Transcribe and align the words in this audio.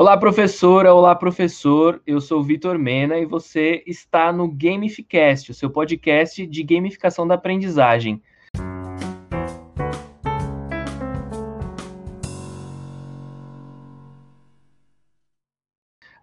Olá, 0.00 0.16
professora, 0.16 0.94
olá, 0.94 1.14
professor. 1.14 2.00
Eu 2.06 2.22
sou 2.22 2.42
Vitor 2.42 2.78
Mena 2.78 3.18
e 3.18 3.26
você 3.26 3.84
está 3.86 4.32
no 4.32 4.48
Gamificast, 4.48 5.50
o 5.50 5.54
seu 5.54 5.68
podcast 5.68 6.46
de 6.46 6.62
gamificação 6.62 7.28
da 7.28 7.34
aprendizagem. 7.34 8.22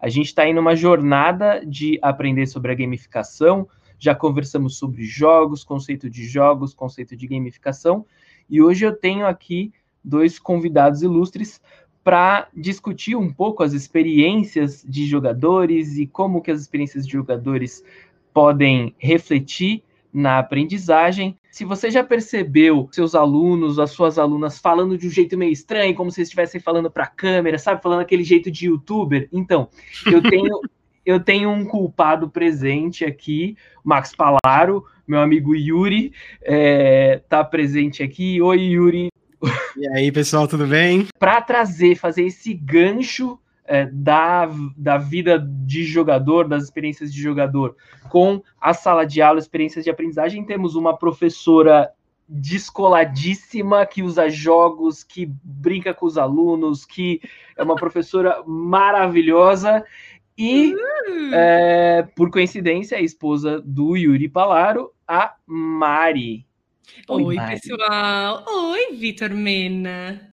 A 0.00 0.08
gente 0.08 0.26
está 0.26 0.44
em 0.44 0.58
uma 0.58 0.74
jornada 0.74 1.64
de 1.64 2.00
aprender 2.02 2.48
sobre 2.48 2.72
a 2.72 2.74
gamificação. 2.74 3.68
Já 3.96 4.12
conversamos 4.12 4.76
sobre 4.76 5.04
jogos, 5.04 5.62
conceito 5.62 6.10
de 6.10 6.26
jogos, 6.26 6.74
conceito 6.74 7.16
de 7.16 7.28
gamificação. 7.28 8.04
E 8.50 8.60
hoje 8.60 8.84
eu 8.84 8.96
tenho 8.96 9.24
aqui 9.24 9.72
dois 10.02 10.36
convidados 10.36 11.02
ilustres 11.02 11.60
para 12.08 12.48
discutir 12.56 13.16
um 13.16 13.30
pouco 13.30 13.62
as 13.62 13.74
experiências 13.74 14.82
de 14.82 15.04
jogadores 15.04 15.98
e 15.98 16.06
como 16.06 16.40
que 16.40 16.50
as 16.50 16.58
experiências 16.58 17.04
de 17.06 17.12
jogadores 17.12 17.84
podem 18.32 18.94
refletir 18.96 19.82
na 20.10 20.38
aprendizagem. 20.38 21.36
Se 21.50 21.66
você 21.66 21.90
já 21.90 22.02
percebeu 22.02 22.88
seus 22.92 23.14
alunos, 23.14 23.78
as 23.78 23.90
suas 23.90 24.18
alunas 24.18 24.58
falando 24.58 24.96
de 24.96 25.06
um 25.06 25.10
jeito 25.10 25.36
meio 25.36 25.52
estranho, 25.52 25.94
como 25.94 26.10
se 26.10 26.22
estivessem 26.22 26.58
falando 26.58 26.90
para 26.90 27.04
a 27.04 27.08
câmera, 27.08 27.58
sabe, 27.58 27.82
falando 27.82 28.00
aquele 28.00 28.24
jeito 28.24 28.50
de 28.50 28.68
youtuber, 28.68 29.28
então, 29.30 29.68
eu 30.10 30.22
tenho 30.22 30.62
eu 31.04 31.20
tenho 31.20 31.50
um 31.50 31.62
culpado 31.62 32.30
presente 32.30 33.04
aqui, 33.04 33.54
Max 33.84 34.14
Palaro, 34.16 34.82
meu 35.06 35.20
amigo 35.20 35.54
Yuri, 35.54 36.14
é, 36.40 37.20
tá 37.28 37.44
presente 37.44 38.02
aqui. 38.02 38.40
Oi, 38.40 38.60
Yuri, 38.60 39.08
e 39.76 39.88
aí, 39.88 40.10
pessoal, 40.10 40.48
tudo 40.48 40.66
bem? 40.66 41.06
Para 41.18 41.40
trazer, 41.40 41.96
fazer 41.96 42.24
esse 42.24 42.54
gancho 42.54 43.38
é, 43.64 43.86
da, 43.86 44.48
da 44.76 44.96
vida 44.96 45.38
de 45.38 45.84
jogador, 45.84 46.48
das 46.48 46.64
experiências 46.64 47.12
de 47.12 47.20
jogador, 47.20 47.76
com 48.08 48.42
a 48.60 48.72
sala 48.72 49.04
de 49.04 49.20
aula, 49.20 49.38
experiências 49.38 49.84
de 49.84 49.90
aprendizagem, 49.90 50.44
temos 50.44 50.74
uma 50.74 50.96
professora 50.96 51.90
descoladíssima, 52.28 53.86
que 53.86 54.02
usa 54.02 54.28
jogos, 54.28 55.04
que 55.04 55.30
brinca 55.42 55.94
com 55.94 56.06
os 56.06 56.18
alunos, 56.18 56.84
que 56.84 57.20
é 57.56 57.62
uma 57.62 57.76
professora 57.76 58.42
maravilhosa. 58.46 59.84
E, 60.36 60.72
uhum. 60.74 61.30
é, 61.34 62.08
por 62.14 62.30
coincidência, 62.30 62.96
a 62.96 63.02
esposa 63.02 63.60
do 63.64 63.96
Yuri 63.96 64.28
Palaro, 64.28 64.92
a 65.06 65.34
Mari. 65.46 66.47
Oi, 67.08 67.22
Oi 67.22 67.36
pessoal. 67.36 68.44
Oi, 68.46 68.96
Vitor 68.96 69.30
Mena. 69.30 70.32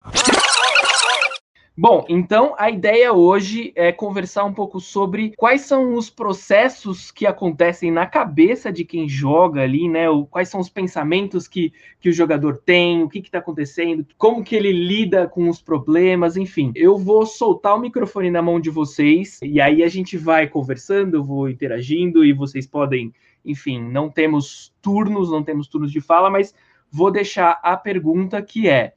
Bom, 1.75 2.05
então 2.07 2.53
a 2.55 2.69
ideia 2.69 3.11
hoje 3.11 3.73
é 3.75 3.91
conversar 3.91 4.43
um 4.43 4.53
pouco 4.53 4.79
sobre 4.79 5.33
quais 5.35 5.61
são 5.61 5.95
os 5.95 6.07
processos 6.07 7.09
que 7.09 7.25
acontecem 7.25 7.89
na 7.89 8.05
cabeça 8.05 8.71
de 8.71 8.85
quem 8.85 9.09
joga 9.09 9.61
ali, 9.63 9.89
né? 9.89 10.07
O, 10.07 10.27
quais 10.27 10.49
são 10.49 10.59
os 10.59 10.69
pensamentos 10.69 11.47
que, 11.47 11.73
que 11.99 12.09
o 12.09 12.13
jogador 12.13 12.57
tem, 12.57 13.01
o 13.01 13.09
que 13.09 13.17
está 13.17 13.39
acontecendo, 13.39 14.05
como 14.19 14.43
que 14.43 14.55
ele 14.55 14.71
lida 14.71 15.27
com 15.27 15.49
os 15.49 15.63
problemas, 15.63 16.37
enfim. 16.37 16.71
Eu 16.75 16.95
vou 16.95 17.25
soltar 17.25 17.75
o 17.75 17.79
microfone 17.79 18.29
na 18.29 18.41
mão 18.41 18.59
de 18.59 18.69
vocês 18.69 19.39
e 19.41 19.59
aí 19.59 19.81
a 19.81 19.87
gente 19.87 20.15
vai 20.15 20.47
conversando, 20.47 21.17
eu 21.17 21.23
vou 21.23 21.49
interagindo 21.49 22.23
e 22.23 22.33
vocês 22.33 22.67
podem 22.67 23.11
enfim, 23.43 23.81
não 23.81 24.09
temos 24.11 24.71
turnos, 24.79 25.31
não 25.31 25.43
temos 25.43 25.67
turnos 25.67 25.91
de 25.91 25.99
fala, 25.99 26.29
mas 26.29 26.53
vou 26.89 27.11
deixar 27.11 27.59
a 27.63 27.75
pergunta 27.75 28.41
que 28.43 28.69
é: 28.69 28.93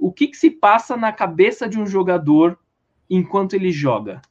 o 0.00 0.10
que, 0.10 0.28
que 0.28 0.36
se 0.36 0.50
passa 0.50 0.96
na 0.96 1.12
cabeça 1.12 1.68
de 1.68 1.78
um 1.78 1.86
jogador 1.86 2.58
enquanto 3.08 3.52
ele 3.52 3.70
joga? 3.70 4.22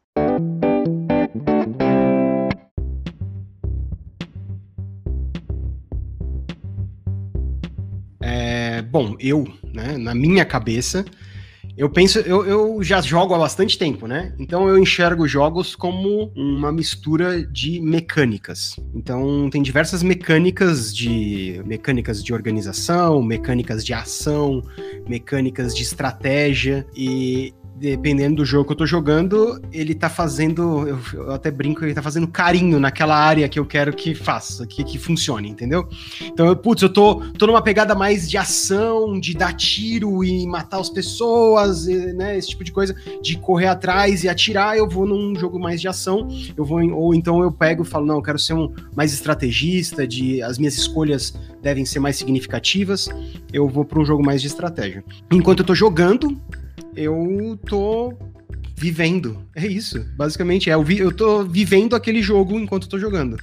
É, 8.20 8.82
bom, 8.82 9.16
eu, 9.20 9.48
né, 9.64 9.96
na 9.98 10.16
minha 10.16 10.44
cabeça, 10.44 11.06
eu 11.80 11.90
penso, 11.90 12.20
eu, 12.20 12.46
eu 12.46 12.84
já 12.84 13.00
jogo 13.00 13.34
há 13.34 13.38
bastante 13.38 13.78
tempo, 13.78 14.06
né? 14.06 14.36
Então 14.38 14.68
eu 14.68 14.78
enxergo 14.78 15.26
jogos 15.26 15.78
como 15.78 16.30
uma 16.36 16.74
mistura 16.74 17.42
de 17.42 17.80
mecânicas. 17.80 18.76
Então 18.94 19.50
tem 19.50 19.62
diversas 19.62 20.04
mecânicas 20.04 20.94
de 20.94 21.62
mecânicas 21.66 22.22
de 22.22 22.34
organização, 22.34 23.24
mecânicas 23.24 23.86
de 23.86 23.94
ação, 23.94 24.62
mecânicas 25.08 25.74
de 25.74 25.84
estratégia 25.84 26.86
e 26.94 27.54
dependendo 27.80 28.38
do 28.38 28.46
jogo 28.46 28.66
que 28.66 28.74
eu 28.74 28.78
tô 28.78 28.86
jogando, 28.86 29.60
ele 29.72 29.96
tá 29.96 30.10
fazendo, 30.10 30.86
eu, 30.86 31.00
eu, 31.14 31.32
até 31.32 31.50
brinco, 31.50 31.86
ele 31.86 31.94
tá 31.94 32.02
fazendo 32.02 32.28
carinho 32.28 32.78
naquela 32.80 33.16
área 33.16 33.48
que 33.48 33.58
eu 33.58 33.66
quero 33.66 33.94
que 33.94 34.14
faça, 34.14 34.68
que, 34.68 34.84
que 34.84 34.98
funcione, 34.98 35.50
entendeu? 35.50 35.88
Então, 36.22 36.46
eu, 36.46 36.56
putz, 36.58 36.82
eu 36.82 36.90
tô, 36.90 37.16
tô 37.38 37.48
numa 37.48 37.62
pegada 37.62 37.96
mais 37.96 38.30
de 38.30 38.38
ação, 38.38 39.18
de 39.18 39.34
dar 39.34 39.54
tiro 39.54 40.24
e 40.24 40.46
matar 40.46 40.80
as 40.80 40.90
pessoas, 40.90 41.88
e, 41.88 42.14
né, 42.14 42.38
esse 42.38 42.50
tipo 42.50 42.66
de 42.66 42.72
coisa, 42.74 42.94
de 43.22 43.38
correr 43.38 43.68
atrás 43.68 44.26
e 44.26 44.30
atirar, 44.30 44.78
eu 44.78 44.88
vou 44.88 45.08
num 45.08 45.34
jogo 45.36 45.58
mais 45.58 45.80
de 45.80 45.88
ação, 45.88 46.28
eu 46.58 46.66
vou, 46.66 46.82
em, 46.82 46.92
ou 46.92 47.16
então 47.16 47.42
eu 47.42 47.52
pego 47.52 47.84
e 47.84 47.86
falo, 47.86 48.06
não, 48.06 48.16
eu 48.16 48.22
quero 48.22 48.38
ser 48.38 48.54
um 48.54 48.74
mais 48.94 49.14
estrategista, 49.14 50.06
de 50.06 50.42
as 50.42 50.58
minhas 50.58 50.76
escolhas 50.76 51.34
devem 51.62 51.86
ser 51.86 52.00
mais 52.00 52.18
significativas, 52.18 53.08
eu 53.54 53.70
vou 53.70 53.86
para 53.86 54.00
um 54.00 54.06
jogo 54.06 54.24
mais 54.24 54.42
de 54.42 54.48
estratégia. 54.48 55.04
Enquanto 55.32 55.60
eu 55.60 55.66
tô 55.66 55.76
jogando, 55.76 56.38
eu 57.00 57.58
tô 57.66 58.14
vivendo. 58.76 59.42
É 59.56 59.66
isso, 59.66 60.06
basicamente. 60.16 60.70
É, 60.70 60.74
eu, 60.74 60.84
vi, 60.84 61.00
eu 61.00 61.12
tô 61.12 61.44
vivendo 61.46 61.96
aquele 61.96 62.22
jogo 62.22 62.60
enquanto 62.60 62.84
eu 62.84 62.90
tô 62.90 63.00
jogando. 63.00 63.38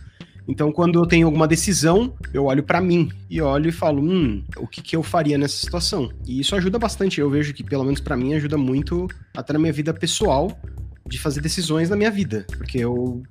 Então, 0.46 0.70
quando 0.70 1.00
eu 1.00 1.06
tenho 1.06 1.26
alguma 1.26 1.48
decisão, 1.48 2.14
eu 2.32 2.44
olho 2.44 2.62
para 2.62 2.80
mim 2.80 3.10
e 3.28 3.40
olho 3.40 3.68
e 3.68 3.72
falo, 3.72 4.00
hum, 4.00 4.44
o 4.58 4.66
que, 4.66 4.80
que 4.80 4.94
eu 4.94 5.02
faria 5.02 5.36
nessa 5.36 5.56
situação? 5.56 6.12
E 6.26 6.38
isso 6.38 6.54
ajuda 6.54 6.78
bastante. 6.78 7.20
Eu 7.20 7.28
vejo 7.28 7.52
que, 7.52 7.64
pelo 7.64 7.82
menos 7.82 8.00
para 8.00 8.16
mim, 8.16 8.34
ajuda 8.34 8.56
muito 8.56 9.08
até 9.36 9.52
na 9.52 9.58
minha 9.58 9.72
vida 9.72 9.92
pessoal 9.92 10.56
de 11.08 11.18
fazer 11.18 11.40
decisões 11.40 11.88
na 11.88 11.96
minha 11.96 12.10
vida, 12.10 12.46
porque 12.58 12.78
eu 12.78 13.22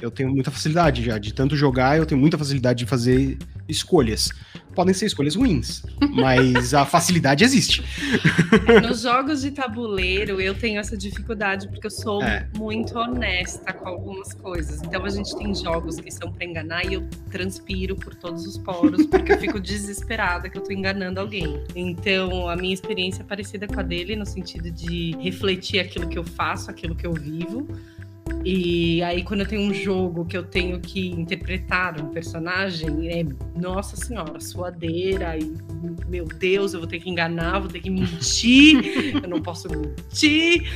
eu 0.00 0.10
tenho 0.10 0.30
muita 0.30 0.50
facilidade 0.50 1.04
já 1.04 1.16
de 1.16 1.32
tanto 1.32 1.54
jogar, 1.54 1.96
eu 1.96 2.04
tenho 2.04 2.20
muita 2.20 2.36
facilidade 2.36 2.80
de 2.80 2.86
fazer 2.86 3.38
escolhas. 3.68 4.30
Podem 4.74 4.94
ser 4.94 5.06
escolhas 5.06 5.34
ruins, 5.34 5.82
mas 6.10 6.72
a 6.74 6.86
facilidade 6.86 7.44
existe. 7.44 7.84
Nos 8.82 9.02
jogos 9.02 9.42
de 9.42 9.50
tabuleiro, 9.50 10.40
eu 10.40 10.54
tenho 10.54 10.80
essa 10.80 10.96
dificuldade 10.96 11.68
porque 11.68 11.86
eu 11.86 11.90
sou 11.90 12.22
é. 12.22 12.48
muito 12.56 12.98
honesta 12.98 13.72
com 13.72 13.88
algumas 13.88 14.32
coisas. 14.32 14.82
Então 14.82 15.04
a 15.04 15.08
gente 15.08 15.36
tem 15.36 15.54
jogos 15.54 16.00
que 16.00 16.10
são 16.10 16.32
para 16.32 16.44
enganar 16.44 16.84
e 16.86 16.94
eu 16.94 17.08
transpiro 17.30 17.96
por 17.96 18.14
todos 18.14 18.46
os 18.46 18.58
poros 18.58 19.06
porque 19.06 19.32
eu 19.32 19.38
fico 19.38 19.60
desesperada 19.60 20.48
que 20.48 20.56
eu 20.56 20.62
tô 20.62 20.72
enganando 20.72 21.20
alguém. 21.20 21.62
Então 21.74 22.48
a 22.48 22.56
minha 22.56 22.74
experiência 22.74 23.22
é 23.22 23.24
parecida 23.24 23.66
com 23.66 23.78
a 23.78 23.82
dele 23.82 24.16
no 24.16 24.26
sentido 24.26 24.70
de 24.70 25.16
refletir 25.20 25.80
aquilo 25.80 26.08
que 26.08 26.18
eu 26.18 26.24
faço, 26.24 26.70
aquilo 26.70 26.94
que 26.94 27.06
eu 27.06 27.12
vivo 27.12 27.68
e 28.44 29.02
aí, 29.02 29.22
quando 29.22 29.40
eu 29.40 29.46
tenho 29.46 29.62
um 29.62 29.72
jogo 29.72 30.24
que 30.24 30.36
eu 30.36 30.42
tenho 30.42 30.80
que 30.80 31.10
interpretar 31.10 32.00
um 32.00 32.08
personagem, 32.08 33.08
é, 33.08 33.24
nossa 33.58 33.96
senhora, 33.96 34.40
suadeira, 34.40 35.38
e 35.38 35.56
meu 36.08 36.24
Deus, 36.24 36.74
eu 36.74 36.80
vou 36.80 36.88
ter 36.88 36.98
que 36.98 37.08
enganar, 37.08 37.60
vou 37.60 37.68
ter 37.68 37.80
que 37.80 37.90
mentir, 37.90 38.80
eu 39.22 39.28
não 39.28 39.40
posso 39.40 39.68
mentir. 39.68 40.68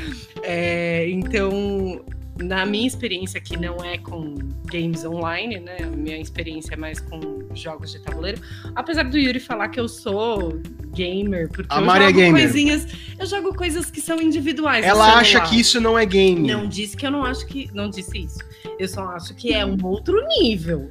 É, 0.43 1.09
então, 1.11 2.05
na 2.43 2.67
minha 2.67 2.87
experiência, 2.87 3.41
que 3.41 3.57
não 3.57 3.77
é 3.85 3.99
com 3.99 4.35
games 4.67 5.05
online, 5.05 5.61
né? 5.61 5.77
A 5.83 5.87
minha 5.87 6.19
experiência 6.19 6.75
é 6.75 6.77
mais 6.77 7.01
com 7.01 7.21
jogos 7.55 7.93
de 7.93 8.01
tabuleiro. 8.01 8.41
Apesar 8.75 9.05
do 9.05 9.17
Yuri 9.17 9.41
falar 9.41 9.69
que 9.69 9.81
eu 9.81 9.89
sou 9.89 10.61
gamer, 10.93 11.49
porque 11.49 11.75
a 11.75 11.79
eu 11.81 11.85
Maria 11.85 12.09
jogo 12.09 12.21
é 12.21 12.25
gamer. 12.25 12.43
coisinhas. 12.43 12.87
Eu 13.19 13.27
jogo 13.27 13.55
coisas 13.55 13.91
que 13.91 14.01
são 14.01 14.21
individuais. 14.21 14.85
Ela 14.85 15.19
acha 15.19 15.41
que 15.43 15.59
isso 15.59 15.81
não 15.81 15.99
é 15.99 16.05
game. 16.05 16.51
Não 16.51 16.67
disse 16.67 16.97
que 16.97 17.07
eu 17.07 17.11
não 17.11 17.25
acho 17.25 17.47
que. 17.47 17.71
Não 17.73 17.89
disse 17.89 18.19
isso. 18.19 18.39
Eu 18.79 18.89
só 18.89 19.07
acho 19.11 19.35
que 19.35 19.53
é 19.53 19.65
um 19.65 19.79
outro 19.85 20.17
nível. 20.39 20.91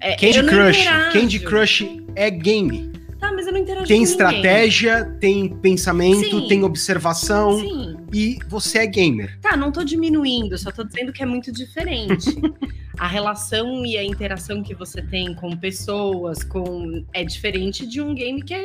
É, 0.00 0.16
Candy 0.16 0.42
Crush. 0.44 0.84
Candy 1.12 1.40
Crush 1.40 2.02
é 2.14 2.30
game. 2.30 2.93
Tá, 3.24 3.32
mas 3.32 3.46
eu 3.46 3.54
não 3.54 3.60
interajo 3.60 3.86
Tem 3.86 4.02
estratégia, 4.02 5.02
tem 5.18 5.48
pensamento, 5.48 6.40
Sim. 6.40 6.46
tem 6.46 6.62
observação. 6.62 7.58
Sim. 7.58 7.96
E 8.12 8.38
você 8.46 8.80
é 8.80 8.86
gamer. 8.86 9.38
Tá, 9.40 9.56
não 9.56 9.72
tô 9.72 9.82
diminuindo, 9.82 10.58
só 10.58 10.70
tô 10.70 10.84
dizendo 10.84 11.10
que 11.10 11.22
é 11.22 11.26
muito 11.26 11.50
diferente. 11.50 12.28
a 13.00 13.08
relação 13.08 13.86
e 13.86 13.96
a 13.96 14.04
interação 14.04 14.62
que 14.62 14.74
você 14.74 15.00
tem 15.00 15.34
com 15.34 15.56
pessoas, 15.56 16.44
com 16.44 17.02
é 17.14 17.24
diferente 17.24 17.86
de 17.86 18.02
um 18.02 18.14
game 18.14 18.42
que 18.42 18.52
é 18.52 18.64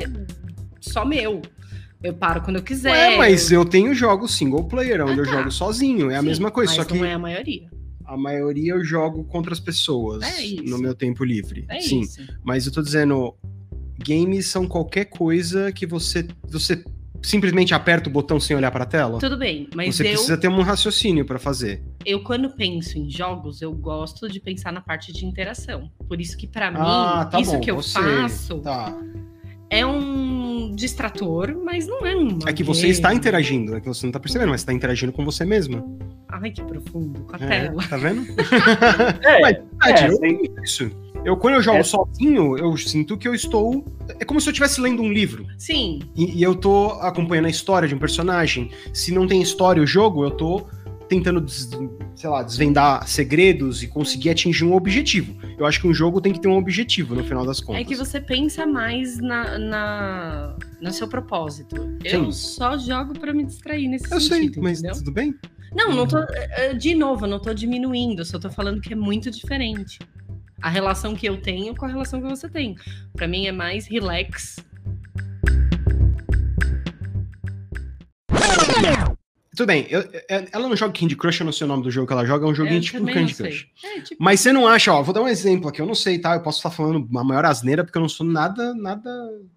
só 0.82 1.06
meu. 1.06 1.42
Eu 2.04 2.14
paro 2.14 2.42
quando 2.42 2.58
eu 2.58 2.64
quiser. 2.64 3.14
É, 3.14 3.18
mas 3.18 3.50
eu 3.54 3.64
tenho 3.64 3.94
jogos 3.96 4.36
single 4.36 4.66
player, 4.66 5.02
onde 5.06 5.14
ah, 5.14 5.16
tá. 5.16 5.22
eu 5.22 5.38
jogo 5.38 5.52
sozinho. 5.52 6.12
É 6.12 6.18
a 6.18 6.20
Sim, 6.20 6.28
mesma 6.28 6.52
coisa, 6.52 6.74
só 6.74 6.84
que. 6.84 6.98
Não 6.98 7.06
é 7.06 7.14
a 7.14 7.20
maioria. 7.20 7.70
A 8.06 8.18
maioria 8.18 8.74
eu 8.74 8.84
jogo 8.84 9.24
contra 9.24 9.54
as 9.54 9.60
pessoas 9.60 10.22
é 10.22 10.62
no 10.64 10.78
meu 10.80 10.94
tempo 10.94 11.24
livre. 11.24 11.66
É 11.70 11.80
Sim. 11.80 12.02
Isso. 12.02 12.22
Mas 12.44 12.66
eu 12.66 12.74
tô 12.74 12.82
dizendo, 12.82 13.36
games 14.04 14.48
são 14.48 14.68
qualquer 14.68 15.06
coisa 15.06 15.72
que 15.72 15.86
você, 15.86 16.28
você 16.48 16.84
simplesmente 17.22 17.74
aperta 17.74 18.10
o 18.10 18.12
botão 18.12 18.40
sem 18.40 18.56
olhar 18.56 18.72
para 18.72 18.84
a 18.84 18.88
tela? 18.88 19.19
Tudo 19.19 19.38
bem, 19.38 19.69
mas 19.75 19.96
você 19.96 20.04
eu, 20.04 20.12
precisa 20.12 20.38
ter 20.38 20.48
um 20.48 20.62
raciocínio 20.62 21.25
para 21.25 21.40
fazer. 21.40 21.84
Eu 22.06 22.24
quando 22.24 22.50
penso 22.56 22.98
em 22.98 23.10
jogos, 23.10 23.62
eu 23.62 23.72
gosto 23.74 24.30
de 24.30 24.40
pensar 24.40 24.72
na 24.72 24.81
parte 24.81 25.12
de 25.12 25.25
interação. 25.25 25.90
Por 26.07 26.19
isso 26.19 26.38
que 26.38 26.48
para 26.48 26.68
ah, 26.68 27.24
mim, 27.25 27.30
tá 27.30 27.40
isso 27.40 27.51
bom, 27.54 27.60
que 27.60 27.72
eu 27.72 27.75
você, 27.75 28.00
faço 28.00 28.60
tá. 28.60 28.98
É 29.69 29.86
um 29.86 30.74
distrator, 30.75 31.56
mas 31.63 31.88
não 31.88 32.06
é 32.06 32.16
um. 32.16 32.39
É 32.48 32.54
que 32.54 32.63
você 32.63 32.88
está 32.88 33.13
interagindo, 33.13 33.75
é 33.75 33.81
que 33.81 33.88
você 33.88 34.06
não 34.06 34.10
está 34.10 34.19
percebendo, 34.19 34.50
mas 34.50 34.62
está 34.62 34.74
interagindo 34.74 35.12
com 35.12 35.24
você 35.25 35.45
mesma. 35.45 35.83
Ai, 36.27 36.51
que 36.51 36.62
profundo, 36.63 37.21
com 37.21 37.36
a 37.36 37.39
É, 37.39 37.48
tela. 37.66 37.83
tá 37.88 37.98
vendo? 37.98 38.21
É, 39.24 39.42
Mas, 39.42 39.57
verdade, 39.57 40.04
é, 40.04 40.07
eu 40.10 40.19
tenho 40.19 40.63
isso. 40.63 40.92
Eu, 41.25 41.36
quando 41.36 41.56
eu 41.56 41.62
jogo 41.62 41.80
É. 41.80 41.83
sozinho, 41.83 42.57
eu 42.57 42.77
sinto 42.77 43.18
que 43.18 43.27
eu 43.27 43.33
estou. 43.33 43.83
É 44.19 44.24
como 44.25 44.39
se 44.39 44.48
eu 44.48 44.51
estivesse 44.51 44.80
lendo 44.80 45.01
um 45.01 45.12
livro. 45.12 45.45
Sim, 45.57 46.00
E, 46.16 46.38
e 46.39 46.44
eu 46.44 46.56
tô 46.56 46.92
acompanhando 47.01 47.48
a 47.48 47.50
história 47.50 47.88
de 47.88 47.94
um 47.95 48.00
personagem. 48.00 48.71
Se 48.94 49.13
não 49.13 49.27
tem 49.27 49.42
história 49.42 49.83
o 49.83 49.88
jogo, 49.88 50.24
eu 50.24 50.31
tô 50.31 50.66
tentando, 51.10 51.44
sei 52.16 52.30
lá, 52.30 52.44
desvendar 52.44 53.06
segredos 53.08 53.82
e 53.84 53.88
conseguir 53.88 54.30
atingir 54.30 54.64
um 54.64 54.74
objetivo. 54.76 55.36
Eu 55.58 55.66
acho 55.66 55.82
que 55.82 55.88
um 55.88 55.94
jogo 55.94 56.22
tem 56.22 56.32
que 56.32 56.40
ter 56.40 56.48
um 56.48 56.56
objetivo 56.56 57.16
no 57.16 57.24
final 57.24 57.46
das 57.46 57.60
contas. 57.60 57.82
é 57.82 57.84
que 57.84 57.96
você 57.96 58.22
pensa 58.22 58.66
mais 58.66 59.18
na, 59.20 59.58
na- 59.58 60.56
no 60.80 60.94
seu 60.94 61.08
propósito. 61.08 61.98
Eu 62.06 62.26
Sim. 62.26 62.32
só 62.32 62.78
jogo 62.78 63.20
pra 63.20 63.34
me 63.34 63.44
distrair 63.46 63.88
nesse 63.88 64.10
Eu 64.14 64.22
sei, 64.22 64.44
sentido, 64.44 64.62
mas 64.62 64.80
entendeu? 64.80 64.98
tudo 65.00 65.12
bem? 65.12 65.36
Não, 65.76 65.94
não 65.94 66.08
tô. 66.08 66.18
eh, 66.20 66.74
De 66.74 66.96
novo, 66.96 67.26
eu 67.26 67.30
não 67.30 67.40
tô 67.40 67.54
diminuindo, 67.54 68.22
eu 68.22 68.26
só 68.26 68.40
tô 68.40 68.50
falando 68.50 68.80
que 68.80 68.94
é 68.94 68.96
muito 68.96 69.30
diferente. 69.32 70.00
A 70.62 70.70
relação 70.70 71.16
que 71.16 71.28
eu 71.28 71.42
tenho 71.42 71.76
com 71.76 71.86
a 71.86 71.88
relação 71.90 72.22
que 72.22 72.28
você 72.28 72.50
tem. 72.50 72.76
Pra 73.16 73.28
mim 73.28 73.46
é 73.48 73.52
mais 73.52 73.88
relax. 73.88 74.58
Tudo 79.60 79.68
bem, 79.68 79.86
eu- 79.90 80.00
eu- 80.02 80.48
ela 80.54 80.70
não 80.70 80.76
joga 80.78 80.98
Candy 80.98 81.18
Crush, 81.18 81.42
eu 81.42 81.46
não 81.46 81.52
sei 81.52 81.66
o 81.66 81.68
nome 81.68 81.84
do 81.84 81.92
jogo 81.92 82.08
que 82.08 82.14
ela 82.14 82.26
joga, 82.26 82.46
é 82.46 82.50
um 82.50 82.56
joguinho 82.56 82.78
Eu 82.78 82.82
tipo 82.82 83.06
Candy. 83.06 83.34
Crush. 83.36 83.68
É, 83.84 84.00
tipo, 84.00 84.24
Mas 84.24 84.40
você 84.40 84.54
não 84.54 84.66
acha, 84.66 84.94
ó, 84.94 85.04
vou 85.04 85.14
dar 85.14 85.22
um 85.22 85.28
exemplo 85.28 85.68
aqui, 85.68 85.82
eu 85.82 85.86
não 85.86 85.94
sei, 85.94 86.18
tá? 86.18 86.36
Eu 86.36 86.40
posso 86.42 86.60
estar 86.60 86.70
falando 86.72 87.06
uma 87.12 87.26
maior 87.26 87.44
asneira 87.44 87.84
porque 87.84 87.98
eu 87.98 88.02
não 88.02 88.08
sou 88.08 88.26
nada, 88.26 88.74
nada, 88.74 89.10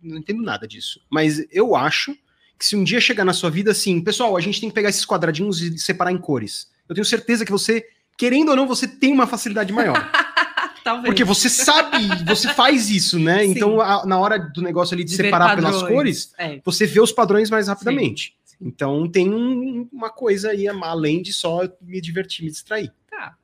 não 0.03 0.19
entendo 0.19 0.43
nada 0.43 0.67
disso. 0.67 1.01
Mas 1.09 1.47
eu 1.53 1.77
acho 1.77 2.17
que 2.59 2.67
se 2.67 2.75
um 2.75 2.83
dia 2.83 3.01
chegar 3.01 3.25
na 3.25 3.33
sua 3.33 3.49
vida 3.49 3.71
assim, 3.71 4.01
pessoal, 4.01 4.37
a 4.37 4.41
gente 4.41 4.61
tem 4.61 4.69
que 4.69 4.75
pegar 4.75 4.89
esses 4.89 5.07
quadradinhos 5.07 5.61
e 5.63 5.79
separar 5.79 6.11
em 6.11 6.19
cores. 6.19 6.67
Eu 6.89 6.97
tenho 6.97 7.05
certeza 7.05 7.45
que 7.45 7.53
você, 7.53 7.85
querendo 8.19 8.49
ou 8.49 8.57
não, 8.57 8.67
você 8.67 8.89
tem 8.89 9.13
uma 9.13 9.29
facilidade 9.29 9.73
maior. 9.73 9.95
talvez. 10.85 11.07
Porque 11.07 11.23
você 11.23 11.49
sabe, 11.49 11.97
você 12.27 12.49
faz 12.49 12.91
isso, 12.91 13.17
né? 13.19 13.45
Sim. 13.45 13.53
Então, 13.53 13.81
a- 13.81 14.05
na 14.05 14.19
hora 14.19 14.37
do 14.37 14.61
negócio 14.61 14.95
ali 14.95 15.05
de, 15.05 15.11
De 15.11 15.17
separar 15.17 15.55
pelas 15.55 15.81
cores, 15.85 16.35
É. 16.37 16.61
você 16.65 16.87
vê 16.87 17.01
os 17.01 17.13
padrões 17.13 17.49
mais 17.51 17.69
rapidamente. 17.69 18.35
sim. 18.35 18.42
Então, 18.65 19.11
tem 19.11 19.29
um- 19.35 19.89
uma 19.93 20.09
coisa 20.09 20.51
aí, 20.51 20.69
além 20.69 21.21
de 21.21 21.33
só 21.33 21.63
me 21.81 22.01
divertir, 22.01 22.45
me 22.45 22.51
distrair. 22.51 22.93
Tá. 23.11 23.37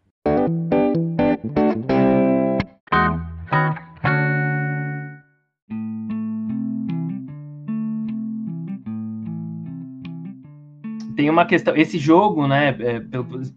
tem 11.17 11.29
uma 11.29 11.45
questão. 11.45 11.77
Esse 11.77 11.99
jogo, 11.99 12.47
né? 12.47 12.69
é, 12.79 13.03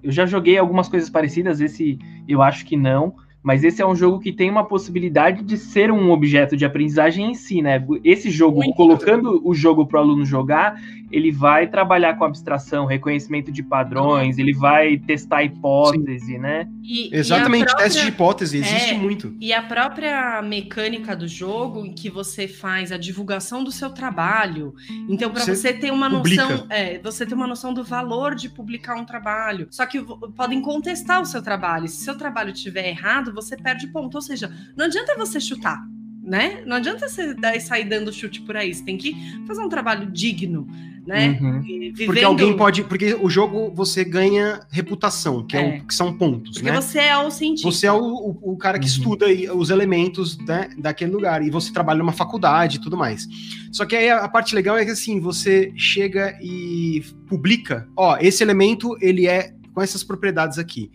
eu 0.02 0.12
já 0.12 0.26
joguei 0.26 0.58
algumas 0.58 0.90
coisas 0.90 1.12
parecidas, 1.12 1.62
esse 1.62 2.00
eu 2.28 2.42
acho 2.42 2.66
que 2.66 2.76
não. 2.76 3.16
Mas 3.44 3.64
esse 3.64 3.82
é 3.82 3.86
um 3.88 3.96
jogo 3.96 4.20
que 4.20 4.32
tem 4.32 4.50
uma 4.50 4.64
possibilidade 4.64 5.44
de 5.44 5.58
ser 5.58 5.92
um 5.92 6.12
objeto 6.12 6.56
de 6.56 6.64
aprendizagem 6.64 7.32
em 7.32 7.34
si, 7.34 7.62
né? 7.62 7.84
Esse 8.04 8.30
jogo, 8.30 8.58
Muito. 8.60 8.76
colocando 8.76 9.42
o 9.44 9.54
jogo 9.56 9.86
para 9.88 10.00
o 10.00 10.04
aluno 10.04 10.24
jogar, 10.24 10.80
ele 11.12 11.32
vai 11.32 11.68
trabalhar 11.68 12.14
com 12.18 12.24
abstração, 12.24 12.86
reconhecimento 12.86 13.52
de 13.52 13.62
padrões, 13.64 14.38
ele 14.38 14.54
vai 14.54 14.98
testar 14.98 15.44
hipótese, 15.44 16.38
né? 16.38 16.68
E- 16.84 17.10
e 17.14 17.16
Exatamente, 17.18 17.66
própria- 17.66 17.84
teste 17.86 18.02
de 18.04 18.08
hipótese, 18.10 18.58
existe 18.58 18.92
É. 18.92 18.98
muito. 18.98 19.36
E 19.40 19.52
a 19.52 19.62
própria 19.62 20.42
mecânica 20.42 21.16
do 21.16 21.28
jogo, 21.28 21.86
em 21.86 21.94
que 21.94 22.10
você 22.10 22.48
faz 22.48 22.92
a 22.92 22.98
divulgação 22.98 23.64
do 23.64 23.72
seu 23.72 23.90
trabalho. 23.90 24.74
Então, 25.10 25.32
para 25.32 25.42
Você 25.44 25.56
você 25.56 25.74
ter 25.74 25.92
uma 25.92 26.10
publica. 26.10 26.44
noção, 26.48 26.68
é, 26.70 27.00
você 27.00 27.26
ter 27.26 27.34
uma 27.34 27.48
noção 27.48 27.74
do 27.74 27.84
valor 27.84 28.36
de 28.36 28.48
publicar 28.50 28.96
um 28.96 29.04
trabalho. 29.06 29.68
Só 29.72 29.86
que 29.86 30.00
podem 30.36 30.62
contestar 30.62 31.22
o 31.22 31.26
seu 31.26 31.42
trabalho. 31.42 31.88
Se 31.88 32.04
seu 32.04 32.18
trabalho 32.18 32.52
estiver 32.52 32.88
errado, 32.88 33.31
você 33.34 33.56
perde 33.58 33.88
ponto. 33.88 34.16
Ou 34.16 34.22
seja, 34.22 34.52
não 34.76 34.86
adianta 34.86 35.16
você 35.18 35.40
chutar. 35.40 35.82
Né? 36.24 36.62
Não 36.68 36.76
adianta 36.78 37.10
você 37.10 37.34
dar- 37.34 37.60
sair 37.60 37.84
dando 37.84 38.14
chute 38.14 38.42
por 38.42 38.56
aí. 38.56 38.74
Você 38.74 38.84
tem 38.86 38.96
que 38.96 39.16
fazer 39.48 39.60
um 39.62 39.68
trabalho 39.68 40.06
digno, 40.12 40.68
né? 41.06 41.36
Uhum. 41.42 41.62
Vivendo... 41.64 42.06
Porque 42.06 42.24
alguém 42.24 42.56
pode. 42.56 42.84
Porque 42.84 43.16
o 43.16 43.28
jogo 43.28 43.74
você 43.74 44.04
ganha 44.04 44.60
reputação, 44.70 45.44
que, 45.44 45.58
é. 45.58 45.78
É. 45.78 45.80
o- 45.82 45.88
que 45.88 45.96
são 45.96 46.14
pontos, 46.14 46.54
Porque 46.54 46.70
né? 46.70 46.80
você 46.80 47.00
é 47.00 47.18
o 47.18 47.32
cientista. 47.32 47.68
Você 47.72 47.88
é 47.88 47.92
o, 47.92 47.98
o, 48.04 48.52
o 48.54 48.56
cara 48.56 48.78
que 48.78 48.86
Uhum. 48.86 48.92
estuda 48.92 49.26
aí 49.26 49.50
os 49.50 49.72
elementos 49.72 50.38
né, 50.46 50.70
daquele 50.78 51.10
lugar. 51.12 51.42
E 51.44 51.50
você 51.50 51.74
trabalha 51.74 51.98
numa 51.98 52.14
faculdade 52.14 52.78
e 52.78 52.80
tudo 52.80 52.96
mais. 52.96 53.28
Só 53.72 53.84
que 53.84 53.96
aí 53.96 54.08
a, 54.08 54.18
a 54.20 54.30
parte 54.30 54.54
legal 54.54 54.78
é 54.78 54.86
que 54.86 54.92
assim, 54.92 55.20
você 55.20 55.74
chega 55.76 56.38
e 56.40 57.04
publica, 57.28 57.90
ó, 57.98 58.16
esse 58.22 58.44
elemento 58.44 58.96
ele 59.02 59.26
é 59.26 59.56
com 59.74 59.82
essas 59.82 60.04
propriedades 60.04 60.60
aqui. 60.60 60.92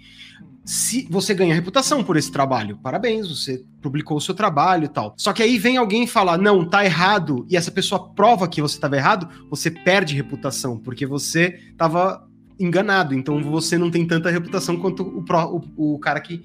Se 0.66 1.06
você 1.08 1.32
ganha 1.32 1.54
reputação 1.54 2.02
por 2.02 2.16
esse 2.16 2.30
trabalho, 2.32 2.76
parabéns, 2.82 3.28
você 3.28 3.64
publicou 3.80 4.16
o 4.16 4.20
seu 4.20 4.34
trabalho 4.34 4.86
e 4.86 4.88
tal. 4.88 5.14
Só 5.16 5.32
que 5.32 5.40
aí 5.40 5.58
vem 5.58 5.76
alguém 5.76 6.08
falar, 6.08 6.36
não, 6.36 6.68
tá 6.68 6.84
errado, 6.84 7.46
e 7.48 7.56
essa 7.56 7.70
pessoa 7.70 8.12
prova 8.12 8.48
que 8.48 8.60
você 8.60 8.74
estava 8.74 8.96
errado, 8.96 9.28
você 9.48 9.70
perde 9.70 10.16
reputação, 10.16 10.76
porque 10.76 11.06
você 11.06 11.60
estava 11.70 12.26
enganado. 12.58 13.14
Então 13.14 13.42
você 13.42 13.76
não 13.78 13.90
tem 13.90 14.06
tanta 14.06 14.30
reputação 14.30 14.76
quanto 14.78 15.02
o, 15.02 15.22
pró- 15.22 15.60
o, 15.76 15.94
o 15.94 15.98
cara 15.98 16.20
que 16.20 16.42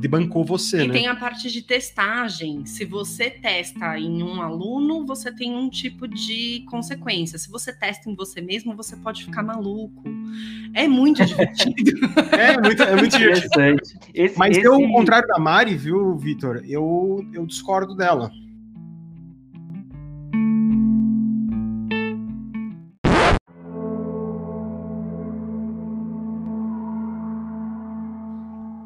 debancou 0.00 0.44
você, 0.44 0.82
E 0.82 0.88
né? 0.88 0.92
tem 0.92 1.06
a 1.06 1.14
parte 1.14 1.48
de 1.50 1.62
testagem. 1.62 2.66
Se 2.66 2.84
você 2.84 3.30
testa 3.30 3.96
em 3.98 4.20
um 4.22 4.42
aluno, 4.42 5.06
você 5.06 5.30
tem 5.32 5.54
um 5.54 5.68
tipo 5.70 6.08
de 6.08 6.64
consequência. 6.68 7.38
Se 7.38 7.48
você 7.48 7.72
testa 7.72 8.10
em 8.10 8.14
você 8.14 8.40
mesmo, 8.40 8.74
você 8.74 8.96
pode 8.96 9.24
ficar 9.24 9.42
maluco. 9.44 10.02
É 10.74 10.88
muito 10.88 11.22
divertido. 11.24 11.92
É 12.36 12.60
muito, 12.60 12.82
é 12.82 12.96
muito 12.96 13.16
divertido. 13.16 13.46
Interessante. 13.46 13.98
Esse, 14.12 14.36
Mas 14.38 14.56
esse- 14.56 14.66
eu, 14.66 14.74
ao 14.74 14.92
contrário 14.92 15.28
da 15.28 15.38
Mari, 15.38 15.76
viu, 15.76 16.16
Vitor, 16.16 16.62
eu, 16.66 17.24
eu 17.32 17.46
discordo 17.46 17.94
dela. 17.94 18.32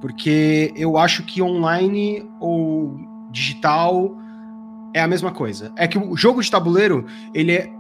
Porque 0.07 0.73
eu 0.77 0.97
acho 0.97 1.25
que 1.25 1.43
online 1.43 2.25
ou 2.39 2.97
digital 3.33 4.17
é 4.95 5.01
a 5.01 5.09
mesma 5.09 5.33
coisa. 5.33 5.73
É 5.75 5.89
que 5.89 5.99
o 5.99 6.17
jogo 6.17 6.41
de 6.41 6.49
tabuleiro, 6.49 7.05
ele 7.35 7.51
é- 7.51 7.73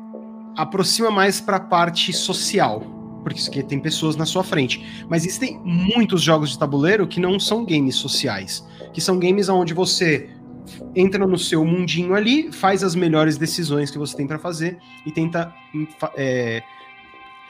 aproxima 0.56 1.08
mais 1.08 1.40
para 1.40 1.58
a 1.58 1.60
parte 1.60 2.12
social, 2.12 2.80
porque 3.22 3.62
tem 3.62 3.78
pessoas 3.78 4.16
na 4.16 4.26
sua 4.26 4.42
frente. 4.42 5.04
Mas 5.08 5.24
existem 5.24 5.60
muitos 5.64 6.20
jogos 6.20 6.50
de 6.50 6.58
tabuleiro 6.58 7.06
que 7.06 7.20
não 7.20 7.38
são 7.38 7.64
games 7.64 7.94
sociais, 7.94 8.66
que 8.92 9.00
são 9.00 9.20
games 9.20 9.48
onde 9.48 9.72
você 9.72 10.28
entra 10.96 11.28
no 11.28 11.38
seu 11.38 11.64
mundinho 11.64 12.12
ali, 12.12 12.50
faz 12.50 12.82
as 12.82 12.96
melhores 12.96 13.38
decisões 13.38 13.88
que 13.88 13.98
você 13.98 14.16
tem 14.16 14.26
para 14.26 14.40
fazer 14.40 14.78
e 15.06 15.12
tenta 15.12 15.54
é, 16.16 16.60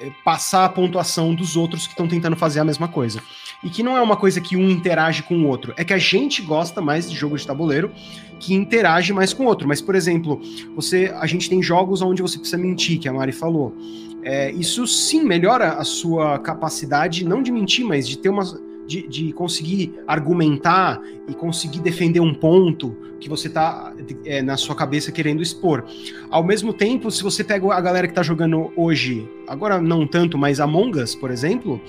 é, 0.02 0.10
passar 0.22 0.66
a 0.66 0.68
pontuação 0.68 1.34
dos 1.34 1.56
outros 1.56 1.86
que 1.86 1.94
estão 1.94 2.06
tentando 2.06 2.36
fazer 2.36 2.60
a 2.60 2.64
mesma 2.64 2.88
coisa. 2.88 3.22
E 3.64 3.70
que 3.70 3.82
não 3.82 3.96
é 3.96 4.02
uma 4.02 4.16
coisa 4.16 4.40
que 4.40 4.56
um 4.56 4.70
interage 4.70 5.22
com 5.22 5.36
o 5.38 5.46
outro, 5.46 5.74
é 5.76 5.84
que 5.84 5.92
a 5.92 5.98
gente 5.98 6.42
gosta 6.42 6.80
mais 6.80 7.10
de 7.10 7.16
jogo 7.16 7.36
de 7.36 7.46
tabuleiro 7.46 7.90
que 8.38 8.54
interage 8.54 9.12
mais 9.12 9.32
com 9.32 9.44
o 9.44 9.46
outro. 9.46 9.66
Mas, 9.66 9.80
por 9.80 9.94
exemplo, 9.94 10.40
você, 10.74 11.12
a 11.16 11.26
gente 11.26 11.48
tem 11.48 11.62
jogos 11.62 12.02
onde 12.02 12.22
você 12.22 12.38
precisa 12.38 12.58
mentir, 12.58 12.98
que 12.98 13.08
a 13.08 13.12
Mari 13.12 13.32
falou. 13.32 13.74
É, 14.22 14.50
isso 14.52 14.86
sim 14.86 15.24
melhora 15.24 15.74
a 15.74 15.84
sua 15.84 16.38
capacidade, 16.38 17.24
não 17.24 17.42
de 17.42 17.52
mentir, 17.52 17.84
mas 17.84 18.08
de 18.08 18.18
ter 18.18 18.28
uma. 18.28 18.44
De, 18.86 19.08
de 19.08 19.32
conseguir 19.32 19.98
argumentar 20.06 21.02
e 21.26 21.34
conseguir 21.34 21.80
defender 21.80 22.20
um 22.20 22.32
ponto 22.32 22.96
que 23.18 23.28
você 23.28 23.48
tá 23.48 23.92
é, 24.24 24.40
na 24.42 24.56
sua 24.56 24.76
cabeça 24.76 25.10
querendo 25.10 25.42
expor. 25.42 25.84
Ao 26.30 26.44
mesmo 26.44 26.72
tempo, 26.72 27.10
se 27.10 27.20
você 27.20 27.42
pega 27.42 27.74
a 27.74 27.80
galera 27.80 28.06
que 28.06 28.14
tá 28.14 28.22
jogando 28.22 28.72
hoje, 28.76 29.28
agora 29.48 29.80
não 29.80 30.06
tanto, 30.06 30.38
mas 30.38 30.60
Among 30.60 31.00
Us, 31.00 31.16
por 31.16 31.32
exemplo, 31.32 31.80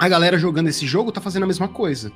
a 0.00 0.08
galera 0.08 0.38
jogando 0.38 0.68
esse 0.68 0.86
jogo 0.86 1.12
tá 1.12 1.20
fazendo 1.20 1.42
a 1.42 1.46
mesma 1.46 1.68
coisa. 1.68 2.10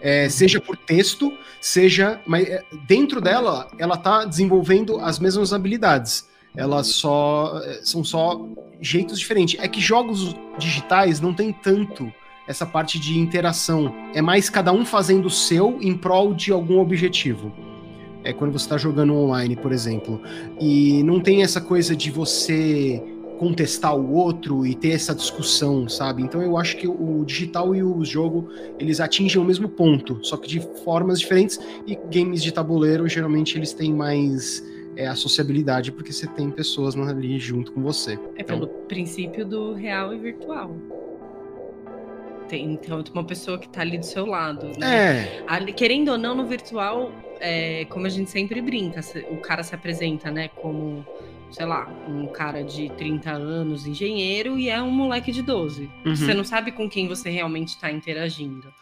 É, 0.00 0.28
seja 0.28 0.60
por 0.60 0.76
texto, 0.76 1.32
seja. 1.60 2.20
Mas 2.24 2.46
é, 2.46 2.62
dentro 2.86 3.20
dela, 3.20 3.68
ela 3.78 3.96
tá 3.96 4.24
desenvolvendo 4.24 5.00
as 5.00 5.18
mesmas 5.18 5.52
habilidades. 5.52 6.28
Elas 6.56 6.86
só. 6.86 7.60
é, 7.64 7.80
São 7.82 8.04
só 8.04 8.46
jeitos 8.80 9.18
diferentes. 9.18 9.58
É 9.60 9.66
que 9.66 9.80
jogos 9.80 10.36
digitais 10.56 11.20
não 11.20 11.34
tem 11.34 11.52
tanto 11.52 12.12
essa 12.46 12.64
parte 12.64 12.96
de 13.00 13.18
interação. 13.18 13.92
É 14.14 14.22
mais 14.22 14.48
cada 14.48 14.72
um 14.72 14.86
fazendo 14.86 15.26
o 15.26 15.30
seu 15.30 15.78
em 15.82 15.96
prol 15.96 16.32
de 16.32 16.52
algum 16.52 16.78
objetivo. 16.78 17.52
é, 18.26 18.32
quando 18.32 18.50
você 18.52 18.64
está 18.64 18.76
jogando 18.76 19.14
online, 19.14 19.54
por 19.54 19.70
exemplo. 19.72 20.20
E 20.60 21.02
não 21.04 21.20
tem 21.20 21.42
essa 21.44 21.60
coisa 21.60 21.94
de 21.94 22.10
você 22.10 23.00
contestar 23.36 23.96
o 23.96 24.12
outro 24.12 24.66
e 24.66 24.74
ter 24.74 24.90
essa 24.90 25.14
discussão, 25.14 25.88
sabe? 25.88 26.22
Então 26.22 26.42
eu 26.42 26.56
acho 26.56 26.76
que 26.76 26.88
o 26.88 27.24
digital 27.24 27.74
e 27.74 27.82
o 27.82 28.04
jogo, 28.04 28.48
eles 28.78 29.00
atingem 29.00 29.40
o 29.40 29.44
mesmo 29.44 29.68
ponto, 29.68 30.18
só 30.22 30.36
que 30.36 30.48
de 30.48 30.60
formas 30.84 31.20
diferentes 31.20 31.58
e 31.86 31.96
games 32.10 32.42
de 32.42 32.52
tabuleiro, 32.52 33.08
geralmente 33.08 33.56
eles 33.56 33.72
têm 33.72 33.92
mais 33.92 34.64
é, 34.96 35.06
a 35.06 35.14
sociabilidade, 35.14 35.92
porque 35.92 36.12
você 36.12 36.26
tem 36.26 36.50
pessoas 36.50 36.96
ali 36.96 37.38
junto 37.38 37.72
com 37.72 37.82
você. 37.82 38.12
É 38.12 38.42
então... 38.42 38.58
pelo 38.58 38.68
princípio 38.68 39.44
do 39.44 39.74
real 39.74 40.14
e 40.14 40.18
virtual. 40.18 40.74
Tem, 42.48 42.72
então, 42.72 43.02
uma 43.12 43.24
pessoa 43.24 43.58
que 43.58 43.66
está 43.66 43.80
ali 43.80 43.98
do 43.98 44.06
seu 44.06 44.24
lado, 44.24 44.70
né? 44.78 45.42
É. 45.46 45.72
querendo 45.72 46.12
ou 46.12 46.18
não, 46.18 46.34
no 46.34 46.46
virtual, 46.46 47.10
é, 47.40 47.84
como 47.86 48.06
a 48.06 48.08
gente 48.08 48.30
sempre 48.30 48.60
brinca, 48.60 49.00
o 49.30 49.38
cara 49.38 49.62
se 49.62 49.74
apresenta, 49.74 50.30
né, 50.30 50.48
como 50.48 51.04
sei 51.50 51.66
lá, 51.66 51.88
um 52.08 52.26
cara 52.26 52.62
de 52.62 52.88
30 52.96 53.30
anos, 53.30 53.86
engenheiro, 53.86 54.58
e 54.58 54.68
é 54.68 54.80
um 54.80 54.90
moleque 54.90 55.32
de 55.32 55.42
12. 55.42 55.90
Uhum. 56.04 56.16
Você 56.16 56.34
não 56.34 56.44
sabe 56.44 56.72
com 56.72 56.88
quem 56.88 57.08
você 57.08 57.30
realmente 57.30 57.68
está 57.68 57.90
interagindo. 57.90 58.72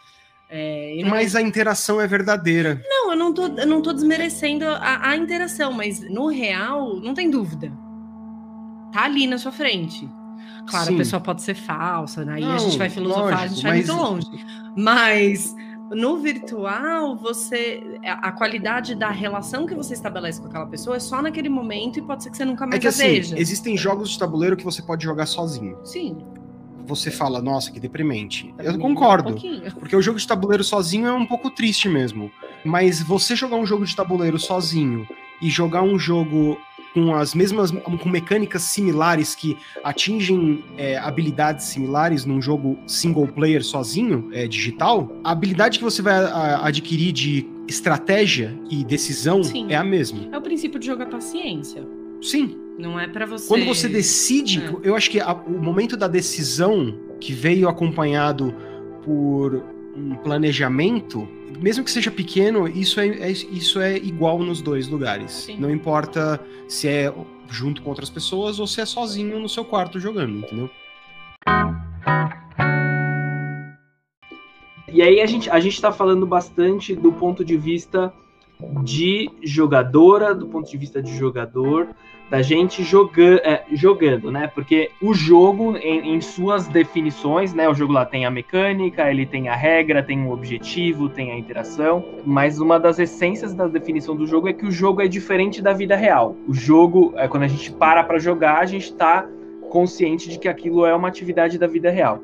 É, 0.49 0.95
não... 1.01 1.09
Mas 1.09 1.35
a 1.35 1.41
interação 1.41 1.99
é 1.99 2.07
verdadeira. 2.07 2.81
Não, 2.87 3.11
eu 3.11 3.17
não 3.17 3.33
tô, 3.33 3.47
eu 3.47 3.67
não 3.67 3.81
tô 3.81 3.93
desmerecendo 3.93 4.65
a, 4.65 5.09
a, 5.09 5.15
interação, 5.15 5.71
mas 5.71 6.01
no 6.01 6.27
real, 6.27 6.99
não 6.99 7.13
tem 7.13 7.29
dúvida. 7.29 7.71
Tá 8.91 9.05
ali 9.05 9.27
na 9.27 9.37
sua 9.37 9.51
frente. 9.51 10.07
Claro, 10.67 10.87
Sim. 10.87 10.95
a 10.95 10.97
pessoa 10.97 11.19
pode 11.19 11.41
ser 11.41 11.55
falsa, 11.55 12.25
né? 12.25 12.35
Aí 12.35 12.43
a 12.43 12.57
gente 12.57 12.77
vai 12.77 12.89
filosofar, 12.89 13.23
lógico, 13.23 13.43
a 13.43 13.47
gente 13.47 13.63
vai 13.63 13.77
mas... 13.77 13.87
muito 13.87 14.01
longe. 14.01 14.45
Mas 14.77 15.55
no 15.91 16.17
virtual, 16.17 17.15
você 17.15 17.99
a 18.03 18.31
qualidade 18.31 18.95
da 18.95 19.09
relação 19.09 19.65
que 19.65 19.75
você 19.75 19.93
estabelece 19.93 20.41
com 20.41 20.47
aquela 20.47 20.65
pessoa 20.65 20.95
é 20.95 20.99
só 20.99 21.21
naquele 21.21 21.49
momento 21.49 21.99
e 21.99 22.01
pode 22.01 22.23
ser 22.23 22.31
que 22.31 22.37
você 22.37 22.45
nunca 22.45 22.65
mais 22.65 22.77
é 22.77 22.79
que, 22.79 22.87
assim, 22.87 23.03
veja. 23.03 23.39
Existem 23.39 23.77
jogos 23.77 24.09
de 24.09 24.19
tabuleiro 24.19 24.57
que 24.57 24.63
você 24.63 24.81
pode 24.81 25.03
jogar 25.03 25.25
sozinho. 25.25 25.77
Sim. 25.83 26.17
Você 26.87 27.09
fala, 27.09 27.41
nossa, 27.41 27.71
que 27.71 27.79
deprimente. 27.79 28.53
Eu 28.59 28.77
concordo. 28.77 29.35
Um 29.35 29.71
porque 29.71 29.95
o 29.95 30.01
jogo 30.01 30.19
de 30.19 30.27
tabuleiro 30.27 30.63
sozinho 30.63 31.07
é 31.07 31.13
um 31.13 31.25
pouco 31.25 31.49
triste 31.49 31.89
mesmo. 31.89 32.31
Mas 32.63 33.01
você 33.01 33.35
jogar 33.35 33.57
um 33.57 33.65
jogo 33.65 33.85
de 33.85 33.95
tabuleiro 33.95 34.37
sozinho 34.37 35.07
e 35.41 35.49
jogar 35.49 35.81
um 35.81 35.97
jogo 35.97 36.57
com 36.95 37.13
as 37.13 37.35
mesmas 37.35 37.71
com 37.71 38.09
mecânicas 38.09 38.61
similares 38.61 39.35
que 39.35 39.57
atingem 39.83 40.63
é, 40.77 40.97
habilidades 40.97 41.65
similares 41.65 42.23
num 42.23 42.41
jogo 42.41 42.79
single 42.87 43.27
player 43.27 43.61
sozinho, 43.61 44.29
é, 44.31 44.47
digital, 44.47 45.11
a 45.21 45.31
habilidade 45.31 45.77
que 45.77 45.83
você 45.83 46.01
vai 46.01 46.15
a, 46.15 46.65
adquirir 46.65 47.11
de 47.11 47.45
estratégia 47.67 48.57
e 48.71 48.85
decisão 48.85 49.43
Sim. 49.43 49.67
é 49.69 49.75
a 49.75 49.83
mesma. 49.83 50.29
É 50.31 50.37
o 50.37 50.41
princípio 50.41 50.79
de 50.79 50.85
jogar 50.85 51.07
paciência. 51.07 51.85
Sim. 52.21 52.57
Não 52.79 52.97
é 52.97 53.07
para 53.07 53.25
você. 53.25 53.47
Quando 53.47 53.65
você 53.65 53.89
decide, 53.89 54.61
é. 54.61 54.73
eu 54.83 54.95
acho 54.95 55.11
que 55.11 55.19
a, 55.19 55.33
o 55.33 55.61
momento 55.61 55.97
da 55.97 56.07
decisão 56.07 56.97
que 57.19 57.33
veio 57.33 57.67
acompanhado 57.67 58.55
por 59.03 59.63
um 59.95 60.15
planejamento 60.15 61.27
mesmo 61.61 61.83
que 61.83 61.91
seja 61.91 62.11
pequeno, 62.11 62.67
isso 62.67 62.99
é, 62.99 63.07
é, 63.07 63.31
isso 63.31 63.79
é 63.79 63.97
igual 63.97 64.39
nos 64.39 64.61
dois 64.61 64.87
lugares. 64.87 65.31
Sim. 65.31 65.57
Não 65.57 65.69
importa 65.71 66.39
se 66.67 66.87
é 66.87 67.13
junto 67.49 67.81
com 67.81 67.89
outras 67.89 68.09
pessoas 68.09 68.59
ou 68.59 68.67
se 68.67 68.81
é 68.81 68.85
sozinho 68.85 69.39
no 69.39 69.47
seu 69.47 69.63
quarto 69.63 69.99
jogando, 69.99 70.37
entendeu? 70.37 70.69
E 74.91 75.01
aí 75.01 75.21
a 75.21 75.25
gente 75.25 75.49
a 75.49 75.59
gente 75.59 75.73
está 75.73 75.91
falando 75.91 76.25
bastante 76.25 76.95
do 76.95 77.11
ponto 77.11 77.43
de 77.43 77.57
vista 77.57 78.13
de 78.83 79.29
jogadora, 79.43 80.33
do 80.33 80.47
ponto 80.47 80.69
de 80.69 80.77
vista 80.77 81.01
de 81.01 81.15
jogador, 81.15 81.89
da 82.29 82.41
gente 82.41 82.83
joga, 82.83 83.35
é, 83.43 83.63
jogando, 83.73 84.31
né? 84.31 84.47
Porque 84.47 84.89
o 85.01 85.13
jogo, 85.13 85.77
em, 85.77 86.15
em, 86.15 86.21
suas 86.21 86.67
definições, 86.67 87.53
né? 87.53 87.69
O 87.69 87.73
jogo 87.73 87.93
lá 87.93 88.05
tem 88.05 88.25
a 88.25 88.31
mecânica, 88.31 89.09
ele 89.09 89.25
tem 89.25 89.47
a 89.47 89.55
regra, 89.55 90.01
tem 90.01 90.25
o 90.25 90.31
objetivo, 90.31 91.07
tem 91.07 91.31
a 91.31 91.37
interação, 91.37 92.03
mas 92.25 92.59
uma 92.59 92.79
das 92.79 92.97
essências 92.97 93.53
da 93.53 93.67
definição 93.67 94.15
do 94.15 94.25
jogo 94.25 94.47
é 94.47 94.53
que 94.53 94.65
o 94.65 94.71
jogo 94.71 95.01
é 95.01 95.07
diferente 95.07 95.61
da 95.61 95.73
vida 95.73 95.95
real. 95.95 96.35
O 96.47 96.53
jogo, 96.53 97.13
é, 97.15 97.27
quando 97.27 97.43
a 97.43 97.47
gente 97.47 97.71
para 97.71 98.03
para 98.03 98.17
jogar, 98.17 98.59
a 98.59 98.65
gente 98.65 98.85
está 98.85 99.27
consciente 99.69 100.29
de 100.29 100.39
que 100.39 100.47
aquilo 100.47 100.85
é 100.85 100.95
uma 100.95 101.07
atividade 101.07 101.59
da 101.59 101.67
vida 101.67 101.91
real. 101.91 102.19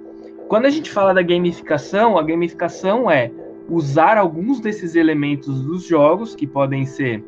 Quando 0.48 0.66
a 0.66 0.70
gente 0.70 0.90
fala 0.90 1.14
da 1.14 1.22
gamificação, 1.22 2.18
a 2.18 2.24
gamificação 2.24 3.10
é 3.10 3.32
usar 3.72 4.18
alguns 4.18 4.60
desses 4.60 4.96
elementos 4.96 5.62
dos 5.62 5.88
jogos, 5.88 6.36
que 6.36 6.46
podem 6.46 6.86
ser 6.86 7.24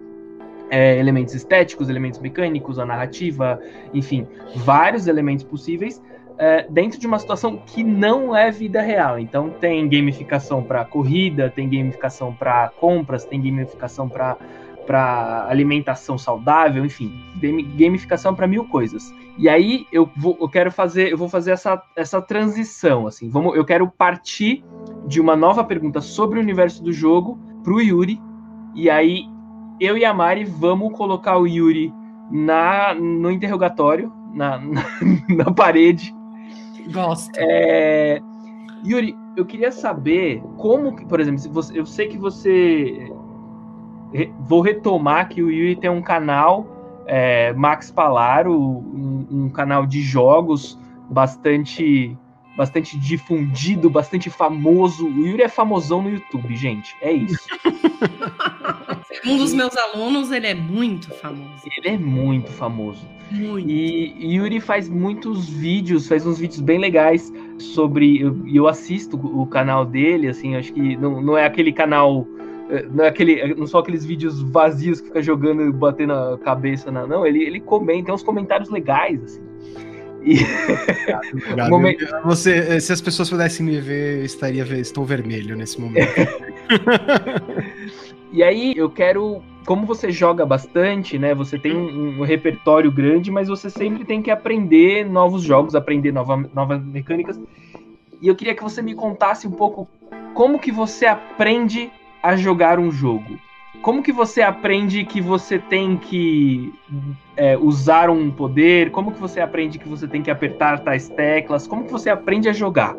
é, 0.69 0.99
elementos 0.99 1.33
estéticos, 1.33 1.89
elementos 1.89 2.19
mecânicos, 2.19 2.77
a 2.77 2.85
narrativa, 2.85 3.59
enfim, 3.93 4.27
vários 4.57 5.07
elementos 5.07 5.45
possíveis 5.45 6.01
é, 6.37 6.65
dentro 6.69 6.99
de 6.99 7.07
uma 7.07 7.17
situação 7.17 7.57
que 7.65 7.83
não 7.83 8.35
é 8.35 8.51
vida 8.51 8.81
real. 8.81 9.17
Então 9.17 9.49
tem 9.49 9.87
gamificação 9.87 10.61
para 10.61 10.83
corrida, 10.83 11.49
tem 11.49 11.69
gamificação 11.69 12.33
para 12.33 12.69
compras, 12.79 13.23
tem 13.23 13.41
gamificação 13.41 14.09
para 14.09 14.37
para 14.85 15.47
alimentação 15.47 16.17
saudável, 16.17 16.83
enfim, 16.83 17.09
gamificação 17.77 18.35
para 18.35 18.45
mil 18.45 18.65
coisas. 18.65 19.13
E 19.37 19.47
aí 19.47 19.87
eu, 19.91 20.09
vou, 20.17 20.37
eu 20.39 20.49
quero 20.49 20.71
fazer, 20.71 21.09
eu 21.09 21.17
vou 21.17 21.29
fazer 21.29 21.51
essa, 21.51 21.81
essa 21.95 22.21
transição, 22.21 23.07
assim, 23.07 23.29
vamos, 23.29 23.55
eu 23.55 23.63
quero 23.63 23.87
partir 23.87 24.61
de 25.05 25.19
uma 25.19 25.35
nova 25.35 25.63
pergunta 25.63 26.01
sobre 26.01 26.39
o 26.39 26.41
universo 26.41 26.83
do 26.83 26.91
jogo 26.91 27.37
para 27.63 27.73
o 27.73 27.81
Yuri, 27.81 28.21
e 28.75 28.89
aí 28.89 29.25
eu 29.79 29.97
e 29.97 30.05
a 30.05 30.13
Mari 30.13 30.43
vamos 30.43 30.93
colocar 30.93 31.37
o 31.37 31.47
Yuri 31.47 31.93
na, 32.31 32.93
no 32.93 33.31
interrogatório, 33.31 34.11
na, 34.33 34.57
na, 34.57 34.83
na 35.45 35.51
parede. 35.51 36.13
Gosto. 36.91 37.31
É, 37.37 38.21
Yuri, 38.85 39.15
eu 39.35 39.45
queria 39.45 39.71
saber 39.71 40.41
como, 40.57 40.95
por 41.07 41.19
exemplo, 41.19 41.39
se 41.39 41.49
você, 41.49 41.79
eu 41.79 41.85
sei 41.85 42.07
que 42.07 42.17
você. 42.17 43.11
Vou 44.41 44.61
retomar 44.61 45.27
que 45.27 45.41
o 45.41 45.49
Yuri 45.49 45.75
tem 45.75 45.89
um 45.89 46.01
canal, 46.01 46.67
é, 47.07 47.51
Max 47.53 47.89
Palaro, 47.89 48.53
um, 48.53 49.27
um 49.31 49.49
canal 49.49 49.87
de 49.87 50.01
jogos 50.01 50.79
bastante 51.09 52.15
bastante 52.55 52.97
difundido, 52.97 53.89
bastante 53.89 54.29
famoso. 54.29 55.07
O 55.07 55.25
Yuri 55.25 55.43
é 55.43 55.49
famosão 55.49 56.01
no 56.01 56.09
YouTube, 56.09 56.55
gente. 56.55 56.95
É 57.01 57.11
isso. 57.11 57.47
um 59.25 59.37
dos 59.37 59.53
meus 59.53 59.75
alunos, 59.75 60.31
ele 60.31 60.47
é 60.47 60.53
muito 60.53 61.09
famoso. 61.15 61.63
Ele 61.77 61.95
é 61.95 61.97
muito 61.97 62.51
famoso. 62.51 63.07
Muito. 63.31 63.67
E 63.67 64.35
Yuri 64.35 64.59
faz 64.59 64.87
muitos 64.87 65.49
vídeos, 65.49 66.07
faz 66.07 66.25
uns 66.25 66.37
vídeos 66.37 66.61
bem 66.61 66.77
legais 66.77 67.31
sobre. 67.57 68.05
E 68.05 68.21
eu, 68.21 68.47
eu, 68.47 68.67
assisto 68.67 69.17
o 69.17 69.45
canal 69.47 69.85
dele, 69.85 70.27
assim, 70.27 70.55
acho 70.55 70.71
que 70.73 70.95
não, 70.97 71.21
não 71.21 71.37
é 71.37 71.45
aquele 71.45 71.73
canal. 71.73 72.27
Eh, 72.69 72.87
não, 72.91 73.03
é 73.03 73.07
aquele, 73.07 73.55
não 73.55 73.65
são 73.65 73.79
aqueles 73.79 74.05
vídeos 74.05 74.41
vazios 74.41 75.01
que 75.01 75.07
fica 75.07 75.21
jogando 75.21 75.63
e 75.63 75.71
batendo 75.71 76.13
a 76.13 76.37
cabeça, 76.37 76.91
não. 76.91 77.07
não 77.07 77.25
ele, 77.25 77.43
ele 77.43 77.59
comenta, 77.59 78.05
tem 78.05 78.15
uns 78.15 78.23
comentários 78.23 78.69
legais, 78.69 79.23
assim. 79.23 79.52
E... 80.23 80.37
Obrigado, 81.33 81.69
momento... 81.69 82.05
Você, 82.23 82.79
se 82.79 82.93
as 82.93 83.01
pessoas 83.01 83.29
pudessem 83.29 83.65
me 83.65 83.79
ver, 83.79 84.19
eu 84.19 84.25
estaria 84.25 84.63
estou 84.79 85.05
vermelho 85.05 85.55
nesse 85.55 85.79
momento. 85.79 86.13
e 88.31 88.41
aí 88.41 88.73
eu 88.75 88.89
quero, 88.89 89.43
como 89.65 89.85
você 89.85 90.11
joga 90.11 90.45
bastante, 90.45 91.19
né? 91.19 91.35
Você 91.35 91.59
tem 91.59 91.75
um, 91.75 92.19
um, 92.19 92.23
repertório 92.23 92.91
grande, 92.91 93.29
mas 93.29 93.47
você 93.47 93.69
sempre 93.69 94.05
tem 94.05 94.21
que 94.21 94.31
aprender 94.31 95.05
novos 95.05 95.43
jogos, 95.43 95.75
aprender 95.75 96.11
nova, 96.11 96.37
novas 96.53 96.83
mecânicas. 96.83 97.39
E 98.21 98.27
eu 98.27 98.35
queria 98.35 98.55
que 98.55 98.63
você 98.63 98.81
me 98.81 98.95
contasse 98.95 99.47
um 99.47 99.51
pouco 99.51 99.87
como 100.33 100.57
que 100.57 100.71
você 100.71 101.05
aprende 101.05 101.91
a 102.21 102.37
jogar 102.37 102.79
um 102.79 102.89
jogo. 102.89 103.37
Como 103.81 104.01
que 104.01 104.11
você 104.11 104.41
aprende 104.41 105.03
que 105.03 105.19
você 105.19 105.59
tem 105.59 105.97
que 105.97 106.73
é, 107.35 107.57
usar 107.57 108.09
um 108.09 108.31
poder? 108.31 108.91
Como 108.91 109.11
que 109.11 109.19
você 109.19 109.41
aprende 109.41 109.79
que 109.79 109.87
você 109.87 110.07
tem 110.07 110.21
que 110.21 110.31
apertar 110.31 110.79
tais 110.79 111.09
teclas? 111.09 111.67
Como 111.67 111.85
que 111.85 111.91
você 111.91 112.09
aprende 112.09 112.47
a 112.47 112.53
jogar? 112.53 112.95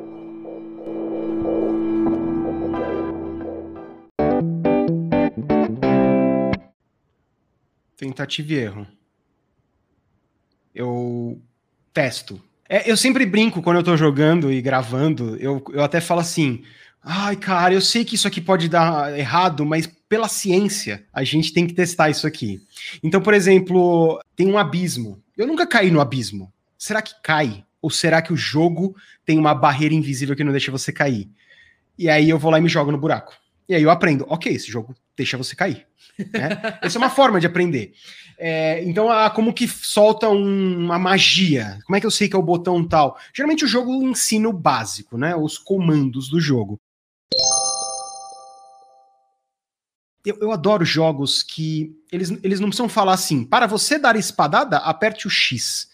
Tentativa 7.97 8.53
e 8.53 8.57
erro. 8.57 8.87
Eu 10.75 11.41
testo. 11.93 12.43
É, 12.69 12.91
eu 12.91 12.97
sempre 12.97 13.25
brinco 13.25 13.63
quando 13.63 13.77
eu 13.77 13.85
tô 13.85 13.97
jogando 13.97 14.53
e 14.53 14.61
gravando. 14.61 15.37
Eu, 15.37 15.63
eu 15.73 15.83
até 15.83 16.01
falo 16.01 16.21
assim: 16.21 16.63
ai, 17.05 17.37
cara, 17.37 17.75
eu 17.75 17.81
sei 17.81 18.05
que 18.05 18.15
isso 18.15 18.27
aqui 18.27 18.41
pode 18.41 18.69
dar 18.69 19.17
errado, 19.19 19.65
mas 19.65 19.87
pela 20.09 20.29
ciência, 20.29 21.05
a 21.13 21.23
gente 21.25 21.53
tem 21.53 21.67
que 21.67 21.75
testar 21.75 22.09
isso 22.09 22.27
aqui. 22.27 22.63
Então, 23.03 23.21
por 23.21 23.35
exemplo, 23.35 24.21
tem 24.35 24.47
um 24.51 24.59
abismo. 24.59 25.23
Eu 25.37 25.47
nunca 25.47 25.67
caí 25.67 25.91
no 25.91 26.01
abismo. 26.01 26.53
Será 26.79 27.03
que 27.03 27.15
cai? 27.23 27.65
Ou 27.83 27.91
será 27.91 28.23
que 28.23 28.33
o 28.33 28.37
jogo 28.37 28.97
tem 29.27 29.39
uma 29.39 29.55
barreira 29.55 29.95
invisível 29.95 30.35
que 30.35 30.45
não 30.45 30.53
deixa 30.53 30.73
você 30.73 30.93
cair? 30.93 31.29
E 31.99 32.09
aí 32.09 32.31
eu 32.31 32.39
vou 32.39 32.51
lá 32.51 32.59
e 32.59 32.63
me 32.63 32.69
jogo 32.69 32.91
no 32.91 32.99
buraco. 32.99 33.35
E 33.69 33.75
aí 33.75 33.83
eu 33.83 33.91
aprendo, 33.91 34.27
ok, 34.29 34.53
esse 34.53 34.71
jogo 34.71 34.95
deixa 35.17 35.37
você 35.37 35.55
cair. 35.55 35.87
Né? 36.19 36.49
Essa 36.83 36.99
é 36.99 37.01
uma 37.01 37.11
forma 37.11 37.41
de 37.41 37.47
aprender. 37.47 37.93
É, 38.39 38.83
então, 38.85 39.11
ah, 39.11 39.31
como 39.31 39.53
que 39.53 39.67
solta 39.67 40.29
um, 40.29 40.85
uma 40.85 40.99
magia? 40.99 41.79
Como 41.87 41.97
é 41.97 42.01
que 42.01 42.07
eu 42.07 42.11
sei 42.11 42.29
que 42.29 42.37
é 42.37 42.39
o 42.39 42.43
botão 42.43 42.87
tal? 42.87 43.19
Geralmente 43.33 43.65
o 43.65 43.69
jogo 43.69 44.03
ensina 44.03 44.49
o 44.49 44.53
básico, 44.53 45.17
né? 45.17 45.35
Os 45.35 45.57
comandos 45.57 46.29
do 46.29 46.41
jogo. 46.41 46.81
Eu, 50.25 50.39
eu, 50.41 50.53
adoro 50.53 50.85
jogos 50.85 51.43
que 51.43 51.95
eles, 52.11 52.31
eles 52.43 52.61
não 52.61 52.69
precisam 52.69 52.89
falar 52.89 53.13
assim, 53.13 53.45
para 53.45 53.67
você 53.67 53.99
dar 53.99 54.17
espadada, 54.17 54.79
aperte 54.79 55.27
o 55.27 55.31
X. 55.31 55.89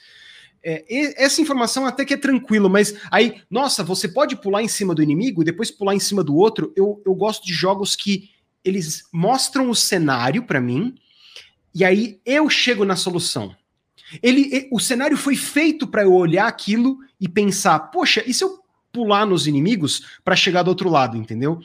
É, 0.63 0.85
essa 1.17 1.41
informação 1.41 1.87
até 1.87 2.05
que 2.05 2.15
é 2.15 2.17
tranquilo, 2.17 2.69
mas 2.69 2.95
aí, 3.11 3.43
nossa, 3.51 3.83
você 3.83 4.07
pode 4.07 4.37
pular 4.37 4.63
em 4.63 4.69
cima 4.69 4.95
do 4.95 5.03
inimigo 5.03 5.43
e 5.43 5.45
depois 5.45 5.71
pular 5.71 5.95
em 5.95 6.01
cima 6.01 6.23
do 6.23 6.37
outro. 6.37 6.73
Eu, 6.77 7.03
eu 7.05 7.15
gosto 7.15 7.45
de 7.45 7.53
jogos 7.53 7.97
que 7.97 8.31
eles 8.65 9.05
mostram 9.13 9.71
o 9.71 9.75
cenário 9.75 10.43
para 10.45 10.61
mim 10.61 10.95
e 11.75 11.85
aí 11.85 12.21
eu 12.25 12.49
chego 12.51 12.85
na 12.85 12.97
solução. 12.97 13.55
Ele, 14.23 14.69
o 14.73 14.81
cenário 14.81 15.17
foi 15.17 15.37
feito 15.37 15.87
para 15.87 16.03
eu 16.03 16.13
olhar 16.13 16.47
aquilo 16.47 16.99
e 17.21 17.29
pensar, 17.29 17.79
poxa, 17.79 18.23
e 18.27 18.35
se 18.35 18.43
eu 18.43 18.61
pular 18.93 19.25
nos 19.25 19.47
inimigos 19.47 20.19
para 20.25 20.35
chegar 20.35 20.63
do 20.63 20.69
outro 20.69 20.91
lado, 20.91 21.17
entendeu? 21.17 21.61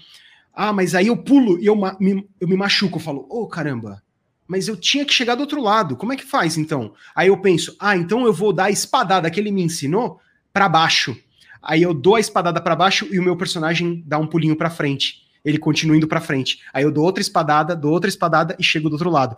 Ah, 0.55 0.71
mas 0.71 0.95
aí 0.95 1.07
eu 1.07 1.17
pulo 1.17 1.59
e 1.59 1.65
eu, 1.65 1.75
me, 1.99 2.27
eu 2.39 2.47
me 2.47 2.55
machuco, 2.55 2.97
eu 2.97 3.01
falo, 3.03 3.27
ô 3.29 3.41
oh, 3.41 3.47
caramba, 3.47 4.01
mas 4.47 4.67
eu 4.67 4.77
tinha 4.77 5.05
que 5.05 5.13
chegar 5.13 5.35
do 5.35 5.41
outro 5.41 5.61
lado. 5.61 5.95
Como 5.95 6.13
é 6.13 6.15
que 6.15 6.23
faz 6.23 6.57
então? 6.57 6.93
Aí 7.13 7.27
eu 7.27 7.37
penso, 7.37 7.75
ah, 7.79 7.97
então 7.97 8.25
eu 8.25 8.33
vou 8.33 8.53
dar 8.53 8.65
a 8.65 8.71
espadada 8.71 9.29
que 9.29 9.39
ele 9.39 9.51
me 9.51 9.63
ensinou 9.63 10.19
para 10.53 10.69
baixo. 10.69 11.17
Aí 11.61 11.81
eu 11.81 11.93
dou 11.93 12.15
a 12.15 12.19
espadada 12.19 12.61
para 12.61 12.75
baixo 12.75 13.07
e 13.11 13.19
o 13.19 13.23
meu 13.23 13.35
personagem 13.35 14.03
dá 14.05 14.17
um 14.17 14.27
pulinho 14.27 14.55
para 14.55 14.69
frente. 14.69 15.25
Ele 15.43 15.57
continua 15.57 15.97
indo 15.97 16.07
para 16.07 16.21
frente. 16.21 16.59
Aí 16.73 16.83
eu 16.83 16.91
dou 16.91 17.03
outra 17.03 17.21
espadada, 17.21 17.75
dou 17.75 17.91
outra 17.91 18.07
espadada 18.07 18.55
e 18.59 18.63
chego 18.63 18.87
do 18.87 18.93
outro 18.93 19.09
lado. 19.09 19.35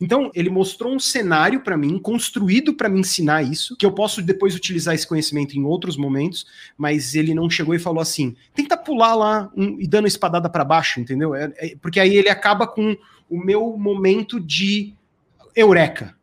Então, 0.00 0.30
ele 0.34 0.50
mostrou 0.50 0.92
um 0.92 0.98
cenário 0.98 1.60
para 1.60 1.76
mim, 1.76 1.98
construído 1.98 2.74
para 2.74 2.88
me 2.88 2.98
ensinar 2.98 3.42
isso, 3.42 3.76
que 3.76 3.86
eu 3.86 3.92
posso 3.92 4.20
depois 4.20 4.54
utilizar 4.54 4.94
esse 4.94 5.06
conhecimento 5.06 5.56
em 5.56 5.64
outros 5.64 5.96
momentos, 5.96 6.46
mas 6.76 7.14
ele 7.14 7.32
não 7.32 7.48
chegou 7.48 7.74
e 7.74 7.78
falou 7.78 8.00
assim: 8.00 8.36
tenta 8.54 8.76
pular 8.76 9.14
lá 9.14 9.52
um, 9.56 9.80
e 9.80 9.86
dando 9.86 10.08
espadada 10.08 10.50
para 10.50 10.64
baixo, 10.64 11.00
entendeu? 11.00 11.34
É, 11.34 11.52
é, 11.56 11.76
porque 11.76 12.00
aí 12.00 12.16
ele 12.16 12.28
acaba 12.28 12.66
com 12.66 12.96
o 13.30 13.38
meu 13.38 13.76
momento 13.78 14.40
de 14.40 14.94
eureka. 15.54 16.16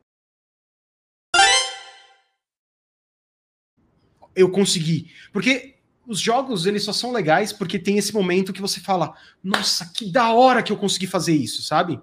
Eu 4.36 4.50
consegui. 4.50 5.12
Porque 5.32 5.76
os 6.06 6.20
jogos, 6.20 6.66
eles 6.66 6.84
só 6.84 6.92
são 6.92 7.12
legais 7.12 7.54
porque 7.54 7.80
tem 7.80 7.98
esse 7.98 8.14
momento 8.14 8.52
que 8.52 8.62
você 8.62 8.82
fala: 8.82 9.16
nossa, 9.42 9.90
que 9.94 10.12
da 10.12 10.34
hora 10.34 10.62
que 10.62 10.74
eu 10.74 10.78
consegui 10.78 11.08
fazer 11.08 11.34
isso, 11.34 11.62
sabe? 11.62 12.02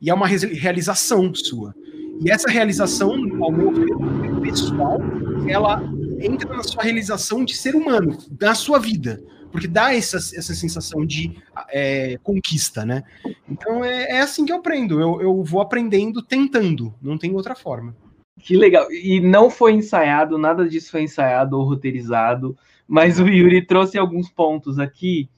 E 0.00 0.10
é 0.10 0.14
uma 0.14 0.26
realização 0.26 1.34
sua. 1.34 1.74
E 2.20 2.30
essa 2.30 2.50
realização, 2.50 3.12
ao 3.42 3.52
meu 3.52 3.72
ver, 3.72 4.40
pessoal, 4.42 4.98
ela 5.46 5.82
entra 6.20 6.56
na 6.56 6.62
sua 6.62 6.82
realização 6.82 7.44
de 7.44 7.56
ser 7.56 7.76
humano, 7.76 8.18
da 8.30 8.54
sua 8.54 8.78
vida. 8.78 9.22
Porque 9.50 9.66
dá 9.66 9.94
essa, 9.94 10.16
essa 10.16 10.54
sensação 10.54 11.06
de 11.06 11.36
é, 11.70 12.18
conquista, 12.22 12.84
né? 12.84 13.02
Então 13.48 13.84
é, 13.84 14.16
é, 14.16 14.20
assim 14.20 14.44
que 14.44 14.52
eu 14.52 14.56
aprendo. 14.56 15.00
Eu, 15.00 15.20
eu 15.22 15.42
vou 15.42 15.60
aprendendo 15.60 16.20
tentando, 16.22 16.94
não 17.00 17.16
tem 17.16 17.34
outra 17.34 17.54
forma. 17.54 17.96
Que 18.38 18.56
legal. 18.56 18.90
E 18.92 19.20
não 19.20 19.48
foi 19.50 19.72
ensaiado, 19.72 20.38
nada 20.38 20.68
disso 20.68 20.90
foi 20.90 21.02
ensaiado 21.02 21.56
ou 21.56 21.64
roteirizado, 21.64 22.56
mas 22.86 23.18
o 23.18 23.26
Yuri 23.26 23.64
trouxe 23.64 23.98
alguns 23.98 24.28
pontos 24.28 24.78
aqui 24.78 25.28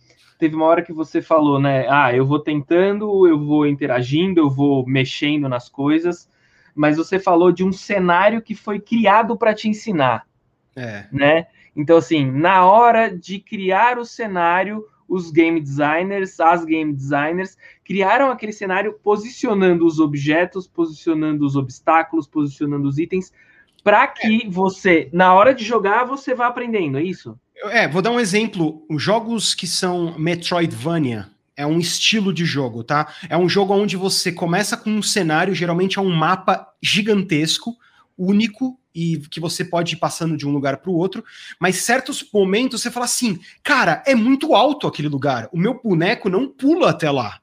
teve 0.41 0.57
uma 0.57 0.65
hora 0.65 0.83
que 0.83 0.93
você 0.93 1.21
falou, 1.21 1.61
né? 1.61 1.87
Ah, 1.89 2.17
eu 2.17 2.27
vou 2.27 2.41
tentando, 2.41 3.29
eu 3.29 3.39
vou 3.39 3.67
interagindo, 3.67 4.41
eu 4.41 4.49
vou 4.49 4.87
mexendo 4.87 5.49
nas 5.49 5.69
coisas, 5.69 6.29
mas 6.75 6.97
você 6.97 7.19
falou 7.19 7.53
de 7.53 7.63
um 7.63 7.71
cenário 7.71 8.41
que 8.41 8.55
foi 8.55 8.81
criado 8.81 9.37
para 9.37 9.55
te 9.55 9.69
ensinar, 9.69 10.27
é. 10.75 11.05
né? 11.13 11.47
Então, 11.77 11.99
assim, 11.99 12.25
na 12.25 12.65
hora 12.65 13.15
de 13.15 13.39
criar 13.39 13.99
o 13.99 14.05
cenário, 14.05 14.85
os 15.07 15.31
game 15.31 15.61
designers, 15.61 16.41
as 16.41 16.65
game 16.65 16.93
designers, 16.93 17.59
criaram 17.85 18.31
aquele 18.31 18.53
cenário 18.53 18.99
posicionando 19.03 19.87
os 19.87 20.01
objetos, 20.01 20.67
posicionando 20.67 21.45
os 21.45 21.55
obstáculos, 21.55 22.27
posicionando 22.27 22.89
os 22.89 22.99
itens, 22.99 23.31
para 23.85 24.07
que 24.09 24.47
é. 24.47 24.49
você, 24.49 25.11
na 25.13 25.35
hora 25.35 25.55
de 25.55 25.65
jogar, 25.65 26.05
você 26.05 26.35
vá 26.35 26.47
aprendendo, 26.47 26.99
é 26.99 27.03
isso? 27.03 27.39
É, 27.65 27.87
vou 27.87 28.01
dar 28.01 28.11
um 28.11 28.21
exemplo. 28.21 28.85
Os 28.89 29.03
jogos 29.03 29.55
que 29.55 29.67
são 29.67 30.19
Metroidvania 30.19 31.29
é 31.57 31.67
um 31.67 31.79
estilo 31.79 32.33
de 32.33 32.45
jogo, 32.45 32.83
tá? 32.83 33.13
É 33.29 33.37
um 33.37 33.49
jogo 33.49 33.75
onde 33.75 33.97
você 33.97 34.33
começa 34.33 34.77
com 34.77 34.91
um 34.91 35.03
cenário, 35.03 35.55
geralmente 35.55 35.99
é 35.99 36.03
um 36.03 36.09
mapa 36.11 36.67
gigantesco, 36.83 37.77
único 38.17 38.79
e 38.95 39.19
que 39.31 39.41
você 39.41 39.65
pode 39.65 39.95
ir 39.95 39.99
passando 39.99 40.37
de 40.37 40.47
um 40.47 40.53
lugar 40.53 40.79
para 40.79 40.91
o 40.91 40.95
outro, 40.95 41.25
mas 41.59 41.77
certos 41.77 42.25
momentos 42.33 42.83
você 42.83 42.91
fala 42.91 43.07
assim, 43.07 43.39
cara, 43.63 44.03
é 44.07 44.15
muito 44.15 44.55
alto 44.55 44.87
aquele 44.87 45.09
lugar, 45.09 45.49
o 45.53 45.59
meu 45.59 45.81
boneco 45.83 46.29
não 46.29 46.49
pula 46.49 46.91
até 46.91 47.11
lá, 47.11 47.41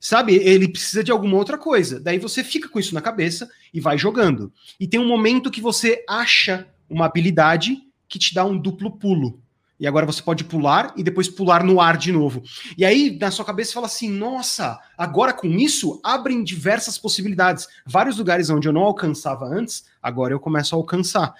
sabe? 0.00 0.34
Ele 0.36 0.68
precisa 0.68 1.02
de 1.02 1.10
alguma 1.10 1.36
outra 1.36 1.58
coisa. 1.58 1.98
Daí 2.00 2.18
você 2.18 2.44
fica 2.44 2.68
com 2.68 2.78
isso 2.78 2.94
na 2.94 3.00
cabeça 3.00 3.50
e 3.72 3.80
vai 3.80 3.98
jogando. 3.98 4.52
E 4.78 4.86
tem 4.86 5.00
um 5.00 5.08
momento 5.08 5.50
que 5.50 5.60
você 5.60 6.04
acha 6.08 6.66
uma 6.88 7.06
habilidade 7.06 7.78
que 8.08 8.18
te 8.18 8.34
dá 8.34 8.44
um 8.44 8.56
duplo 8.56 8.92
pulo. 8.92 9.42
E 9.78 9.86
agora 9.86 10.06
você 10.06 10.22
pode 10.22 10.44
pular 10.44 10.94
e 10.96 11.02
depois 11.02 11.28
pular 11.28 11.64
no 11.64 11.80
ar 11.80 11.96
de 11.96 12.12
novo. 12.12 12.42
E 12.78 12.84
aí, 12.84 13.18
na 13.20 13.30
sua 13.30 13.44
cabeça, 13.44 13.72
fala 13.72 13.86
assim: 13.86 14.08
nossa, 14.08 14.78
agora 14.96 15.32
com 15.32 15.48
isso 15.48 16.00
abrem 16.04 16.44
diversas 16.44 16.96
possibilidades. 16.96 17.66
Vários 17.84 18.16
lugares 18.16 18.50
onde 18.50 18.68
eu 18.68 18.72
não 18.72 18.82
alcançava 18.82 19.46
antes, 19.46 19.84
agora 20.02 20.32
eu 20.32 20.40
começo 20.40 20.74
a 20.74 20.78
alcançar. 20.78 21.34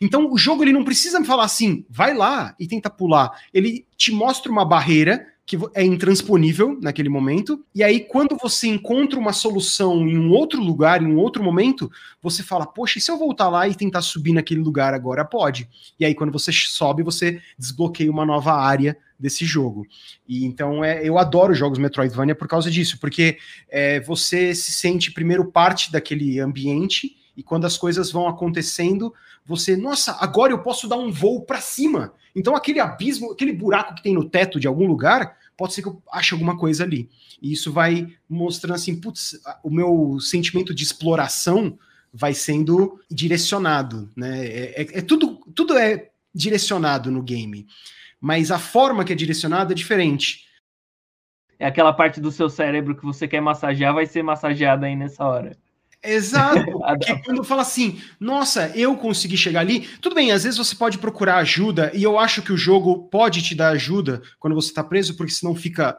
Então, 0.00 0.30
o 0.30 0.38
jogo 0.38 0.62
ele 0.62 0.72
não 0.72 0.84
precisa 0.84 1.18
me 1.18 1.26
falar 1.26 1.44
assim, 1.44 1.84
vai 1.90 2.14
lá 2.14 2.54
e 2.58 2.68
tenta 2.68 2.88
pular. 2.88 3.30
Ele 3.52 3.86
te 3.96 4.12
mostra 4.12 4.50
uma 4.50 4.64
barreira 4.64 5.26
que 5.48 5.58
é 5.74 5.82
intransponível 5.82 6.78
naquele 6.78 7.08
momento. 7.08 7.64
E 7.74 7.82
aí, 7.82 8.00
quando 8.00 8.36
você 8.36 8.68
encontra 8.68 9.18
uma 9.18 9.32
solução 9.32 10.06
em 10.06 10.18
um 10.18 10.30
outro 10.30 10.62
lugar, 10.62 11.02
em 11.02 11.06
um 11.06 11.16
outro 11.16 11.42
momento, 11.42 11.90
você 12.22 12.42
fala: 12.42 12.66
Poxa, 12.66 12.98
e 12.98 13.00
se 13.00 13.10
eu 13.10 13.16
voltar 13.16 13.48
lá 13.48 13.66
e 13.66 13.74
tentar 13.74 14.02
subir 14.02 14.34
naquele 14.34 14.60
lugar 14.60 14.92
agora? 14.92 15.24
Pode. 15.24 15.66
E 15.98 16.04
aí, 16.04 16.14
quando 16.14 16.30
você 16.30 16.52
sobe, 16.52 17.02
você 17.02 17.40
desbloqueia 17.58 18.10
uma 18.10 18.26
nova 18.26 18.52
área 18.52 18.94
desse 19.18 19.46
jogo. 19.46 19.86
E 20.28 20.44
então 20.44 20.84
é, 20.84 21.02
eu 21.02 21.16
adoro 21.16 21.54
jogos 21.54 21.78
Metroidvania 21.78 22.34
por 22.34 22.46
causa 22.46 22.70
disso, 22.70 23.00
porque 23.00 23.38
é, 23.70 24.00
você 24.00 24.54
se 24.54 24.70
sente 24.70 25.10
primeiro 25.10 25.50
parte 25.50 25.90
daquele 25.90 26.38
ambiente 26.38 27.16
e 27.34 27.42
quando 27.42 27.64
as 27.64 27.78
coisas 27.78 28.12
vão 28.12 28.28
acontecendo, 28.28 29.14
você, 29.46 29.76
nossa, 29.76 30.16
agora 30.20 30.52
eu 30.52 30.58
posso 30.58 30.86
dar 30.86 30.96
um 30.96 31.10
voo 31.10 31.40
para 31.40 31.60
cima. 31.60 32.12
Então 32.36 32.54
aquele 32.54 32.80
abismo, 32.80 33.32
aquele 33.32 33.52
buraco 33.52 33.94
que 33.94 34.02
tem 34.02 34.12
no 34.12 34.28
teto 34.28 34.60
de 34.60 34.68
algum 34.68 34.86
lugar, 34.86 35.37
pode 35.58 35.74
ser 35.74 35.82
que 35.82 35.88
eu 35.88 36.00
ache 36.12 36.32
alguma 36.32 36.56
coisa 36.56 36.84
ali. 36.84 37.10
E 37.42 37.52
isso 37.52 37.72
vai 37.72 38.14
mostrando 38.28 38.76
assim, 38.76 38.98
putz, 38.98 39.38
o 39.62 39.68
meu 39.68 40.18
sentimento 40.20 40.72
de 40.72 40.84
exploração 40.84 41.76
vai 42.14 42.32
sendo 42.32 43.00
direcionado, 43.10 44.08
né? 44.16 44.46
É, 44.46 44.82
é, 44.82 44.98
é, 44.98 45.02
tudo, 45.02 45.36
tudo 45.54 45.76
é 45.76 46.10
direcionado 46.32 47.10
no 47.10 47.22
game, 47.22 47.66
mas 48.20 48.52
a 48.52 48.58
forma 48.58 49.04
que 49.04 49.12
é 49.12 49.16
direcionado 49.16 49.72
é 49.72 49.74
diferente. 49.74 50.46
É 51.58 51.66
aquela 51.66 51.92
parte 51.92 52.20
do 52.20 52.30
seu 52.30 52.48
cérebro 52.48 52.96
que 52.96 53.04
você 53.04 53.26
quer 53.26 53.40
massagear, 53.40 53.92
vai 53.92 54.06
ser 54.06 54.22
massageada 54.22 54.86
aí 54.86 54.94
nessa 54.94 55.24
hora. 55.24 55.56
Exato. 56.02 56.64
Porque 56.78 57.22
quando 57.24 57.44
fala 57.44 57.62
assim, 57.62 58.00
nossa, 58.20 58.68
eu 58.76 58.96
consegui 58.96 59.36
chegar 59.36 59.60
ali, 59.60 59.80
tudo 60.00 60.14
bem, 60.14 60.30
às 60.30 60.44
vezes 60.44 60.58
você 60.58 60.74
pode 60.74 60.98
procurar 60.98 61.38
ajuda, 61.38 61.90
e 61.94 62.02
eu 62.02 62.18
acho 62.18 62.42
que 62.42 62.52
o 62.52 62.56
jogo 62.56 63.08
pode 63.08 63.42
te 63.42 63.54
dar 63.54 63.70
ajuda 63.70 64.22
quando 64.38 64.54
você 64.54 64.68
está 64.68 64.84
preso, 64.84 65.16
porque 65.16 65.32
senão 65.32 65.54
fica, 65.54 65.98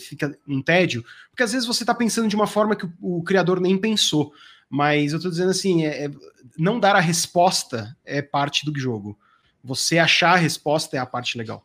fica 0.00 0.36
um 0.46 0.62
tédio. 0.62 1.04
Porque 1.30 1.42
às 1.42 1.52
vezes 1.52 1.66
você 1.66 1.82
está 1.82 1.94
pensando 1.94 2.28
de 2.28 2.36
uma 2.36 2.46
forma 2.46 2.76
que 2.76 2.86
o, 2.86 3.18
o, 3.18 3.22
criador 3.22 3.60
nem 3.60 3.78
pensou. 3.78 4.32
Mas 4.68 5.12
eu 5.12 5.16
estou 5.16 5.30
dizendo 5.30 5.50
assim, 5.50 5.86
é, 5.86 6.04
é, 6.04 6.10
não 6.58 6.78
dar 6.78 6.94
a 6.94 7.00
resposta 7.00 7.96
é 8.04 8.20
parte 8.20 8.66
do 8.66 8.78
jogo. 8.78 9.18
Você 9.64 9.98
achar 9.98 10.34
a 10.34 10.36
resposta 10.36 10.96
é 10.96 11.00
a 11.00 11.06
parte 11.06 11.38
legal. 11.38 11.64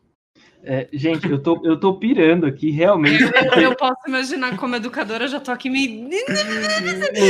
É, 0.66 0.88
gente, 0.94 1.28
eu 1.30 1.38
tô, 1.38 1.60
eu 1.62 1.78
tô 1.78 1.98
pirando 1.98 2.46
aqui, 2.46 2.70
realmente. 2.70 3.22
Eu, 3.54 3.60
eu 3.60 3.76
posso 3.76 4.00
imaginar 4.08 4.56
como 4.56 4.74
educadora, 4.76 5.24
eu 5.24 5.28
já 5.28 5.38
tô 5.38 5.50
aqui 5.50 5.68
me. 5.68 6.08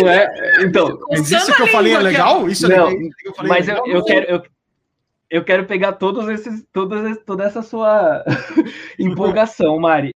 Não 0.01 0.09
é? 0.09 0.63
Então, 0.63 1.01
mas 1.11 1.31
isso 1.31 1.55
que 1.55 1.63
eu 1.63 1.67
falei 1.67 1.93
é 1.95 1.99
legal? 1.99 2.49
Isso 2.49 2.69
não, 2.69 2.89
é 2.89 2.95
eu 3.25 3.35
falei 3.35 3.49
mas 3.49 3.67
legal, 3.67 3.87
eu, 3.87 3.95
eu 3.97 4.05
quero. 4.05 4.27
Eu, 4.31 4.43
eu 5.31 5.45
quero 5.45 5.67
pegar 5.67 5.95
todos 5.95 6.29
esses, 6.29 6.65
todos, 6.73 7.19
toda 7.27 7.45
essa 7.45 7.61
sua 7.61 8.25
empolgação, 8.99 9.81
Mari. 9.81 10.11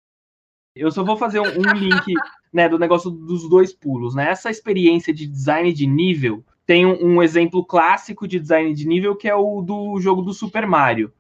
Eu 0.75 0.91
só 0.91 1.04
vou 1.04 1.15
fazer 1.15 1.39
um, 1.39 1.47
um 1.47 1.73
link 1.73 2.13
né, 2.51 2.67
do 2.67 2.78
negócio 2.78 3.10
dos 3.10 3.47
dois 3.47 3.73
pulos. 3.73 4.13
Né? 4.13 4.30
Essa 4.30 4.49
experiência 4.49 5.13
de 5.13 5.25
design 5.25 5.71
de 5.71 5.88
nível 5.88 6.43
tem 6.65 6.86
um, 6.86 7.15
um 7.15 7.23
exemplo 7.23 7.65
clássico 7.65 8.28
de 8.28 8.39
design 8.39 8.73
de 8.73 8.86
nível 8.86 9.15
que 9.15 9.30
é 9.30 9.36
o 9.36 9.62
do 9.62 9.99
jogo 10.01 10.21
do 10.21 10.34
Super 10.34 10.67
Mario 10.67 11.13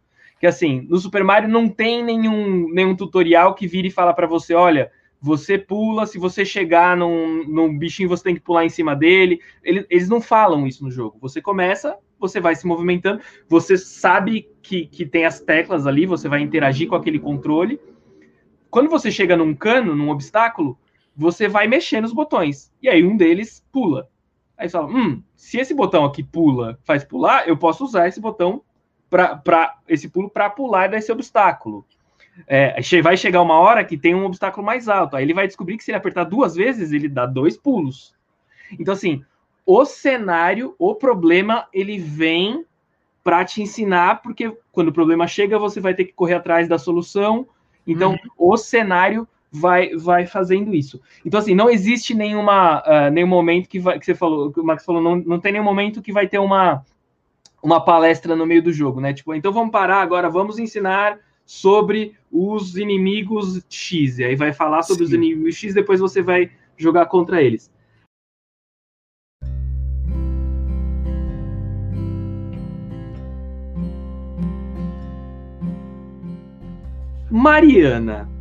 assim, 0.45 0.85
no 0.89 0.97
Super 0.97 1.23
Mario 1.23 1.49
não 1.49 1.67
tem 1.67 2.03
nenhum, 2.03 2.69
nenhum 2.71 2.95
tutorial 2.95 3.53
que 3.55 3.67
vire 3.67 3.87
e 3.87 3.91
fala 3.91 4.13
para 4.13 4.27
você, 4.27 4.53
olha, 4.53 4.91
você 5.21 5.57
pula, 5.57 6.05
se 6.05 6.19
você 6.19 6.45
chegar 6.45 6.95
num, 6.95 7.43
num 7.47 7.77
bichinho, 7.77 8.09
você 8.09 8.23
tem 8.23 8.35
que 8.35 8.41
pular 8.41 8.65
em 8.65 8.69
cima 8.69 8.95
dele. 8.95 9.39
Eles, 9.63 9.85
eles 9.89 10.09
não 10.09 10.21
falam 10.21 10.67
isso 10.67 10.83
no 10.83 10.91
jogo. 10.91 11.17
Você 11.19 11.41
começa, 11.41 11.97
você 12.19 12.39
vai 12.39 12.55
se 12.55 12.67
movimentando, 12.67 13.21
você 13.47 13.77
sabe 13.77 14.47
que, 14.61 14.85
que 14.85 15.05
tem 15.05 15.25
as 15.25 15.39
teclas 15.39 15.87
ali, 15.87 16.05
você 16.05 16.29
vai 16.29 16.41
interagir 16.41 16.87
com 16.87 16.95
aquele 16.95 17.17
controle. 17.17 17.79
Quando 18.69 18.89
você 18.89 19.09
chega 19.09 19.35
num 19.35 19.55
cano, 19.55 19.95
num 19.95 20.09
obstáculo, 20.09 20.77
você 21.15 21.47
vai 21.47 21.67
mexer 21.67 22.01
nos 22.01 22.13
botões. 22.13 22.71
E 22.81 22.89
aí 22.89 23.03
um 23.03 23.17
deles 23.17 23.65
pula. 23.71 24.07
Aí 24.57 24.69
você 24.69 24.73
fala, 24.73 24.87
hum, 24.87 25.23
se 25.35 25.57
esse 25.57 25.73
botão 25.73 26.05
aqui 26.05 26.23
pula, 26.23 26.79
faz 26.83 27.03
pular, 27.03 27.47
eu 27.47 27.57
posso 27.57 27.83
usar 27.83 28.07
esse 28.07 28.21
botão 28.21 28.61
para 29.43 29.75
esse 29.87 30.09
pulo 30.09 30.29
para 30.29 30.49
pular 30.49 30.89
desse 30.89 31.11
obstáculo. 31.11 31.85
É, 32.47 32.75
vai 33.01 33.15
chegar 33.15 33.41
uma 33.41 33.57
hora 33.57 33.85
que 33.85 33.97
tem 33.97 34.13
um 34.13 34.25
obstáculo 34.25 34.65
mais 34.65 34.89
alto. 34.89 35.15
Aí 35.15 35.23
ele 35.23 35.33
vai 35.33 35.47
descobrir 35.47 35.77
que 35.77 35.83
se 35.83 35.91
ele 35.91 35.97
apertar 35.97 36.25
duas 36.25 36.55
vezes, 36.55 36.91
ele 36.91 37.07
dá 37.07 37.25
dois 37.25 37.55
pulos. 37.55 38.13
Então, 38.77 38.93
assim, 38.93 39.23
o 39.65 39.85
cenário, 39.85 40.75
o 40.77 40.93
problema, 40.93 41.67
ele 41.73 41.97
vem 41.97 42.65
para 43.23 43.43
te 43.43 43.61
ensinar, 43.61 44.21
porque 44.21 44.55
quando 44.71 44.89
o 44.89 44.93
problema 44.93 45.25
chega, 45.27 45.57
você 45.57 45.79
vai 45.79 45.93
ter 45.93 46.05
que 46.05 46.13
correr 46.13 46.35
atrás 46.35 46.67
da 46.67 46.77
solução. 46.77 47.47
Então, 47.87 48.11
uhum. 48.11 48.17
o 48.37 48.57
cenário 48.57 49.27
vai, 49.51 49.95
vai 49.95 50.25
fazendo 50.25 50.73
isso. 50.75 51.01
Então, 51.25 51.39
assim, 51.39 51.55
não 51.55 51.69
existe 51.69 52.13
nenhuma, 52.13 52.83
uh, 52.85 53.09
nenhum 53.11 53.27
momento 53.27 53.69
que, 53.69 53.79
vai, 53.79 53.97
que 53.97 54.05
você 54.05 54.13
falou, 54.13 54.51
que 54.51 54.59
o 54.59 54.63
Max 54.63 54.83
falou, 54.83 55.01
não, 55.01 55.15
não 55.15 55.39
tem 55.39 55.53
nenhum 55.53 55.63
momento 55.63 56.01
que 56.01 56.11
vai 56.11 56.27
ter 56.27 56.37
uma, 56.37 56.85
uma 57.65 57.83
palestra 57.83 58.35
no 58.35 58.45
meio 58.45 58.61
do 58.61 58.71
jogo, 58.71 59.01
né? 59.01 59.11
Tipo, 59.11 59.33
então 59.33 59.51
vamos 59.51 59.71
parar 59.71 59.99
agora, 59.99 60.29
vamos 60.29 60.59
ensinar 60.59 61.17
sobre 61.43 62.15
os 62.31 62.77
inimigos 62.77 63.65
X. 63.67 64.19
E 64.19 64.23
aí 64.23 64.35
vai 64.35 64.53
falar 64.53 64.83
sobre 64.83 64.99
Sim. 64.99 65.05
os 65.05 65.13
inimigos 65.13 65.55
X, 65.55 65.73
depois 65.73 65.99
você 65.99 66.21
vai 66.21 66.51
jogar 66.77 67.07
contra 67.07 67.41
eles. 67.41 67.73
Mariana. 77.31 78.34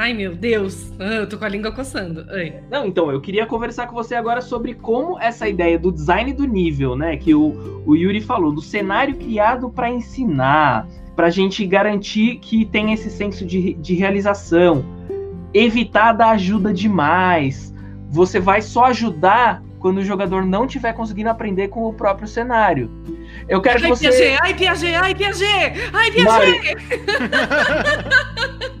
Ai, 0.00 0.14
meu 0.14 0.34
Deus, 0.34 0.90
ah, 0.98 1.16
eu 1.16 1.28
tô 1.28 1.36
com 1.36 1.44
a 1.44 1.48
língua 1.50 1.70
coçando. 1.70 2.24
Ai. 2.30 2.54
Não, 2.70 2.86
então, 2.86 3.10
eu 3.10 3.20
queria 3.20 3.44
conversar 3.44 3.86
com 3.86 3.92
você 3.94 4.14
agora 4.14 4.40
sobre 4.40 4.72
como 4.72 5.20
essa 5.20 5.46
ideia 5.46 5.78
do 5.78 5.92
design 5.92 6.32
do 6.32 6.46
nível, 6.46 6.96
né, 6.96 7.18
que 7.18 7.34
o, 7.34 7.82
o 7.84 7.94
Yuri 7.94 8.22
falou, 8.22 8.50
do 8.50 8.62
cenário 8.62 9.14
criado 9.14 9.68
para 9.68 9.90
ensinar, 9.90 10.88
para 11.14 11.26
a 11.26 11.30
gente 11.30 11.66
garantir 11.66 12.36
que 12.36 12.64
tem 12.64 12.94
esse 12.94 13.10
senso 13.10 13.44
de, 13.44 13.74
de 13.74 13.94
realização, 13.94 14.82
evitar 15.52 16.14
dar 16.14 16.30
ajuda 16.30 16.72
demais. 16.72 17.74
Você 18.08 18.40
vai 18.40 18.62
só 18.62 18.86
ajudar 18.86 19.62
quando 19.80 19.98
o 19.98 20.02
jogador 20.02 20.46
não 20.46 20.64
estiver 20.64 20.94
conseguindo 20.94 21.28
aprender 21.28 21.68
com 21.68 21.84
o 21.84 21.92
próprio 21.92 22.26
cenário. 22.26 22.90
Eu 23.50 23.60
quero 23.60 23.76
ai, 23.76 23.82
que 23.82 23.88
você. 23.88 24.08
Piaget, 24.08 24.38
ai, 24.40 24.54
Piaget, 24.54 24.94
ai, 24.94 25.14
Piaget, 25.14 25.72
ai, 25.92 26.10
Piaget! 26.12 26.76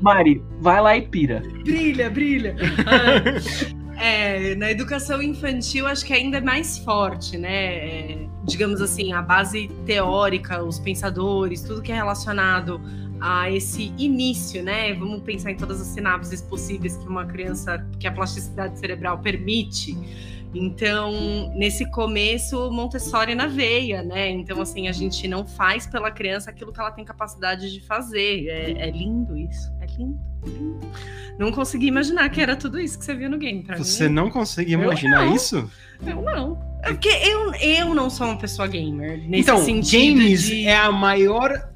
Mari 0.00 0.42
vai 0.60 0.80
lá 0.80 0.96
e 0.96 1.02
pira. 1.02 1.42
Brilha, 1.64 2.08
brilha. 2.08 2.54
Ah, 2.86 4.00
é, 4.00 4.54
na 4.54 4.70
educação 4.70 5.20
infantil, 5.20 5.88
acho 5.88 6.06
que 6.06 6.12
ainda 6.12 6.38
é 6.38 6.40
mais 6.40 6.78
forte, 6.78 7.36
né? 7.36 7.64
É, 7.74 8.28
digamos 8.44 8.80
assim, 8.80 9.12
a 9.12 9.20
base 9.20 9.66
teórica, 9.84 10.62
os 10.62 10.78
pensadores, 10.78 11.62
tudo 11.62 11.82
que 11.82 11.90
é 11.90 11.96
relacionado 11.96 12.80
a 13.20 13.50
esse 13.50 13.92
início, 13.98 14.62
né? 14.62 14.94
Vamos 14.94 15.20
pensar 15.22 15.50
em 15.50 15.56
todas 15.56 15.80
as 15.80 15.88
sinapses 15.88 16.40
possíveis 16.40 16.96
que 16.96 17.08
uma 17.08 17.26
criança, 17.26 17.84
que 17.98 18.06
a 18.06 18.12
plasticidade 18.12 18.78
cerebral 18.78 19.18
permite. 19.18 19.98
Então, 20.52 21.12
nesse 21.54 21.88
começo, 21.90 22.70
Montessori 22.72 23.34
na 23.34 23.46
veia, 23.46 24.02
né? 24.02 24.30
Então, 24.30 24.60
assim, 24.60 24.88
a 24.88 24.92
gente 24.92 25.28
não 25.28 25.46
faz 25.46 25.86
pela 25.86 26.10
criança 26.10 26.50
aquilo 26.50 26.72
que 26.72 26.80
ela 26.80 26.90
tem 26.90 27.04
capacidade 27.04 27.72
de 27.72 27.80
fazer. 27.80 28.48
É, 28.48 28.88
é 28.88 28.90
lindo 28.90 29.36
isso. 29.36 29.72
É 29.80 29.86
lindo, 29.86 30.18
lindo. 30.44 30.80
Não 31.38 31.52
consegui 31.52 31.86
imaginar 31.86 32.28
que 32.30 32.40
era 32.40 32.56
tudo 32.56 32.80
isso 32.80 32.98
que 32.98 33.04
você 33.04 33.14
viu 33.14 33.30
no 33.30 33.38
game. 33.38 33.62
Pra 33.62 33.76
você 33.76 34.08
mim. 34.08 34.14
não 34.14 34.28
consegue 34.28 34.72
imaginar 34.72 35.26
eu 35.26 35.34
isso? 35.34 35.70
Eu 36.04 36.20
não. 36.20 36.58
É 36.82 36.92
porque 36.92 37.08
eu, 37.08 37.54
eu 37.54 37.94
não 37.94 38.10
sou 38.10 38.26
uma 38.26 38.36
pessoa 38.36 38.66
gamer. 38.66 39.18
Nesse 39.28 39.42
então, 39.42 39.58
sentido 39.58 40.18
games 40.18 40.42
de... 40.42 40.66
é 40.66 40.76
a 40.76 40.90
maior 40.90 41.69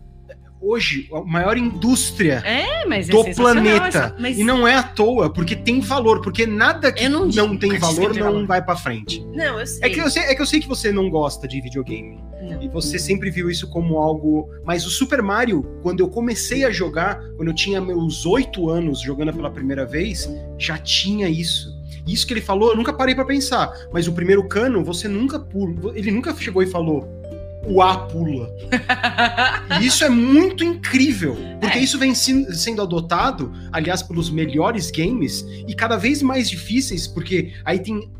hoje 0.64 1.09
a 1.12 1.20
maior 1.20 1.57
indústria 1.57 2.42
é, 2.44 2.83
é 2.83 3.03
do 3.03 3.24
planeta. 3.35 3.87
Essa, 3.87 4.16
mas... 4.18 4.38
E 4.38 4.44
não 4.44 4.66
é 4.66 4.74
à 4.74 4.83
toa, 4.83 5.31
porque 5.31 5.55
tem 5.55 5.81
valor, 5.81 6.20
porque 6.20 6.46
nada 6.46 6.90
que 6.90 7.09
não, 7.09 7.27
não, 7.27 7.57
tem 7.57 7.79
valor 7.79 8.14
não 8.14 8.24
valor. 8.24 8.46
vai 8.46 8.64
para 8.64 8.77
frente. 8.77 9.24
Não, 9.33 9.59
eu 9.61 9.66
sei. 9.66 9.81
É 9.83 9.90
que 9.90 10.00
eu 10.00 10.11
sei, 10.11 10.22
é 10.22 10.35
que 10.35 10.42
eu 10.42 10.46
sei 10.46 10.61
que 10.61 10.68
você 10.68 10.90
não 10.90 11.11
gosta 11.11 11.46
de 11.46 11.61
videogame. 11.61 12.22
Não. 12.42 12.62
E 12.62 12.68
você 12.68 12.98
sempre 12.98 13.31
viu 13.31 13.50
isso 13.50 13.68
como 13.68 13.98
algo. 13.98 14.48
Mas 14.64 14.87
o 14.87 14.90
Super 14.90 15.22
Mario, 15.22 15.62
quando 15.83 16.00
eu 16.00 16.09
comecei 16.09 16.64
a 16.64 16.70
jogar, 16.70 17.20
quando 17.37 17.48
eu 17.48 17.55
tinha 17.55 17.81
meus 17.81 18.24
oito 18.27 18.68
anos 18.68 19.00
jogando 19.00 19.33
pela 19.33 19.50
primeira 19.50 19.85
vez, 19.85 20.29
já 20.59 20.79
tinha 20.79 21.29
isso. 21.29 21.74
Isso 22.07 22.27
que 22.27 22.35
ele 22.35 22.40
falou, 22.40 22.70
eu 22.70 22.77
nunca 22.77 22.92
parei 22.92 23.14
para 23.14 23.24
pensar. 23.24 23.72
Mas 23.92 24.07
o 24.07 24.12
primeiro 24.12 24.46
cano, 24.46 24.85
você 24.85 25.09
nunca 25.09 25.38
pula. 25.38 25.96
Ele 25.96 26.11
nunca 26.11 26.35
chegou 26.37 26.62
e 26.62 26.66
falou: 26.66 27.09
o 27.66 27.83
A 27.83 27.98
pula. 27.98 28.48
e 29.81 29.87
isso 29.87 30.05
é 30.05 30.09
muito 30.09 30.64
incrível, 30.64 31.37
porque 31.61 31.79
é. 31.79 31.83
isso 31.83 31.98
vem 31.98 32.14
sendo 32.14 32.83
adotado, 32.83 33.53
aliás, 33.72 34.03
pelos 34.03 34.31
melhores 34.31 34.90
games 34.90 35.44
e 35.66 35.74
cada 35.74 35.96
vez 35.96 36.22
mais 36.22 36.48
difíceis, 36.48 37.07
porque 37.07 37.53
aí 37.64 37.79
tem 37.79 38.11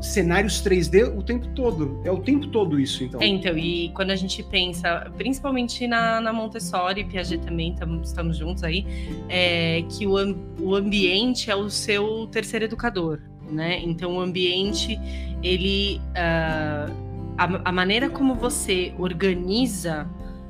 cenários 0.00 0.62
3D 0.62 1.16
o 1.16 1.22
tempo 1.22 1.48
todo. 1.48 2.00
É 2.04 2.10
o 2.10 2.18
tempo 2.18 2.46
todo 2.48 2.78
isso, 2.80 3.04
então. 3.04 3.20
É, 3.20 3.26
então, 3.26 3.56
e 3.56 3.90
quando 3.90 4.10
a 4.10 4.16
gente 4.16 4.42
pensa, 4.42 5.10
principalmente 5.16 5.86
na, 5.86 6.20
na 6.20 6.32
Montessori, 6.32 7.04
Piaget 7.04 7.44
também, 7.44 7.74
tam, 7.74 8.00
estamos 8.02 8.36
juntos 8.36 8.62
aí, 8.62 8.86
é 9.28 9.84
que 9.88 10.06
o, 10.06 10.14
o 10.60 10.74
ambiente 10.74 11.50
é 11.50 11.56
o 11.56 11.68
seu 11.68 12.26
terceiro 12.28 12.64
educador, 12.64 13.20
né? 13.50 13.80
Então, 13.82 14.16
o 14.16 14.20
ambiente, 14.20 14.98
ele. 15.42 16.00
Uh, 16.10 17.05
a, 17.36 17.68
a 17.68 17.72
maneira 17.72 18.08
como 18.08 18.34
você 18.34 18.94
organiza 18.98 20.08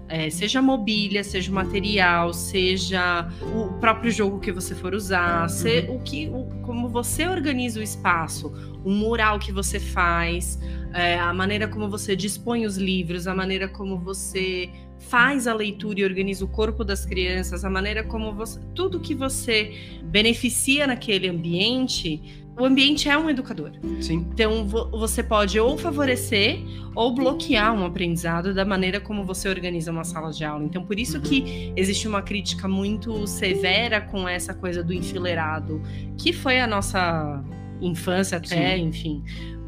é, 0.09 0.31
seja 0.31 0.63
mobília, 0.63 1.25
seja 1.25 1.51
material, 1.51 2.33
seja 2.33 3.29
o 3.55 3.73
próprio 3.81 4.11
jogo 4.11 4.39
que 4.39 4.53
você 4.53 4.75
for 4.75 4.95
usar, 4.95 5.49
se, 5.49 5.81
uhum. 5.81 5.97
o 5.97 6.01
que, 6.01 6.29
o, 6.29 6.45
como 6.63 6.89
você 6.89 7.27
organiza 7.27 7.81
o 7.81 7.83
espaço, 7.83 8.53
o 8.85 8.91
mural 8.91 9.39
que 9.39 9.51
você 9.51 9.81
faz, 9.81 10.61
é, 10.95 11.19
a 11.19 11.33
maneira 11.33 11.67
como 11.67 11.91
você 11.91 12.15
dispõe 12.15 12.65
os 12.65 12.77
livros, 12.77 13.27
a 13.27 13.35
maneira 13.35 13.69
como 13.69 13.99
você 13.99 14.71
faz 14.99 15.47
a 15.47 15.55
leitura 15.55 16.01
e 16.01 16.05
organiza 16.05 16.45
o 16.45 16.49
corpo 16.49 16.85
das 16.85 17.05
crianças, 17.05 17.65
a 17.65 17.71
maneira 17.71 18.05
como 18.05 18.33
você, 18.33 18.61
tudo 18.75 19.01
que 19.01 19.15
você 19.15 20.01
beneficia 20.05 20.87
naquele 20.87 21.29
ambiente 21.29 22.46
o 22.59 22.65
ambiente 22.65 23.09
é 23.09 23.17
um 23.19 23.29
educador. 23.29 23.73
Sim. 24.01 24.27
Então 24.33 24.67
você 24.67 25.23
pode 25.23 25.59
ou 25.61 25.77
favorecer 25.77 26.61
ou 26.95 27.15
bloquear 27.15 27.75
um 27.75 27.85
aprendizado 27.85 28.55
da 28.55 28.65
maneira 28.65 28.99
como 28.99 29.25
você 29.25 29.49
organiza 29.49 29.91
uma 29.93 30.05
sala 30.05 30.33
de 30.33 30.45
aula. 30.45 30.65
Então 30.65 30.85
por 30.85 30.99
isso 30.99 31.21
que 31.21 31.73
existe 31.77 32.09
uma 32.09 32.23
crítica 32.23 32.67
muito 32.67 33.27
severa 33.27 34.01
com 34.01 34.27
essa 34.29 34.55
coisa 34.55 34.83
do 34.83 34.93
enfileirado, 34.93 35.83
que 36.17 36.33
foi 36.33 36.59
a 36.59 36.67
nossa 36.67 37.45
infância 37.81 38.39
até, 38.39 38.77
Sim. 38.77 38.85
enfim. 38.87 39.25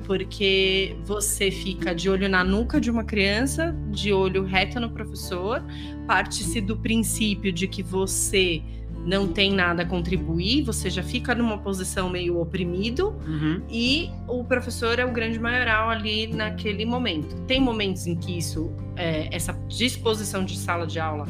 Porque 0.07 0.97
você 1.05 1.51
fica 1.51 1.95
de 1.95 2.09
olho 2.09 2.31
na 2.31 2.43
nuca 2.43 2.81
de 2.81 2.91
uma 2.91 3.05
criança, 3.05 3.77
de 3.91 4.11
olho 4.11 4.43
reto 4.43 4.81
no 4.81 4.89
professor, 4.89 5.63
parte-se 6.07 6.63
do 6.63 6.79
princípio 6.79 7.53
de 7.53 7.69
que 7.69 7.83
você 7.83 8.63
não 9.09 9.27
tem 9.27 9.51
nada 9.51 9.85
a 9.85 9.87
contribuir, 9.87 10.63
você 10.63 10.91
já 10.91 11.03
fica 11.03 11.35
numa 11.35 11.57
posição 11.57 12.11
meio 12.11 12.39
oprimido 12.39 13.17
uhum. 13.27 13.63
e 13.71 14.11
o 14.27 14.45
professor 14.45 14.99
é 14.99 15.05
o 15.05 15.11
grande 15.11 15.41
maioral 15.41 15.89
ali 15.89 16.27
naquele 16.27 16.85
momento. 16.85 17.35
Tem 17.47 17.59
momentos 17.59 18.07
em 18.07 18.15
que 18.15 18.37
isso, 18.37 18.71
é, 18.97 19.35
essa 19.35 19.55
disposição 19.67 20.45
de 20.45 20.59
sala 20.59 20.87
de 20.87 21.01
aula 21.01 21.25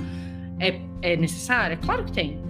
é, 0.59 0.81
é 1.01 1.17
necessária? 1.17 1.77
Claro 1.77 2.05
que 2.05 2.11
tem. 2.11 2.41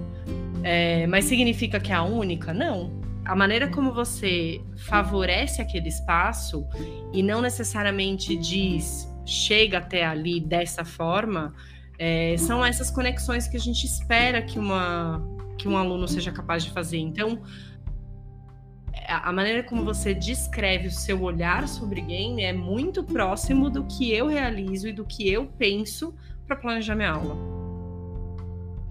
É, 0.63 1.07
mas 1.07 1.27
significa 1.27 1.79
que 1.79 1.93
é 1.93 1.95
a 1.95 2.03
única? 2.03 2.55
Não. 2.55 2.99
A 3.23 3.37
maneira 3.37 3.69
como 3.69 3.93
você 3.93 4.63
favorece 4.87 5.61
aquele 5.61 5.89
espaço 5.89 6.67
e 7.13 7.23
não 7.23 7.43
necessariamente 7.43 8.35
diz 8.35 9.07
chega 9.27 9.77
até 9.77 10.07
ali 10.07 10.41
dessa 10.41 10.87
forma 10.87 11.53
é, 11.99 12.37
são 12.39 12.65
essas 12.65 12.91
conexões 12.91 13.49
que 13.49 13.57
a 13.57 13.61
gente 13.61 13.85
espera 13.85 14.41
que, 14.41 14.59
uma, 14.59 15.23
que 15.59 15.67
um 15.67 15.77
aluno 15.77 16.07
seja 16.07 16.31
capaz 16.31 16.65
de 16.65 16.71
fazer. 16.71 16.99
Então, 16.99 17.43
a 19.07 19.33
maneira 19.33 19.63
como 19.63 19.85
você 19.85 20.15
descreve 20.15 20.89
o 20.89 20.91
seu 20.91 21.23
olhar 21.23 21.67
sobre 21.67 22.01
game 22.03 22.43
é 22.43 22.53
muito 22.53 23.03
próximo 23.03 23.71
do 23.71 23.85
que 23.85 24.13
eu 24.13 24.27
realizo 24.27 24.89
e 24.89 24.93
do 24.93 25.05
que 25.05 25.29
eu 25.29 25.47
penso 25.47 26.15
para 26.47 26.57
planejar 26.57 26.95
minha 26.95 27.13
aula. 27.13 27.35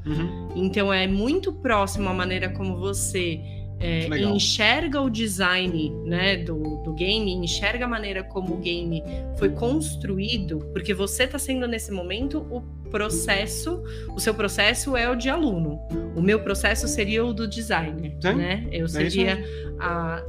Uhum. 0.06 0.50
Então 0.56 0.92
é 0.92 1.06
muito 1.06 1.52
próximo 1.54 2.10
a 2.10 2.14
maneira 2.14 2.50
como 2.50 2.78
você 2.78 3.42
é, 3.80 4.08
enxerga 4.20 5.02
o 5.02 5.10
design 5.10 5.90
né, 6.06 6.38
do, 6.38 6.78
do 6.84 6.94
game, 6.94 7.34
enxerga 7.34 7.86
a 7.86 7.88
maneira 7.88 8.24
como 8.24 8.56
o 8.56 8.58
game 8.58 9.04
foi 9.38 9.50
construído, 9.50 10.60
porque 10.74 10.94
você 10.94 11.24
está 11.24 11.38
sendo 11.38 11.68
nesse 11.68 11.92
momento 11.92 12.40
o 12.50 12.62
processo, 12.90 13.84
o 14.16 14.20
seu 14.20 14.34
processo 14.34 14.96
é 14.96 15.10
o 15.10 15.16
de 15.16 15.30
aluno. 15.30 15.80
O 16.16 16.22
meu 16.22 16.40
processo 16.40 16.88
seria 16.88 17.24
o 17.24 17.34
do 17.34 17.48
designer, 17.48 18.16
Sim. 18.20 18.34
né? 18.34 18.68
Eu 18.72 18.86
é 18.86 18.88
seria 18.88 19.44
a, 19.80 20.24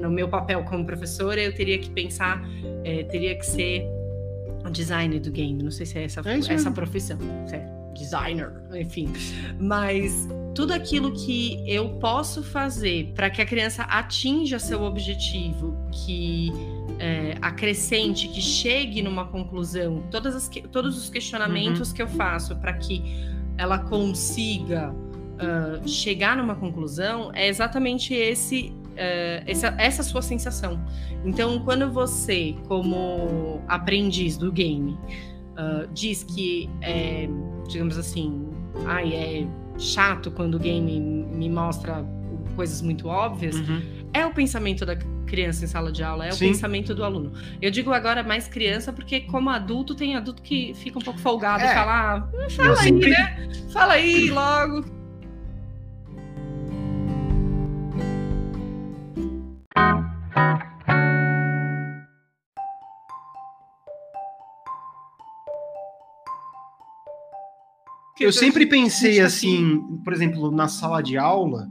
no 0.00 0.10
meu 0.10 0.28
papel 0.28 0.64
como 0.64 0.86
professora, 0.86 1.40
eu 1.40 1.54
teria 1.54 1.78
que 1.78 1.90
pensar, 1.90 2.42
é, 2.84 3.02
teria 3.04 3.36
que 3.36 3.44
ser 3.44 3.86
o 4.64 4.70
designer 4.70 5.20
do 5.20 5.30
game. 5.30 5.62
Não 5.62 5.70
sei 5.70 5.84
se 5.84 5.98
é 5.98 6.04
essa, 6.04 6.22
é 6.24 6.54
essa 6.54 6.70
profissão, 6.70 7.18
certo? 7.46 7.83
Designer, 7.94 8.62
enfim. 8.72 9.12
Mas 9.58 10.28
tudo 10.54 10.72
aquilo 10.72 11.12
que 11.12 11.62
eu 11.66 11.90
posso 11.98 12.42
fazer 12.42 13.12
para 13.14 13.30
que 13.30 13.42
a 13.42 13.46
criança 13.46 13.82
atinja 13.84 14.58
seu 14.58 14.82
objetivo, 14.82 15.76
que 15.90 16.52
é, 16.98 17.36
acrescente, 17.40 18.28
que 18.28 18.40
chegue 18.40 19.02
numa 19.02 19.26
conclusão, 19.26 20.04
todas 20.10 20.34
as, 20.34 20.50
todos 20.70 20.96
os 20.96 21.10
questionamentos 21.10 21.88
uhum. 21.88 21.94
que 21.94 22.02
eu 22.02 22.08
faço 22.08 22.56
para 22.56 22.72
que 22.74 23.02
ela 23.56 23.78
consiga 23.78 24.92
uh, 24.92 25.88
chegar 25.88 26.36
numa 26.36 26.54
conclusão, 26.54 27.30
é 27.34 27.48
exatamente 27.48 28.14
esse 28.14 28.72
Uh, 28.94 29.42
essa, 29.44 29.74
essa 29.76 30.04
sua 30.04 30.22
sensação. 30.22 30.80
Então, 31.24 31.58
quando 31.64 31.90
você, 31.90 32.54
como 32.68 33.60
aprendiz 33.66 34.36
do 34.36 34.52
game, 34.52 34.92
uh, 34.92 35.88
diz 35.92 36.22
que 36.22 36.70
é, 36.80 37.28
digamos 37.68 37.98
assim, 37.98 38.48
ai, 38.86 39.14
é 39.14 39.46
chato 39.78 40.30
quando 40.30 40.54
o 40.54 40.58
game 40.58 41.00
me 41.00 41.48
mostra 41.48 42.04
coisas 42.54 42.80
muito 42.80 43.08
óbvias, 43.08 43.56
uhum. 43.56 43.82
é 44.12 44.24
o 44.24 44.32
pensamento 44.32 44.86
da 44.86 44.96
criança 45.26 45.64
em 45.64 45.68
sala 45.68 45.90
de 45.90 46.02
aula, 46.02 46.26
é 46.26 46.30
Sim. 46.30 46.46
o 46.46 46.48
pensamento 46.48 46.94
do 46.94 47.04
aluno. 47.04 47.32
Eu 47.60 47.70
digo 47.70 47.92
agora 47.92 48.22
mais 48.22 48.46
criança 48.46 48.92
porque 48.92 49.20
como 49.22 49.50
adulto 49.50 49.94
tem 49.94 50.16
adulto 50.16 50.42
que 50.42 50.72
fica 50.74 50.98
um 50.98 51.02
pouco 51.02 51.18
folgado, 51.18 51.64
é. 51.64 51.74
fala, 51.74 52.16
ah, 52.16 52.50
fala 52.50 52.80
aí, 52.80 52.84
sempre... 52.84 53.10
né? 53.10 53.48
Fala 53.72 53.92
aí 53.94 54.30
logo. 54.30 54.84
Eu 68.18 68.32
sempre 68.32 68.64
pensei 68.64 69.20
assim, 69.20 69.80
por 70.04 70.12
exemplo, 70.12 70.50
na 70.50 70.68
sala 70.68 71.02
de 71.02 71.18
aula, 71.18 71.66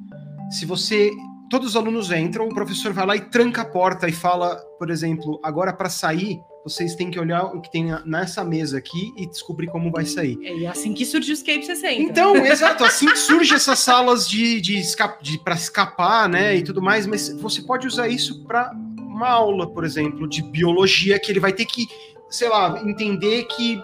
se 0.51 0.65
você. 0.65 1.11
Todos 1.49 1.69
os 1.69 1.75
alunos 1.75 2.11
entram, 2.11 2.47
o 2.47 2.53
professor 2.53 2.91
vai 2.93 3.05
lá 3.05 3.15
e 3.15 3.21
tranca 3.21 3.61
a 3.61 3.65
porta 3.65 4.09
e 4.09 4.11
fala, 4.11 4.55
por 4.79 4.89
exemplo, 4.89 5.39
agora 5.43 5.71
para 5.71 5.87
sair, 5.87 6.39
vocês 6.63 6.95
têm 6.95 7.11
que 7.11 7.19
olhar 7.19 7.43
o 7.43 7.61
que 7.61 7.71
tem 7.71 7.85
nessa 8.05 8.43
mesa 8.43 8.79
aqui 8.79 9.13
e 9.15 9.27
descobrir 9.27 9.67
como 9.67 9.91
vai 9.91 10.03
sair. 10.03 10.39
É 10.41 10.65
assim 10.65 10.95
que 10.95 11.05
surge 11.05 11.31
o 11.31 11.33
Escape 11.33 11.63
60. 11.63 12.01
Então, 12.01 12.35
exato, 12.43 12.83
assim 12.83 13.05
que 13.05 13.19
surge 13.19 13.53
essas 13.53 13.77
salas 13.77 14.27
de, 14.27 14.59
de, 14.61 14.81
de 15.21 15.37
para 15.43 15.53
escapar, 15.53 16.27
né, 16.27 16.55
e 16.55 16.63
tudo 16.63 16.81
mais, 16.81 17.05
mas 17.05 17.29
você 17.29 17.61
pode 17.61 17.85
usar 17.85 18.07
isso 18.07 18.43
para 18.45 18.71
uma 18.97 19.29
aula, 19.29 19.71
por 19.71 19.83
exemplo, 19.83 20.27
de 20.27 20.41
biologia, 20.41 21.19
que 21.19 21.31
ele 21.31 21.39
vai 21.39 21.53
ter 21.53 21.65
que, 21.65 21.85
sei 22.31 22.49
lá, 22.49 22.81
entender 22.83 23.43
que 23.43 23.79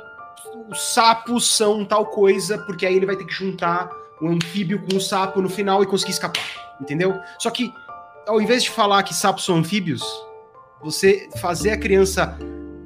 os 0.70 0.94
sapos 0.94 1.48
são 1.48 1.84
tal 1.84 2.06
coisa, 2.06 2.58
porque 2.58 2.86
aí 2.86 2.96
ele 2.96 3.06
vai 3.06 3.16
ter 3.16 3.26
que 3.26 3.34
juntar 3.34 3.90
o 4.22 4.28
anfíbio 4.28 4.82
com 4.84 4.98
o 4.98 5.02
sapo 5.02 5.42
no 5.42 5.50
final 5.50 5.82
e 5.82 5.86
conseguir 5.86 6.12
escapar, 6.12 6.78
entendeu? 6.80 7.20
Só 7.40 7.50
que, 7.50 7.74
ao 8.28 8.42
invés 8.42 8.64
de 8.64 8.70
falar 8.70 9.04
que 9.04 9.14
sapos 9.14 9.46
são 9.46 9.58
anfíbios, 9.58 10.04
você 10.82 11.30
fazer 11.40 11.72
a 11.72 11.78
criança. 11.78 12.38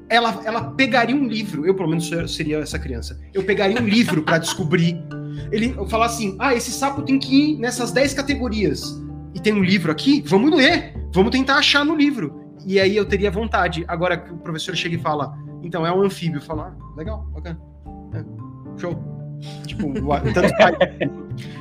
Ela, 0.10 0.42
ela 0.46 0.64
pegaria 0.72 1.16
um 1.16 1.26
livro, 1.26 1.66
eu 1.66 1.74
pelo 1.74 1.90
menos 1.90 2.10
seria 2.28 2.60
essa 2.60 2.78
criança. 2.78 3.20
Eu 3.34 3.44
pegaria 3.44 3.82
um 3.82 3.88
livro 3.88 4.22
para 4.22 4.38
descobrir. 4.38 4.96
Ele 5.52 5.74
falar 5.88 6.06
assim: 6.06 6.36
ah, 6.40 6.54
esse 6.54 6.72
sapo 6.72 7.02
tem 7.02 7.18
que 7.18 7.54
ir 7.54 7.58
nessas 7.58 7.92
10 7.92 8.14
categorias. 8.14 9.02
E 9.34 9.40
tem 9.40 9.54
um 9.54 9.64
livro 9.64 9.92
aqui, 9.92 10.24
vamos 10.26 10.56
ler, 10.56 10.94
vamos 11.12 11.32
tentar 11.32 11.56
achar 11.56 11.84
no 11.84 11.96
livro. 11.96 12.44
E 12.66 12.80
aí 12.80 12.96
eu 12.96 13.06
teria 13.06 13.32
vontade. 13.32 13.84
Agora 13.88 14.18
que 14.18 14.32
o 14.32 14.38
professor 14.38 14.76
chega 14.76 14.96
e 14.96 15.00
fala, 15.00 15.34
então, 15.64 15.88
é 15.88 15.92
um 15.92 16.02
anfíbio. 16.02 16.42
Falar, 16.42 16.76
ah, 16.78 16.96
legal, 16.96 17.26
bacana. 17.34 17.60
É, 18.14 18.80
show. 18.80 18.96
Tipo. 19.66 19.94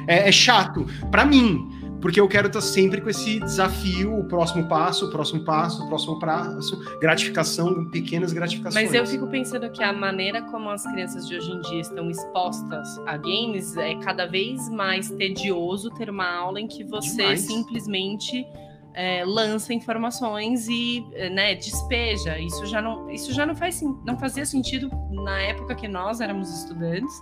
É, 0.07 0.29
é, 0.29 0.33
chato 0.33 0.87
para 1.11 1.25
mim, 1.25 1.69
porque 2.01 2.21
eu 2.21 2.29
quero 2.29 2.49
estar 2.49 2.61
sempre 2.61 3.01
com 3.01 3.09
esse 3.09 3.41
desafio, 3.41 4.19
o 4.19 4.25
próximo 4.25 4.69
passo, 4.69 5.07
o 5.07 5.11
próximo 5.11 5.45
passo, 5.45 5.85
o 5.85 5.89
próximo 5.89 6.19
passo, 6.19 6.99
gratificação, 7.01 7.89
pequenas 7.91 8.33
gratificações. 8.33 8.87
Mas 8.87 8.95
eu 8.95 9.07
fico 9.07 9.27
pensando 9.29 9.71
que 9.71 9.83
a 9.83 9.93
maneira 9.93 10.43
como 10.43 10.69
as 10.69 10.85
crianças 10.85 11.27
de 11.27 11.37
hoje 11.37 11.51
em 11.53 11.61
dia 11.61 11.81
estão 11.81 12.11
expostas 12.11 12.99
a 13.07 13.17
games 13.17 13.77
é 13.77 13.95
cada 13.97 14.27
vez 14.27 14.69
mais 14.69 15.11
tedioso 15.11 15.91
ter 15.91 16.11
uma 16.11 16.29
aula 16.29 16.61
em 16.61 16.67
que 16.67 16.85
você 16.85 17.17
Demais. 17.17 17.41
simplesmente 17.41 18.47
é, 18.95 19.25
lança 19.25 19.73
informações 19.73 20.69
e 20.69 21.05
né, 21.33 21.55
despeja. 21.55 22.39
Isso 22.39 22.67
já 22.67 22.81
não, 22.83 23.11
isso 23.11 23.33
já 23.33 23.47
não, 23.47 23.55
faz, 23.55 23.83
não 24.05 24.19
fazia 24.19 24.45
sentido 24.45 24.91
na 25.11 25.41
época 25.41 25.75
que 25.75 25.89
nós 25.89 26.21
éramos 26.21 26.51
estudantes. 26.51 27.21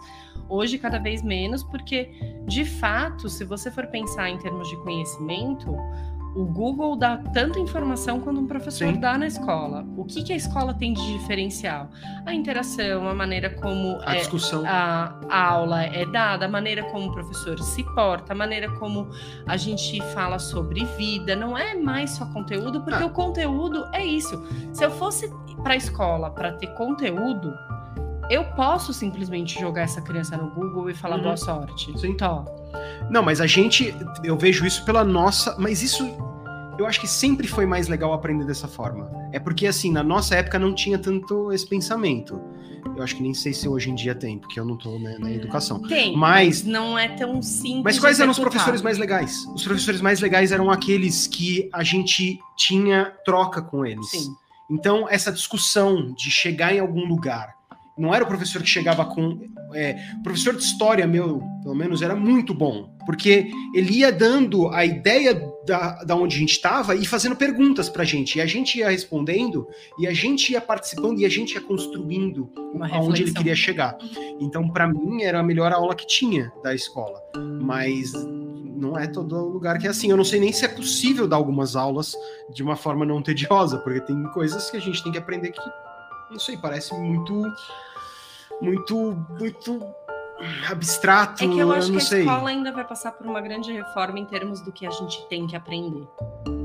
Hoje, 0.49 0.79
cada 0.79 0.99
vez 0.99 1.23
menos, 1.23 1.63
porque 1.63 2.11
de 2.47 2.65
fato, 2.65 3.29
se 3.29 3.45
você 3.45 3.71
for 3.71 3.87
pensar 3.87 4.29
em 4.29 4.39
termos 4.39 4.69
de 4.69 4.77
conhecimento, 4.79 5.77
o 6.35 6.45
Google 6.45 6.97
dá 6.97 7.17
tanta 7.17 7.59
informação 7.59 8.21
quanto 8.21 8.41
um 8.41 8.47
professor 8.47 8.89
Sim. 8.89 9.01
dá 9.01 9.19
na 9.19 9.27
escola. 9.27 9.85
O 9.97 10.05
que, 10.05 10.23
que, 10.23 10.33
a 10.33 10.37
escola 10.37 10.73
tem 10.73 10.93
de 10.93 11.19
diferencial? 11.19 11.91
A 12.25 12.33
interação, 12.33 13.09
a 13.09 13.15
maneira 13.15 13.51
como 13.51 13.99
a, 14.03 14.15
é, 14.15 14.19
discussão. 14.19 14.63
A, 14.67 15.19
a, 15.29 15.49
aula 15.49 15.83
é 15.83 16.07
dada, 16.07 16.47
a 16.47 16.49
maneira 16.49 16.85
como 16.85 17.09
o 17.09 17.13
professor 17.13 17.59
se 17.59 17.83
porta, 17.95 18.33
a 18.33 18.37
maneira 18.37 18.71
como 18.79 19.09
a 19.47 19.57
gente 19.57 20.01
fala 20.15 20.39
sobre 20.39 20.85
vida. 20.97 21.35
Não 21.35 21.59
é 21.59 21.75
mais 21.75 22.11
só 22.11 22.27
conteúdo, 22.27 22.81
porque 22.83 23.03
ah. 23.03 23.07
o 23.07 23.11
conteúdo 23.11 23.89
é 23.93 24.05
isso. 24.05 24.41
Se 24.73 24.85
eu 24.85 24.91
fosse 24.91 25.29
para 25.63 25.75
a 25.75 25.77
escola 25.77 26.31
para 26.31 26.53
ter 26.53 26.69
conteúdo, 26.75 27.53
eu 28.31 28.45
posso 28.45 28.95
simplesmente 28.95 29.59
jogar 29.59 29.83
essa 29.83 30.01
criança 30.01 30.37
no 30.37 30.51
Google 30.51 30.89
e 30.89 30.95
falar 30.95 31.17
uhum. 31.17 31.23
boa 31.23 31.37
sorte. 31.37 31.93
Sim. 31.99 32.09
Então, 32.09 32.45
não, 33.11 33.23
mas 33.23 33.41
a 33.41 33.47
gente, 33.47 33.95
eu 34.23 34.39
vejo 34.39 34.65
isso 34.65 34.85
pela 34.85 35.05
nossa, 35.05 35.57
mas 35.59 35.83
isso 35.83 36.05
eu 36.79 36.87
acho 36.87 37.01
que 37.01 37.09
sempre 37.09 37.47
foi 37.47 37.67
mais 37.67 37.89
legal 37.89 38.13
aprender 38.13 38.45
dessa 38.47 38.69
forma. 38.69 39.11
É 39.33 39.39
porque 39.39 39.67
assim, 39.67 39.91
na 39.91 40.03
nossa 40.03 40.37
época 40.37 40.59
não 40.59 40.75
tinha 40.75 40.99
tanto 40.99 41.53
esse 41.53 41.67
pensamento. 41.67 42.41
Eu 42.97 43.03
acho 43.03 43.17
que 43.17 43.23
nem 43.23 43.35
sei 43.35 43.53
se 43.53 43.69
hoje 43.69 43.91
em 43.91 43.95
dia 43.95 44.15
tem, 44.15 44.39
porque 44.39 44.59
eu 44.59 44.65
não 44.65 44.77
tô 44.77 44.99
né, 44.99 45.17
na 45.19 45.31
educação. 45.31 45.81
Tem, 45.83 46.17
mas 46.17 46.65
não 46.65 46.99
é 46.99 47.09
tão 47.09 47.43
simples. 47.43 47.83
Mas 47.85 47.99
quais 47.99 48.21
eram 48.21 48.31
os 48.31 48.39
professores 48.39 48.81
mais 48.81 48.97
legais? 48.97 49.45
Os 49.55 49.65
professores 49.65 50.01
mais 50.01 50.21
legais 50.21 50.53
eram 50.53 50.71
aqueles 50.71 51.27
que 51.27 51.69
a 51.73 51.83
gente 51.83 52.39
tinha 52.57 53.13
troca 53.25 53.61
com 53.61 53.85
eles. 53.85 54.11
Sim. 54.11 54.35
Então, 54.71 55.07
essa 55.09 55.33
discussão 55.33 56.13
de 56.13 56.31
chegar 56.31 56.75
em 56.75 56.79
algum 56.79 57.07
lugar, 57.07 57.55
não 58.01 58.15
era 58.15 58.25
o 58.25 58.27
professor 58.27 58.63
que 58.63 58.69
chegava 58.69 59.05
com. 59.05 59.39
É, 59.75 59.97
o 60.19 60.23
professor 60.23 60.57
de 60.57 60.63
história, 60.63 61.07
meu, 61.07 61.41
pelo 61.63 61.75
menos, 61.75 62.03
era 62.03 62.17
muito 62.17 62.53
bom, 62.53 62.93
porque 63.07 63.51
ele 63.75 63.99
ia 63.99 64.11
dando 64.11 64.69
a 64.69 64.85
ideia 64.85 65.41
da, 65.67 66.03
da 66.03 66.17
onde 66.17 66.35
a 66.35 66.39
gente 66.39 66.53
estava 66.53 66.95
e 66.95 67.05
fazendo 67.05 67.37
perguntas 67.37 67.89
para 67.89 68.03
a 68.03 68.05
gente. 68.05 68.39
E 68.39 68.41
a 68.41 68.47
gente 68.47 68.79
ia 68.79 68.91
respondendo, 68.91 69.69
e 69.99 70.07
a 70.07 70.13
gente 70.13 70.53
ia 70.53 70.61
participando, 70.61 71.21
e 71.21 71.25
a 71.25 71.29
gente 71.29 71.55
ia 71.55 71.61
construindo 71.61 72.51
aonde 72.91 73.23
ele 73.23 73.33
queria 73.33 73.55
chegar. 73.55 73.97
Então, 74.41 74.69
para 74.69 74.89
mim, 74.89 75.23
era 75.23 75.39
a 75.39 75.43
melhor 75.43 75.73
aula 75.73 75.95
que 75.95 76.07
tinha 76.07 76.51
da 76.65 76.75
escola. 76.75 77.21
Mas 77.61 78.13
não 78.81 78.99
é 78.99 79.07
todo 79.07 79.37
lugar 79.37 79.79
que 79.79 79.87
é 79.87 79.91
assim. 79.91 80.11
Eu 80.11 80.17
não 80.17 80.25
sei 80.25 80.41
nem 80.41 80.53
se 80.53 80.65
é 80.65 80.69
possível 80.69 81.29
dar 81.29 81.37
algumas 81.37 81.77
aulas 81.77 82.15
de 82.53 82.63
uma 82.63 82.77
forma 82.77 83.05
não 83.05 83.23
tediosa, 83.23 83.79
porque 83.79 84.01
tem 84.01 84.23
coisas 84.33 84.71
que 84.71 84.79
a 84.79 84.81
gente 84.81 85.03
tem 85.03 85.13
que 85.13 85.19
aprender 85.19 85.53
que, 85.53 85.61
não 86.31 86.39
sei, 86.39 86.57
parece 86.57 86.95
muito 86.95 87.45
muito, 88.61 89.17
muito 89.39 89.81
abstrato. 90.71 91.45
É 91.45 91.49
que 91.49 91.59
eu 91.59 91.73
acho 91.73 91.89
eu 91.89 91.93
que 91.93 91.99
a 91.99 92.01
sei. 92.01 92.21
escola 92.21 92.51
ainda 92.51 92.73
vai 92.73 92.87
passar 92.87 93.13
por 93.13 93.27
uma 93.27 93.41
grande 93.41 93.73
reforma 93.73 94.19
em 94.19 94.25
termos 94.25 94.61
do 94.61 94.73
que 94.73 94.87
a 94.87 94.91
gente 94.91 95.27
tem 95.29 95.47
que 95.47 95.57
aprender. 95.57 96.07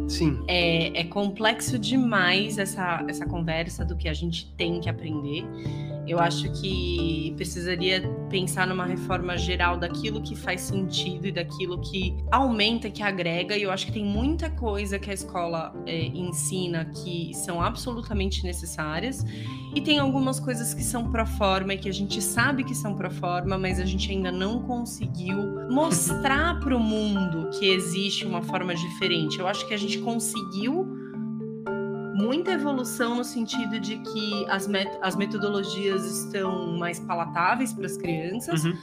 Sim. 0.07 0.43
É, 0.47 1.01
é 1.01 1.03
complexo 1.03 1.79
demais 1.79 2.57
essa, 2.57 3.03
essa 3.07 3.25
conversa 3.25 3.83
do 3.83 3.95
que 3.95 4.07
a 4.07 4.13
gente 4.13 4.53
tem 4.55 4.79
que 4.79 4.89
aprender. 4.89 5.45
Eu 6.07 6.19
acho 6.19 6.51
que 6.51 7.33
precisaria 7.35 8.07
pensar 8.29 8.67
numa 8.67 8.85
reforma 8.85 9.35
geral 9.37 9.75
daquilo 9.75 10.21
que 10.21 10.35
faz 10.35 10.61
sentido 10.61 11.25
e 11.27 11.31
daquilo 11.31 11.81
que 11.81 12.15
aumenta, 12.31 12.91
que 12.91 13.01
agrega. 13.01 13.57
E 13.57 13.63
eu 13.63 13.71
acho 13.71 13.87
que 13.87 13.91
tem 13.91 14.05
muita 14.05 14.49
coisa 14.49 14.99
que 14.99 15.09
a 15.09 15.13
escola 15.13 15.73
é, 15.87 16.05
ensina 16.05 16.85
que 16.85 17.33
são 17.33 17.59
absolutamente 17.59 18.43
necessárias. 18.43 19.25
E 19.73 19.81
tem 19.81 19.97
algumas 19.97 20.39
coisas 20.39 20.73
que 20.73 20.83
são 20.83 21.11
pro 21.11 21.25
forma 21.25 21.73
e 21.73 21.77
que 21.77 21.89
a 21.89 21.93
gente 21.93 22.21
sabe 22.21 22.63
que 22.63 22.75
são 22.75 22.95
pro 22.95 23.09
forma, 23.09 23.57
mas 23.57 23.79
a 23.79 23.85
gente 23.85 24.11
ainda 24.11 24.31
não 24.31 24.61
conseguiu 24.61 25.69
mostrar 25.69 26.59
para 26.59 26.75
o 26.75 26.79
mundo 26.79 27.49
que 27.57 27.65
existe 27.67 28.25
uma 28.25 28.41
forma 28.41 28.75
diferente. 28.75 29.39
Eu 29.39 29.47
acho 29.47 29.67
que 29.67 29.73
a 29.73 29.77
gente 29.77 29.94
conseguiu 29.99 30.85
muita 32.15 32.51
evolução 32.51 33.15
no 33.15 33.23
sentido 33.23 33.79
de 33.79 33.97
que 33.97 34.45
as, 34.49 34.67
met 34.67 34.89
as 35.01 35.15
metodologias 35.15 36.05
estão 36.05 36.77
mais 36.77 36.99
palatáveis 36.99 37.73
para 37.73 37.85
as 37.85 37.97
crianças, 37.97 38.63
uhum. 38.63 38.73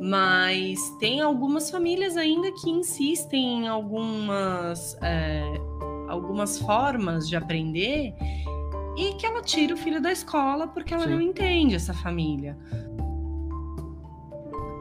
mas 0.00 0.78
tem 1.00 1.20
algumas 1.20 1.70
famílias 1.70 2.16
ainda 2.16 2.52
que 2.52 2.68
insistem 2.68 3.64
em 3.64 3.68
algumas, 3.68 4.96
é, 5.02 5.42
algumas 6.08 6.58
formas 6.58 7.26
de 7.28 7.34
aprender 7.34 8.14
e 8.96 9.14
que 9.14 9.26
ela 9.26 9.42
tira 9.42 9.74
o 9.74 9.76
filho 9.76 10.00
da 10.00 10.12
escola 10.12 10.68
porque 10.68 10.92
ela 10.92 11.04
Sim. 11.04 11.10
não 11.10 11.20
entende 11.20 11.74
essa 11.74 11.94
família. 11.94 12.56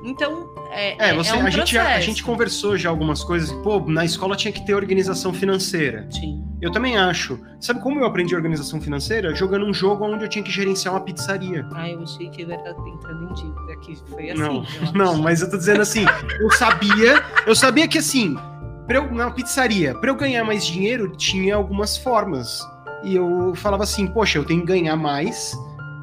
Então, 0.05 0.53
é, 0.69 1.09
é, 1.09 1.13
você, 1.15 1.31
é 1.31 1.35
um 1.35 1.47
a, 1.47 1.49
gente, 1.49 1.75
a, 1.75 1.95
a, 1.95 1.99
gente 1.99 2.23
conversou 2.23 2.77
já 2.77 2.89
algumas 2.89 3.23
coisas. 3.23 3.51
Pô, 3.63 3.79
na 3.87 4.05
escola 4.05 4.35
tinha 4.35 4.51
que 4.51 4.63
ter 4.63 4.75
organização 4.75 5.33
financeira. 5.33 6.07
Sim. 6.11 6.45
Eu 6.61 6.71
também 6.71 6.95
acho. 6.95 7.39
Sabe 7.59 7.81
como 7.81 7.99
eu 7.99 8.05
aprendi 8.05 8.35
organização 8.35 8.79
financeira? 8.79 9.33
Jogando 9.33 9.65
um 9.65 9.73
jogo 9.73 10.05
onde 10.05 10.23
eu 10.23 10.29
tinha 10.29 10.43
que 10.43 10.51
gerenciar 10.51 10.93
uma 10.93 11.01
pizzaria. 11.01 11.67
Ah, 11.73 11.89
eu 11.89 12.03
achei 12.03 12.29
que 12.29 12.43
era 12.43 12.53
entrando 12.53 13.29
em 13.29 13.33
dívida, 13.33 13.75
que 13.81 13.95
foi 14.09 14.29
assim. 14.29 14.41
Não, 14.41 14.63
não, 14.93 15.17
mas 15.17 15.41
eu 15.41 15.49
tô 15.49 15.57
dizendo 15.57 15.81
assim, 15.81 16.05
eu 16.39 16.51
sabia, 16.51 17.23
eu 17.47 17.55
sabia 17.55 17.87
que 17.87 17.97
assim, 17.97 18.37
pra 18.85 18.97
eu, 18.97 19.11
na 19.11 19.31
pizzaria, 19.31 19.95
para 19.95 20.11
eu 20.11 20.15
ganhar 20.15 20.43
mais 20.43 20.65
dinheiro, 20.65 21.09
tinha 21.17 21.55
algumas 21.55 21.97
formas. 21.97 22.61
E 23.03 23.15
eu 23.15 23.53
falava 23.55 23.83
assim, 23.83 24.05
poxa, 24.05 24.37
eu 24.37 24.45
tenho 24.45 24.61
que 24.61 24.67
ganhar 24.67 24.95
mais 24.95 25.57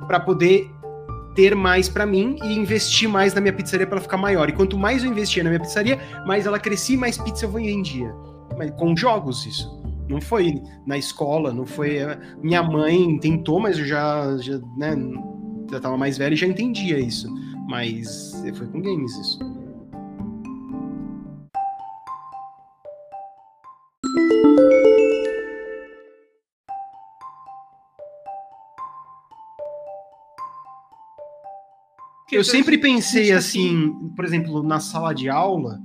para 0.06 0.18
poder 0.18 0.70
ter 1.34 1.54
mais 1.54 1.88
para 1.88 2.06
mim 2.06 2.36
e 2.42 2.54
investir 2.54 3.08
mais 3.08 3.34
na 3.34 3.40
minha 3.40 3.52
pizzaria 3.52 3.86
para 3.86 3.96
ela 3.96 4.02
ficar 4.02 4.16
maior. 4.16 4.48
E 4.48 4.52
quanto 4.52 4.78
mais 4.78 5.04
eu 5.04 5.10
investia 5.10 5.42
na 5.42 5.50
minha 5.50 5.60
pizzaria, 5.60 5.98
mais 6.26 6.46
ela 6.46 6.58
crescia 6.58 6.94
e 6.94 6.98
mais 6.98 7.18
pizza 7.18 7.44
eu 7.44 7.50
vendia. 7.50 8.14
Mas 8.56 8.70
com 8.72 8.96
jogos 8.96 9.46
isso. 9.46 9.80
Não 10.08 10.20
foi 10.20 10.60
na 10.86 10.98
escola, 10.98 11.52
não 11.52 11.64
foi. 11.64 11.98
Minha 12.42 12.62
mãe 12.62 13.18
tentou, 13.18 13.60
mas 13.60 13.78
eu 13.78 13.86
já, 13.86 14.36
já, 14.38 14.58
né, 14.76 14.94
já 15.70 15.80
tava 15.80 15.96
mais 15.96 16.18
velho 16.18 16.34
e 16.34 16.36
já 16.36 16.46
entendia 16.46 16.98
isso. 16.98 17.32
Mas 17.66 18.42
foi 18.54 18.66
com 18.66 18.80
games 18.82 19.16
isso. 19.16 19.38
Eu 32.32 32.42
sempre 32.42 32.78
pensei 32.78 33.30
assim, 33.30 33.92
por 34.16 34.24
exemplo, 34.24 34.62
na 34.62 34.80
sala 34.80 35.14
de 35.14 35.28
aula, 35.28 35.78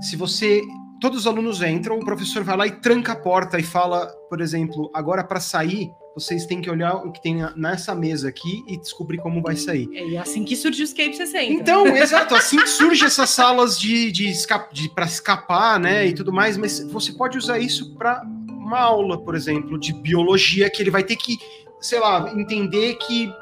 se 0.00 0.16
você 0.16 0.62
todos 1.00 1.20
os 1.20 1.26
alunos 1.26 1.62
entram, 1.62 1.98
o 1.98 2.04
professor 2.04 2.44
vai 2.44 2.56
lá 2.56 2.66
e 2.66 2.72
tranca 2.72 3.12
a 3.12 3.16
porta 3.16 3.58
e 3.58 3.62
fala, 3.62 4.06
por 4.28 4.40
exemplo, 4.40 4.90
agora 4.94 5.24
para 5.24 5.40
sair, 5.40 5.90
vocês 6.14 6.44
têm 6.44 6.60
que 6.60 6.70
olhar 6.70 6.94
o 6.96 7.10
que 7.10 7.22
tem 7.22 7.38
nessa 7.56 7.94
mesa 7.94 8.28
aqui 8.28 8.62
e 8.68 8.78
descobrir 8.78 9.18
como 9.18 9.40
vai 9.40 9.56
sair. 9.56 9.88
É 9.94 10.18
assim 10.18 10.44
que 10.44 10.54
surge 10.54 10.82
o 10.82 10.84
Escape 10.84 11.16
60. 11.16 11.52
Então, 11.52 11.86
exato, 11.86 12.34
assim 12.34 12.58
que 12.58 12.68
surge 12.68 13.04
essas 13.04 13.30
salas 13.30 13.78
de, 13.78 14.12
de, 14.12 14.30
de 14.72 14.88
para 14.94 15.06
escapar, 15.06 15.80
né, 15.80 16.06
e 16.06 16.12
tudo 16.12 16.32
mais, 16.32 16.56
mas 16.56 16.80
você 16.80 17.12
pode 17.12 17.38
usar 17.38 17.58
isso 17.58 17.94
para 17.94 18.22
uma 18.48 18.78
aula, 18.78 19.22
por 19.24 19.34
exemplo, 19.34 19.78
de 19.78 19.92
biologia 19.94 20.68
que 20.68 20.82
ele 20.82 20.90
vai 20.90 21.02
ter 21.02 21.16
que, 21.16 21.38
sei 21.80 21.98
lá, 21.98 22.30
entender 22.36 22.96
que 22.96 23.32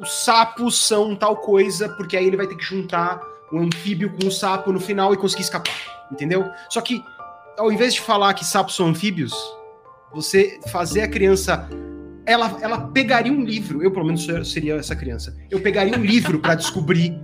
os 0.00 0.24
sapos 0.24 0.78
são 0.86 1.14
tal 1.14 1.36
coisa, 1.36 1.88
porque 1.88 2.16
aí 2.16 2.26
ele 2.26 2.36
vai 2.36 2.46
ter 2.46 2.56
que 2.56 2.64
juntar 2.64 3.20
o 3.52 3.58
anfíbio 3.58 4.12
com 4.12 4.26
o 4.26 4.30
sapo 4.30 4.72
no 4.72 4.80
final 4.80 5.14
e 5.14 5.16
conseguir 5.16 5.42
escapar, 5.42 6.08
entendeu? 6.10 6.44
Só 6.68 6.80
que, 6.80 7.02
ao 7.56 7.72
invés 7.72 7.94
de 7.94 8.00
falar 8.00 8.34
que 8.34 8.44
sapos 8.44 8.74
são 8.74 8.88
anfíbios, 8.88 9.32
você 10.12 10.58
fazer 10.68 11.02
a 11.02 11.08
criança. 11.08 11.68
Ela, 12.24 12.58
ela 12.60 12.88
pegaria 12.88 13.32
um 13.32 13.44
livro, 13.44 13.82
eu 13.82 13.90
pelo 13.92 14.04
menos 14.04 14.26
seria 14.50 14.74
essa 14.74 14.96
criança. 14.96 15.36
Eu 15.48 15.60
pegaria 15.60 15.96
um 15.96 16.02
livro 16.04 16.40
para 16.40 16.56
descobrir. 16.56 17.14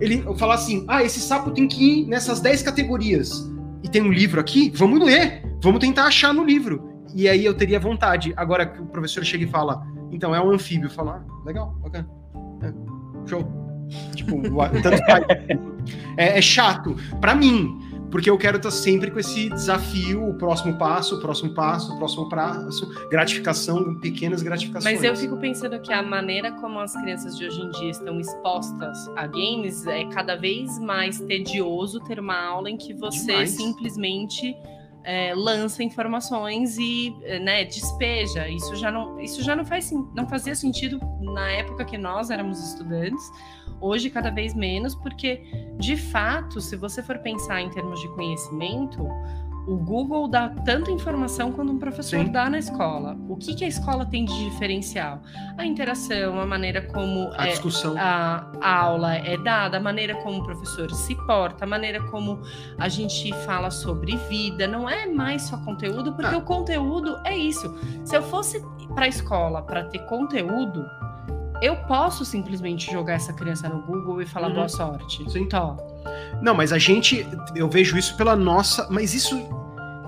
Ele 0.00 0.22
falar 0.36 0.54
assim: 0.54 0.84
ah, 0.88 1.02
esse 1.04 1.20
sapo 1.20 1.52
tem 1.52 1.68
que 1.68 2.00
ir 2.00 2.06
nessas 2.06 2.40
10 2.40 2.62
categorias. 2.62 3.48
E 3.84 3.88
tem 3.88 4.02
um 4.02 4.10
livro 4.10 4.40
aqui, 4.40 4.72
vamos 4.74 5.04
ler, 5.04 5.44
vamos 5.62 5.78
tentar 5.78 6.06
achar 6.06 6.34
no 6.34 6.44
livro. 6.44 7.04
E 7.14 7.28
aí 7.28 7.44
eu 7.44 7.54
teria 7.54 7.78
vontade. 7.78 8.34
Agora 8.36 8.66
que 8.66 8.82
o 8.82 8.86
professor 8.86 9.24
chega 9.24 9.44
e 9.44 9.48
fala, 9.48 9.86
então 10.10 10.34
é 10.34 10.40
um 10.40 10.50
anfíbio, 10.50 10.90
falar, 10.90 11.24
ah, 11.24 11.44
legal, 11.46 11.76
bacana. 11.80 12.17
É, 12.62 13.28
show. 13.28 13.44
Tipo, 14.14 14.42
tanto 14.82 15.04
faz. 15.06 15.24
É, 16.18 16.38
é 16.38 16.42
chato 16.42 16.94
para 17.20 17.34
mim, 17.34 17.88
porque 18.10 18.28
eu 18.28 18.36
quero 18.36 18.56
estar 18.56 18.70
sempre 18.70 19.10
com 19.10 19.18
esse 19.18 19.48
desafio, 19.50 20.28
o 20.28 20.34
próximo 20.34 20.76
passo, 20.76 21.16
o 21.16 21.20
próximo 21.20 21.54
passo, 21.54 21.94
o 21.94 21.98
próximo 21.98 22.28
passo, 22.28 23.08
gratificação, 23.08 23.98
pequenas 24.00 24.42
gratificações. 24.42 24.94
Mas 24.96 25.04
eu 25.04 25.16
fico 25.16 25.36
pensando 25.36 25.80
que 25.80 25.92
a 25.92 26.02
maneira 26.02 26.52
como 26.52 26.80
as 26.80 26.94
crianças 27.00 27.36
de 27.36 27.46
hoje 27.46 27.60
em 27.60 27.70
dia 27.70 27.90
estão 27.90 28.18
expostas 28.20 29.08
a 29.16 29.26
games 29.26 29.86
é 29.86 30.04
cada 30.06 30.36
vez 30.36 30.78
mais 30.78 31.20
tedioso 31.20 32.00
ter 32.00 32.18
uma 32.18 32.38
aula 32.38 32.70
em 32.70 32.76
que 32.76 32.94
você 32.94 33.26
Demais. 33.26 33.50
simplesmente 33.50 34.56
é, 35.08 35.34
lança 35.34 35.82
informações 35.82 36.76
e 36.76 37.16
né, 37.40 37.64
despeja. 37.64 38.46
Isso 38.46 38.76
já 38.76 38.92
não, 38.92 39.18
isso 39.18 39.42
já 39.42 39.56
não, 39.56 39.64
faz, 39.64 39.90
não 40.14 40.28
fazia 40.28 40.54
sentido 40.54 41.00
na 41.22 41.50
época 41.50 41.82
que 41.86 41.96
nós 41.96 42.28
éramos 42.28 42.62
estudantes. 42.62 43.32
Hoje, 43.80 44.10
cada 44.10 44.30
vez 44.30 44.52
menos, 44.52 44.94
porque 44.94 45.42
de 45.78 45.96
fato, 45.96 46.60
se 46.60 46.76
você 46.76 47.02
for 47.02 47.18
pensar 47.20 47.62
em 47.62 47.70
termos 47.70 47.98
de 48.02 48.08
conhecimento, 48.08 49.08
o 49.68 49.76
Google 49.76 50.28
dá 50.28 50.48
tanta 50.48 50.90
informação 50.90 51.52
quanto 51.52 51.70
um 51.70 51.78
professor 51.78 52.24
Sim. 52.24 52.32
dá 52.32 52.48
na 52.48 52.58
escola. 52.58 53.14
O 53.28 53.36
que, 53.36 53.54
que, 53.54 53.66
a 53.66 53.68
escola 53.68 54.06
tem 54.06 54.24
de 54.24 54.50
diferencial? 54.50 55.20
A 55.58 55.66
interação, 55.66 56.40
a 56.40 56.46
maneira 56.46 56.80
como 56.80 57.30
a, 57.36 57.46
é, 57.46 57.50
discussão. 57.50 57.94
A, 57.98 58.50
a, 58.62 58.76
aula 58.80 59.14
é 59.14 59.36
dada, 59.36 59.76
a 59.76 59.80
maneira 59.80 60.14
como 60.22 60.40
o 60.40 60.44
professor 60.44 60.90
se 60.90 61.14
porta, 61.26 61.64
a 61.64 61.68
maneira 61.68 62.02
como 62.04 62.40
a 62.78 62.88
gente 62.88 63.30
fala 63.44 63.70
sobre 63.70 64.16
vida. 64.16 64.66
Não 64.66 64.88
é 64.88 65.04
mais 65.04 65.42
só 65.42 65.58
conteúdo, 65.58 66.14
porque 66.14 66.34
ah. 66.34 66.38
o 66.38 66.42
conteúdo 66.42 67.20
é 67.26 67.36
isso. 67.36 67.76
Se 68.06 68.16
eu 68.16 68.22
fosse 68.22 68.64
para 68.94 69.04
a 69.04 69.08
escola 69.08 69.60
para 69.60 69.84
ter 69.84 69.98
conteúdo, 70.06 70.86
eu 71.60 71.76
posso 71.84 72.24
simplesmente 72.24 72.90
jogar 72.90 73.14
essa 73.14 73.34
criança 73.34 73.68
no 73.68 73.82
Google 73.82 74.22
e 74.22 74.26
falar 74.26 74.48
uhum. 74.48 74.54
boa 74.54 74.68
sorte. 74.68 75.30
Sim. 75.30 75.46
Tó. 75.46 75.76
Não, 76.42 76.54
mas 76.54 76.72
a 76.72 76.78
gente, 76.78 77.26
eu 77.54 77.68
vejo 77.68 77.96
isso 77.96 78.16
pela 78.16 78.36
nossa, 78.36 78.86
mas 78.90 79.14
isso 79.14 79.36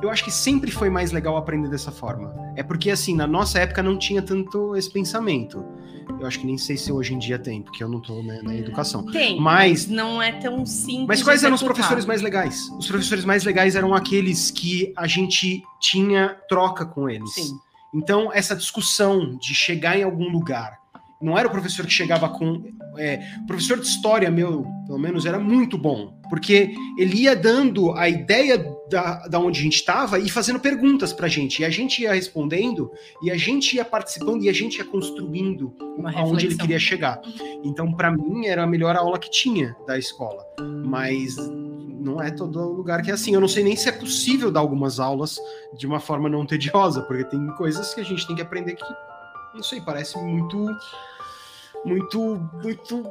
eu 0.03 0.11
acho 0.11 0.25
que 0.25 0.31
sempre 0.31 0.71
foi 0.71 0.89
mais 0.89 1.13
legal 1.13 1.37
aprender 1.37 1.69
dessa 1.69 1.91
forma. 1.91 2.35
É 2.57 2.63
porque, 2.63 2.91
assim, 2.91 3.15
na 3.15 3.27
nossa 3.27 3.59
época 3.59 3.83
não 3.83 3.99
tinha 3.99 4.23
tanto 4.23 4.75
esse 4.77 4.91
pensamento. 4.91 5.65
Eu 6.19 6.27
acho 6.27 6.41
que 6.41 6.47
nem 6.47 6.59
sei 6.59 6.77
se 6.77 6.91
hoje 6.91 7.15
em 7.15 7.19
dia 7.19 7.39
tem, 7.39 7.63
porque 7.63 7.83
eu 7.83 7.89
não 7.89 8.01
tô 8.01 8.23
né, 8.23 8.41
na 8.43 8.55
educação. 8.55 9.05
Tem, 9.07 9.41
mas, 9.41 9.87
mas 9.87 9.89
não 9.89 10.21
é 10.21 10.33
tão 10.33 10.67
simples. 10.67 11.07
Mas 11.07 11.23
quais 11.23 11.45
eram 11.45 11.55
os 11.55 11.63
professores 11.63 12.05
mais 12.05 12.21
legais? 12.21 12.69
Os 12.79 12.87
professores 12.87 13.25
mais 13.25 13.45
legais 13.45 13.77
eram 13.77 13.95
aqueles 13.95 14.51
que 14.51 14.93
a 14.97 15.07
gente 15.07 15.63
tinha 15.81 16.37
troca 16.49 16.85
com 16.85 17.09
eles. 17.09 17.33
Sim. 17.35 17.59
Então, 17.95 18.33
essa 18.33 18.57
discussão 18.57 19.37
de 19.37 19.55
chegar 19.55 19.99
em 19.99 20.03
algum 20.03 20.31
lugar, 20.31 20.80
não 21.21 21.37
era 21.37 21.47
o 21.47 21.51
professor 21.51 21.85
que 21.85 21.93
chegava 21.93 22.29
com. 22.29 22.63
É, 22.97 23.21
o 23.43 23.47
professor 23.47 23.79
de 23.79 23.87
história, 23.87 24.31
meu, 24.31 24.67
pelo 24.87 24.99
menos, 24.99 25.27
era 25.27 25.39
muito 25.39 25.77
bom, 25.77 26.19
porque 26.29 26.75
ele 26.99 27.23
ia 27.23 27.37
dando 27.37 27.93
a 27.93 28.09
ideia 28.09 28.59
da, 28.91 29.27
da 29.29 29.39
onde 29.39 29.61
a 29.61 29.63
gente 29.63 29.77
estava 29.77 30.19
e 30.19 30.29
fazendo 30.29 30.59
perguntas 30.59 31.13
para 31.13 31.27
a 31.27 31.29
gente. 31.29 31.63
E 31.63 31.65
a 31.65 31.71
gente 31.71 32.03
ia 32.03 32.15
respondendo, 32.15 32.91
e 33.23 33.31
a 33.31 33.37
gente 33.37 33.77
ia 33.77 33.85
participando, 33.85 34.43
e 34.43 34.49
a 34.49 34.53
gente 34.53 34.79
ia 34.79 34.85
construindo 34.85 35.75
aonde 36.17 36.47
ele 36.47 36.57
queria 36.57 36.79
chegar. 36.79 37.21
Então, 37.63 37.93
para 37.93 38.11
mim, 38.11 38.47
era 38.47 38.65
a 38.65 38.67
melhor 38.67 38.97
aula 38.97 39.19
que 39.19 39.31
tinha 39.31 39.77
da 39.87 39.99
escola. 39.99 40.45
Mas 40.85 41.37
não 42.01 42.21
é 42.21 42.31
todo 42.31 42.59
lugar 42.73 43.03
que 43.03 43.11
é 43.11 43.15
assim. 43.15 43.35
Eu 43.35 43.41
não 43.41 43.49
sei 43.49 43.63
nem 43.63 43.77
se 43.77 43.89
é 43.89 43.93
possível 43.93 44.51
dar 44.51 44.61
algumas 44.61 44.99
aulas 44.99 45.39
de 45.77 45.87
uma 45.87 46.01
forma 46.01 46.29
não 46.29 46.47
tediosa, 46.47 47.03
porque 47.03 47.25
tem 47.25 47.47
coisas 47.57 47.95
que 47.95 48.01
a 48.01 48.05
gente 48.05 48.27
tem 48.27 48.35
que 48.35 48.43
aprender 48.43 48.75
que, 48.75 48.85
não 49.55 49.63
sei, 49.63 49.81
parece 49.81 50.19
muito 50.19 50.67
muito, 51.85 52.41
muito 52.63 53.05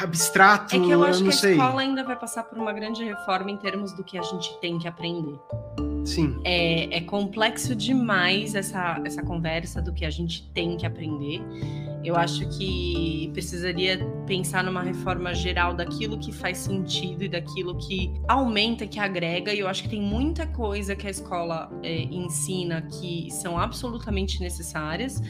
abstrato. 0.00 0.76
É 0.76 0.78
que 0.78 0.90
eu 0.90 1.02
acho 1.04 1.20
eu 1.20 1.24
que 1.24 1.28
a 1.30 1.32
sei. 1.32 1.52
escola 1.52 1.80
ainda 1.80 2.04
vai 2.04 2.16
passar 2.16 2.44
por 2.44 2.58
uma 2.58 2.72
grande 2.72 3.04
reforma 3.04 3.50
em 3.50 3.56
termos 3.56 3.92
do 3.92 4.02
que 4.02 4.18
a 4.18 4.22
gente 4.22 4.56
tem 4.60 4.78
que 4.78 4.88
aprender. 4.88 5.38
Sim. 6.04 6.40
É, 6.44 6.96
é 6.96 7.00
complexo 7.02 7.74
demais 7.74 8.54
essa, 8.54 9.00
essa 9.04 9.22
conversa 9.22 9.82
do 9.82 9.92
que 9.92 10.04
a 10.04 10.10
gente 10.10 10.42
tem 10.52 10.76
que 10.76 10.86
aprender. 10.86 11.42
Eu 12.04 12.16
acho 12.16 12.48
que 12.48 13.30
precisaria 13.32 13.98
pensar 14.26 14.62
numa 14.62 14.82
reforma 14.82 15.34
geral 15.34 15.74
daquilo 15.74 16.18
que 16.18 16.32
faz 16.32 16.58
sentido 16.58 17.24
e 17.24 17.28
daquilo 17.28 17.76
que 17.76 18.12
aumenta, 18.28 18.86
que 18.86 19.00
agrega. 19.00 19.52
E 19.52 19.58
eu 19.58 19.68
acho 19.68 19.82
que 19.82 19.88
tem 19.88 20.00
muita 20.00 20.46
coisa 20.46 20.94
que 20.94 21.06
a 21.06 21.10
escola 21.10 21.70
é, 21.82 22.02
ensina 22.02 22.82
que 22.82 23.28
são 23.30 23.58
absolutamente 23.58 24.40
necessárias. 24.40 25.20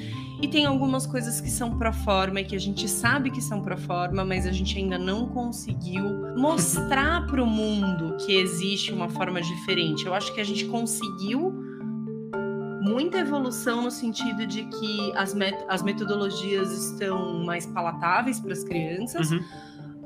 E 0.42 0.46
tem 0.46 0.66
algumas 0.66 1.06
coisas 1.06 1.40
que 1.40 1.50
são 1.50 1.76
pro 1.76 1.92
forma 1.92 2.40
e 2.40 2.44
que 2.44 2.54
a 2.54 2.60
gente 2.60 2.88
sabe 2.88 3.30
que 3.30 3.40
são 3.40 3.62
pro 3.62 3.76
forma, 3.76 4.24
mas 4.24 4.46
a 4.46 4.52
gente 4.52 4.78
ainda 4.78 4.98
não 4.98 5.28
conseguiu 5.28 6.36
mostrar 6.36 7.26
para 7.26 7.42
o 7.42 7.46
mundo 7.46 8.16
que 8.24 8.36
existe 8.36 8.92
uma 8.92 9.08
forma 9.08 9.40
diferente. 9.40 10.06
Eu 10.06 10.14
acho 10.14 10.32
que 10.34 10.40
a 10.40 10.44
gente 10.44 10.66
conseguiu 10.66 11.67
muita 12.80 13.18
evolução 13.18 13.82
no 13.82 13.90
sentido 13.90 14.46
de 14.46 14.64
que 14.64 15.12
as, 15.16 15.34
met 15.34 15.56
as 15.68 15.82
metodologias 15.82 16.72
estão 16.72 17.44
mais 17.44 17.66
palatáveis 17.66 18.40
para 18.40 18.52
as 18.52 18.64
crianças, 18.64 19.30
uhum. 19.30 19.44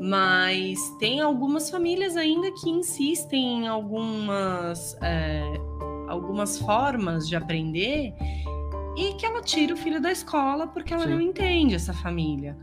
mas 0.00 0.78
tem 0.98 1.20
algumas 1.20 1.70
famílias 1.70 2.16
ainda 2.16 2.50
que 2.52 2.70
insistem 2.70 3.64
em 3.64 3.68
algumas, 3.68 4.96
é, 5.02 5.42
algumas 6.08 6.58
formas 6.58 7.28
de 7.28 7.36
aprender 7.36 8.14
e 8.96 9.14
que 9.14 9.24
ela 9.24 9.40
tira 9.42 9.74
o 9.74 9.76
filho 9.76 10.00
da 10.00 10.12
escola 10.12 10.66
porque 10.66 10.92
ela 10.92 11.04
Sim. 11.04 11.10
não 11.10 11.20
entende 11.20 11.74
essa 11.74 11.92
família. 11.92 12.56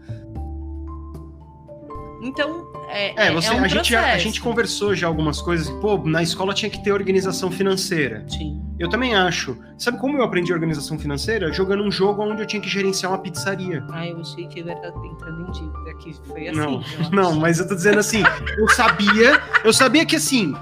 Então, 2.21 2.67
é, 2.89 3.25
é, 3.25 3.27
é 3.27 3.31
você, 3.31 3.49
é 3.49 3.53
um 3.53 3.63
a, 3.63 3.67
gente, 3.67 3.95
a, 3.95 4.13
a, 4.13 4.17
gente 4.17 4.41
conversou 4.41 4.93
já 4.93 5.07
algumas 5.07 5.41
coisas. 5.41 5.69
Pô, 5.79 5.97
na 5.97 6.21
escola 6.21 6.53
tinha 6.53 6.69
que 6.69 6.83
ter 6.83 6.91
organização 6.91 7.49
financeira. 7.49 8.25
Sim. 8.27 8.61
Eu 8.77 8.89
também 8.89 9.15
acho. 9.15 9.57
Sabe 9.77 9.97
como 9.99 10.17
eu 10.17 10.23
aprendi 10.23 10.53
organização 10.53 10.97
financeira? 10.97 11.51
Jogando 11.51 11.83
um 11.83 11.91
jogo 11.91 12.23
onde 12.23 12.41
eu 12.41 12.45
tinha 12.45 12.61
que 12.61 12.69
gerenciar 12.69 13.11
uma 13.11 13.19
pizzaria. 13.19 13.85
Ah, 13.91 14.07
eu 14.07 14.19
achei 14.19 14.47
que 14.47 14.59
ele 14.59 14.71
era 14.71 14.87
entrando 14.87 15.47
em 15.47 15.51
dívida, 15.51 15.93
que 15.99 16.13
foi 16.27 16.47
assim. 16.47 16.59
Não, 16.59 16.81
não 17.11 17.35
mas 17.35 17.59
eu 17.59 17.67
tô 17.67 17.75
dizendo 17.75 17.99
assim, 17.99 18.23
eu 18.57 18.67
sabia, 18.69 19.41
eu 19.63 19.73
sabia 19.73 20.05
que 20.05 20.15
assim, 20.15 20.53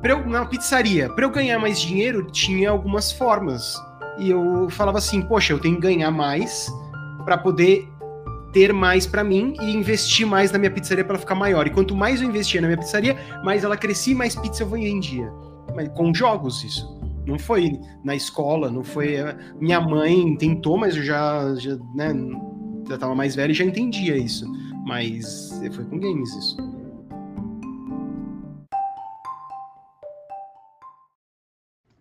pra 0.00 0.12
eu, 0.12 0.26
na 0.26 0.44
pizzaria, 0.44 1.08
para 1.10 1.24
eu 1.24 1.30
ganhar 1.30 1.58
mais 1.58 1.80
dinheiro, 1.80 2.26
tinha 2.30 2.70
algumas 2.70 3.12
formas. 3.12 3.74
E 4.18 4.30
eu 4.30 4.68
falava 4.70 4.98
assim, 4.98 5.20
poxa, 5.22 5.52
eu 5.52 5.58
tenho 5.58 5.76
que 5.76 5.82
ganhar 5.82 6.10
mais 6.10 6.70
para 7.24 7.36
poder 7.36 7.88
ter 8.52 8.72
mais 8.72 9.06
para 9.06 9.22
mim 9.22 9.54
e 9.60 9.76
investir 9.76 10.26
mais 10.26 10.50
na 10.50 10.58
minha 10.58 10.70
pizzaria 10.70 11.04
para 11.04 11.14
ela 11.14 11.20
ficar 11.20 11.34
maior. 11.34 11.66
E 11.66 11.70
quanto 11.70 11.94
mais 11.94 12.20
eu 12.20 12.28
investia 12.28 12.60
na 12.60 12.68
minha 12.68 12.78
pizzaria, 12.78 13.16
mais 13.44 13.64
ela 13.64 13.76
crescia 13.76 14.12
e 14.12 14.16
mais 14.16 14.34
pizza 14.34 14.62
eu 14.62 14.68
vendia. 14.68 15.30
Mas 15.74 15.88
com 15.88 16.12
jogos 16.14 16.64
isso. 16.64 16.96
Não 17.26 17.38
foi 17.38 17.72
na 18.04 18.14
escola, 18.14 18.70
não 18.70 18.84
foi. 18.84 19.16
Eh, 19.16 19.36
minha 19.60 19.80
mãe 19.80 20.36
tentou, 20.36 20.78
mas 20.78 20.96
eu 20.96 21.02
já, 21.02 21.54
já, 21.56 21.76
né, 21.94 22.14
já 22.88 22.96
tava 22.96 23.14
mais 23.14 23.34
velho 23.34 23.50
e 23.50 23.54
já 23.54 23.64
entendia 23.64 24.16
isso. 24.16 24.46
Mas 24.86 25.60
foi 25.72 25.84
com 25.84 25.98
games 25.98 26.32
isso. 26.36 26.75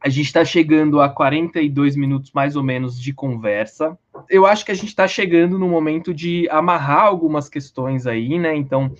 A 0.06 0.10
gente 0.10 0.28
está 0.28 0.46
chegando 0.46 1.02
a 1.02 1.10
42 1.10 1.96
minutos 1.96 2.32
mais 2.32 2.56
ou 2.56 2.62
menos 2.62 3.02
de 3.02 3.12
conversa. 3.12 3.98
Eu 4.30 4.46
acho 4.46 4.64
que 4.64 4.72
a 4.72 4.76
gente 4.76 4.90
está 4.90 5.08
chegando 5.08 5.58
no 5.58 5.68
momento 5.68 6.14
de 6.14 6.48
amarrar 6.52 7.06
algumas 7.06 7.50
questões 7.50 8.06
aí, 8.06 8.38
né? 8.38 8.56
Então, 8.56 8.94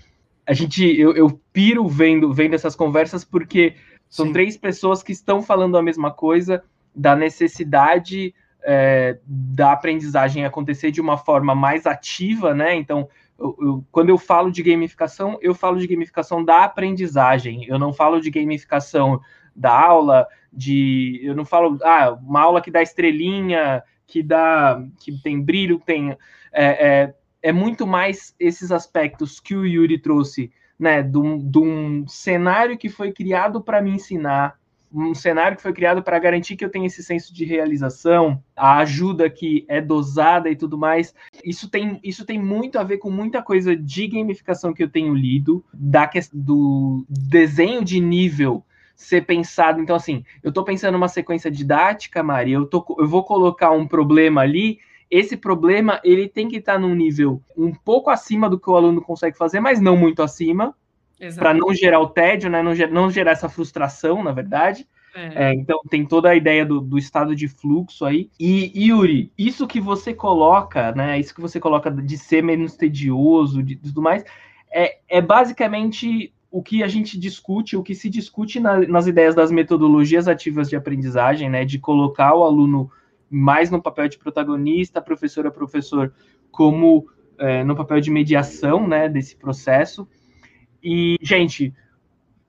a 0.48 0.52
gente, 0.52 0.84
eu, 1.00 1.16
eu 1.16 1.40
piro 1.54 1.88
vendo, 1.88 2.34
vendo 2.34 2.56
essas 2.56 2.76
conversas 2.76 3.24
porque 3.24 3.76
são 4.10 4.26
Sim. 4.26 4.34
três 4.34 4.58
pessoas 4.58 5.04
que 5.04 5.12
estão 5.12 5.44
falando 5.44 5.78
a 5.78 5.84
mesma 5.84 6.10
coisa 6.10 6.64
da 6.96 7.16
necessidade 7.16 8.34
é, 8.64 9.20
da 9.28 9.74
aprendizagem 9.74 10.44
acontecer 10.44 10.90
de 10.90 11.02
uma 11.02 11.18
forma 11.18 11.54
mais 11.54 11.86
ativa, 11.86 12.52
né? 12.52 12.74
Então, 12.74 13.08
eu, 13.38 13.56
eu, 13.62 13.86
quando 13.92 14.10
eu 14.10 14.18
falo 14.18 14.52
de 14.52 14.64
gamificação, 14.64 15.38
eu 15.40 15.54
falo 15.54 15.78
de 15.78 15.86
gamificação 15.86 16.44
da 16.44 16.64
aprendizagem. 16.64 17.64
Eu 17.68 17.78
não 17.78 17.94
falo 17.94 18.20
de 18.20 18.32
gamificação 18.32 19.22
da 19.56 19.72
aula, 19.72 20.28
de 20.56 21.20
eu 21.24 21.36
não 21.36 21.46
falo 21.46 21.78
ah, 21.84 22.18
uma 22.22 22.42
aula 22.42 22.62
que 22.62 22.72
dá 22.72 22.82
estrelinha, 22.82 23.84
que 24.08 24.24
dá 24.24 24.84
que 25.00 25.12
tem 25.22 25.42
brilho, 25.42 25.82
tem 25.86 26.12
é, 26.52 26.66
é, 26.88 27.14
é 27.42 27.52
muito 27.52 27.86
mais 27.86 28.34
esses 28.40 28.72
aspectos 28.72 29.40
que 29.40 29.56
o 29.56 29.66
Yuri 29.66 30.00
trouxe, 30.00 30.52
né, 30.80 31.04
de 31.04 31.18
um, 31.18 32.08
cenário 32.08 32.78
que 32.78 32.90
foi 32.90 33.12
criado 33.12 33.62
para 33.62 33.82
me 33.82 33.92
ensinar, 33.92 34.58
um 34.92 35.14
cenário 35.14 35.58
que 35.58 35.64
foi 35.64 35.74
criado 35.74 36.02
para 36.02 36.18
garantir 36.20 36.56
que 36.56 36.64
eu 36.64 36.70
tenha 36.70 36.88
esse 36.88 37.04
senso 37.04 37.34
de 37.34 37.44
realização, 37.44 38.42
a 38.56 38.78
ajuda 38.78 39.30
que 39.30 39.66
é 39.68 39.82
dosada 39.82 40.50
e 40.50 40.56
tudo 40.56 40.78
mais. 40.78 41.14
Isso 41.44 41.70
tem, 41.70 42.00
isso 42.02 42.26
tem 42.26 42.42
muito 42.42 42.80
a 42.80 42.84
ver 42.84 43.00
com 43.00 43.12
muita 43.12 43.42
coisa 43.42 43.76
de 43.76 44.08
gamificação 44.08 44.74
que 44.74 44.82
eu 44.82 44.90
tenho 44.90 45.14
lido, 45.14 45.66
da 45.74 46.10
do 46.32 47.06
desenho 47.10 47.84
de 47.84 48.00
nível 48.00 48.64
ser 48.96 49.26
pensado. 49.26 49.82
Então, 49.82 49.96
assim, 49.96 50.24
eu 50.42 50.50
estou 50.50 50.64
pensando 50.64 50.96
uma 50.96 51.08
sequência 51.08 51.52
didática, 51.52 52.24
Mari, 52.24 52.54
eu, 52.54 52.66
tô, 52.66 52.84
eu 52.98 53.08
vou 53.08 53.24
colocar 53.24 53.72
um 53.72 53.88
problema 53.88 54.42
ali. 54.42 54.80
Esse 55.12 55.38
problema 55.38 56.00
ele 56.04 56.28
tem 56.28 56.48
que 56.48 56.58
estar 56.58 56.74
tá 56.74 56.80
num 56.80 56.96
nível 56.96 57.42
um 57.56 57.72
pouco 57.72 58.10
acima 58.10 58.50
do 58.50 58.60
que 58.60 58.70
o 58.70 58.76
aluno 58.76 59.02
consegue 59.02 59.38
fazer, 59.38 59.60
mas 59.60 59.80
não 59.80 59.96
muito 59.96 60.24
acima, 60.24 60.74
para 61.36 61.54
não 61.54 61.74
gerar 61.74 62.00
o 62.00 62.08
tédio, 62.08 62.50
né? 62.50 62.64
Não, 62.64 62.74
ger, 62.74 62.92
não 62.92 63.10
gerar 63.12 63.32
essa 63.32 63.50
frustração, 63.50 64.24
na 64.24 64.32
verdade. 64.32 64.88
É. 65.16 65.46
É, 65.46 65.54
então 65.54 65.80
tem 65.90 66.06
toda 66.06 66.30
a 66.30 66.36
ideia 66.36 66.66
do, 66.66 66.82
do, 66.82 66.98
estado 66.98 67.34
de 67.34 67.48
fluxo 67.48 68.04
aí. 68.04 68.30
E 68.38 68.88
Yuri, 68.88 69.32
isso 69.38 69.66
que 69.66 69.80
você 69.80 70.14
coloca, 70.14 70.92
né? 70.92 71.18
Isso 71.18 71.34
que 71.34 71.40
você 71.40 71.58
coloca 71.58 71.90
de 71.90 72.18
ser 72.18 72.44
menos 72.44 72.76
tedioso, 72.76 73.64
de 73.64 73.78
tudo 73.78 74.02
mais, 74.02 74.26
é, 74.70 74.98
é 75.08 75.22
basicamente 75.22 76.34
o 76.56 76.64
que 76.64 76.82
a 76.82 76.88
gente 76.88 77.20
discute, 77.20 77.76
o 77.76 77.84
que 77.84 77.94
se 77.94 78.10
discute 78.10 78.62
na, 78.62 78.80
nas 78.88 79.08
ideias 79.08 79.36
das 79.36 79.52
metodologias 79.52 80.26
ativas 80.26 80.70
de 80.70 80.78
aprendizagem, 80.78 81.50
né, 81.50 81.66
de 81.66 81.78
colocar 81.78 82.34
o 82.34 82.46
aluno 82.46 82.90
mais 83.30 83.70
no 83.70 83.82
papel 83.82 84.08
de 84.08 84.18
protagonista, 84.18 85.02
professor 85.02 85.46
a 85.46 85.52
professor, 85.52 86.14
como 86.50 87.10
é, 87.38 87.62
no 87.66 87.76
papel 87.76 88.00
de 88.00 88.10
mediação, 88.10 88.88
né, 88.88 89.10
desse 89.10 89.36
processo. 89.36 90.08
E, 90.82 91.18
gente, 91.22 91.74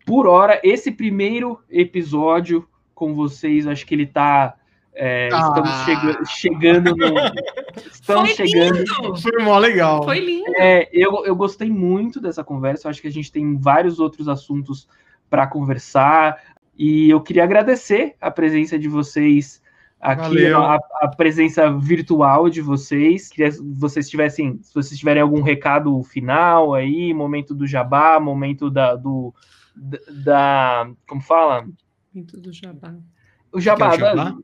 por 0.06 0.28
hora, 0.28 0.60
esse 0.62 0.92
primeiro 0.92 1.58
episódio 1.68 2.64
com 2.94 3.12
vocês, 3.12 3.66
acho 3.66 3.84
que 3.84 3.92
ele 3.92 4.04
está 4.04 4.54
é, 4.98 5.28
ah. 5.30 5.48
Estamos 5.48 5.70
chega 5.84 6.24
chegando 6.24 6.96
no. 6.96 7.06
Estamos 7.92 8.34
Foi 8.34 8.48
chegando. 8.48 8.78
Lindo. 8.78 9.16
Foi 9.20 9.42
mó 9.42 9.58
legal. 9.58 10.02
Foi 10.02 10.18
lindo. 10.18 10.56
É, 10.56 10.88
eu, 10.90 11.24
eu 11.26 11.36
gostei 11.36 11.70
muito 11.70 12.18
dessa 12.18 12.42
conversa. 12.42 12.86
Eu 12.86 12.90
acho 12.90 13.02
que 13.02 13.08
a 13.08 13.12
gente 13.12 13.30
tem 13.30 13.58
vários 13.58 14.00
outros 14.00 14.26
assuntos 14.26 14.88
para 15.28 15.46
conversar. 15.46 16.42
E 16.78 17.10
eu 17.10 17.20
queria 17.20 17.44
agradecer 17.44 18.16
a 18.18 18.30
presença 18.30 18.78
de 18.78 18.88
vocês 18.88 19.62
aqui, 20.00 20.46
a, 20.46 20.78
a, 21.02 21.08
presença 21.08 21.70
virtual 21.78 22.48
de 22.48 22.62
vocês. 22.62 23.28
Queria 23.28 23.50
que 23.50 23.58
vocês 23.62 24.08
tivessem, 24.08 24.58
se 24.62 24.74
vocês 24.74 24.98
tiverem 24.98 25.22
algum 25.22 25.42
recado 25.42 26.02
final 26.04 26.72
aí, 26.72 27.12
momento 27.12 27.54
do 27.54 27.66
jabá, 27.66 28.18
momento 28.18 28.70
da, 28.70 28.94
do, 28.94 29.34
da, 30.24 30.88
como 31.06 31.20
fala? 31.20 31.66
Momento 32.14 32.40
do 32.40 32.50
jabá. 32.50 32.94
O 33.52 33.60
jabá, 33.60 33.92
é 33.92 33.96
o 33.96 33.98
jabá? 33.98 34.24
Da, 34.24 34.36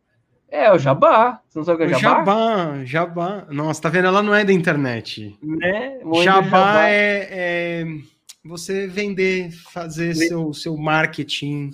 é, 0.52 0.70
o 0.70 0.78
Jabá. 0.78 1.40
Você 1.48 1.58
não 1.58 1.64
sabe 1.64 1.82
o 1.82 1.88
que 1.88 1.94
é 1.94 1.98
Jabá? 1.98 2.18
Jabá, 2.18 2.84
Jabá. 2.84 3.46
Nossa, 3.50 3.80
tá 3.80 3.88
vendo? 3.88 4.06
Ela 4.06 4.22
não 4.22 4.34
é 4.34 4.44
da 4.44 4.52
internet. 4.52 5.34
Né? 5.42 5.98
Jabá, 6.00 6.22
Jabá. 6.22 6.88
É, 6.88 7.28
é, 7.30 7.84
você 8.44 8.86
vender, 8.86 9.50
fazer 9.50 10.14
seu, 10.14 10.52
seu 10.52 10.76
marketing. 10.76 11.70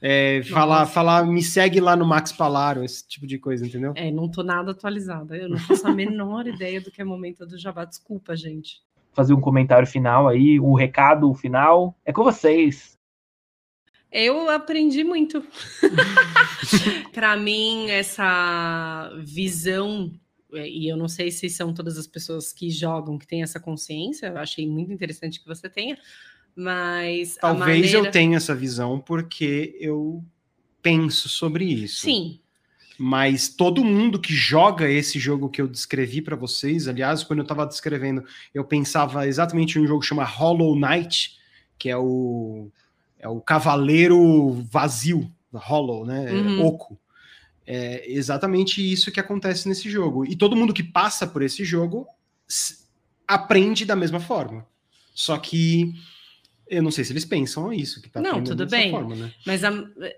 É, 0.00 0.42
falar, 0.44 0.86
falar, 0.86 1.26
me 1.26 1.42
segue 1.42 1.80
lá 1.80 1.96
no 1.96 2.06
Max 2.06 2.30
Palaro, 2.30 2.84
esse 2.84 3.08
tipo 3.08 3.26
de 3.26 3.36
coisa, 3.38 3.66
entendeu? 3.66 3.94
É, 3.96 4.12
não 4.12 4.30
tô 4.30 4.44
nada 4.44 4.70
atualizada. 4.70 5.36
Eu 5.36 5.48
não 5.48 5.58
faço 5.58 5.84
a 5.88 5.92
menor 5.92 6.46
ideia 6.48 6.80
do 6.80 6.92
que 6.92 7.02
é 7.02 7.04
momento 7.04 7.44
do 7.44 7.58
Jabá. 7.58 7.84
Desculpa, 7.84 8.36
gente. 8.36 8.80
Fazer 9.12 9.34
um 9.34 9.40
comentário 9.40 9.88
final 9.88 10.28
aí, 10.28 10.60
um 10.60 10.74
recado 10.74 11.32
final. 11.34 11.96
É 12.04 12.12
com 12.12 12.22
vocês. 12.22 12.93
Eu 14.14 14.48
aprendi 14.48 15.02
muito. 15.02 15.44
Para 17.12 17.36
mim, 17.36 17.90
essa 17.90 19.10
visão, 19.18 20.12
é, 20.52 20.68
e 20.68 20.88
eu 20.88 20.96
não 20.96 21.08
sei 21.08 21.32
se 21.32 21.50
são 21.50 21.74
todas 21.74 21.98
as 21.98 22.06
pessoas 22.06 22.52
que 22.52 22.70
jogam 22.70 23.18
que 23.18 23.26
têm 23.26 23.42
essa 23.42 23.58
consciência, 23.58 24.28
eu 24.28 24.38
achei 24.38 24.68
muito 24.68 24.92
interessante 24.92 25.40
que 25.40 25.48
você 25.48 25.68
tenha, 25.68 25.98
mas. 26.54 27.34
Talvez 27.40 27.66
maneira... 27.66 27.98
eu 27.98 28.10
tenha 28.12 28.36
essa 28.36 28.54
visão 28.54 29.00
porque 29.00 29.76
eu 29.80 30.24
penso 30.80 31.28
sobre 31.28 31.64
isso. 31.64 32.02
Sim. 32.02 32.38
Mas 32.96 33.48
todo 33.48 33.84
mundo 33.84 34.20
que 34.20 34.32
joga 34.32 34.88
esse 34.88 35.18
jogo 35.18 35.48
que 35.48 35.60
eu 35.60 35.66
descrevi 35.66 36.22
para 36.22 36.36
vocês, 36.36 36.86
aliás, 36.86 37.24
quando 37.24 37.40
eu 37.40 37.44
estava 37.44 37.66
descrevendo, 37.66 38.24
eu 38.54 38.64
pensava 38.64 39.26
exatamente 39.26 39.76
em 39.76 39.82
um 39.82 39.86
jogo 39.88 40.02
que 40.02 40.06
chama 40.06 40.22
Hollow 40.22 40.78
Knight, 40.78 41.36
que 41.76 41.90
é 41.90 41.96
o 41.96 42.70
é 43.24 43.28
o 43.28 43.40
cavaleiro 43.40 44.62
vazio, 44.70 45.32
hollow, 45.50 46.04
né? 46.04 46.30
Uhum. 46.30 46.66
Oco. 46.66 46.98
É 47.66 48.04
exatamente 48.12 48.92
isso 48.92 49.10
que 49.10 49.18
acontece 49.18 49.66
nesse 49.66 49.88
jogo. 49.88 50.26
E 50.26 50.36
todo 50.36 50.54
mundo 50.54 50.74
que 50.74 50.82
passa 50.82 51.26
por 51.26 51.40
esse 51.40 51.64
jogo 51.64 52.06
aprende 53.26 53.86
da 53.86 53.96
mesma 53.96 54.20
forma. 54.20 54.66
Só 55.14 55.38
que 55.38 55.94
eu 56.68 56.82
não 56.82 56.90
sei 56.90 57.04
se 57.04 57.12
eles 57.12 57.24
pensam 57.24 57.72
isso, 57.72 58.00
que 58.00 58.08
tá 58.08 58.20
Não, 58.20 58.42
tudo 58.42 58.66
bem. 58.66 58.90
Forma, 58.90 59.14
né? 59.14 59.32
Mas 59.46 59.62
a, 59.64 59.70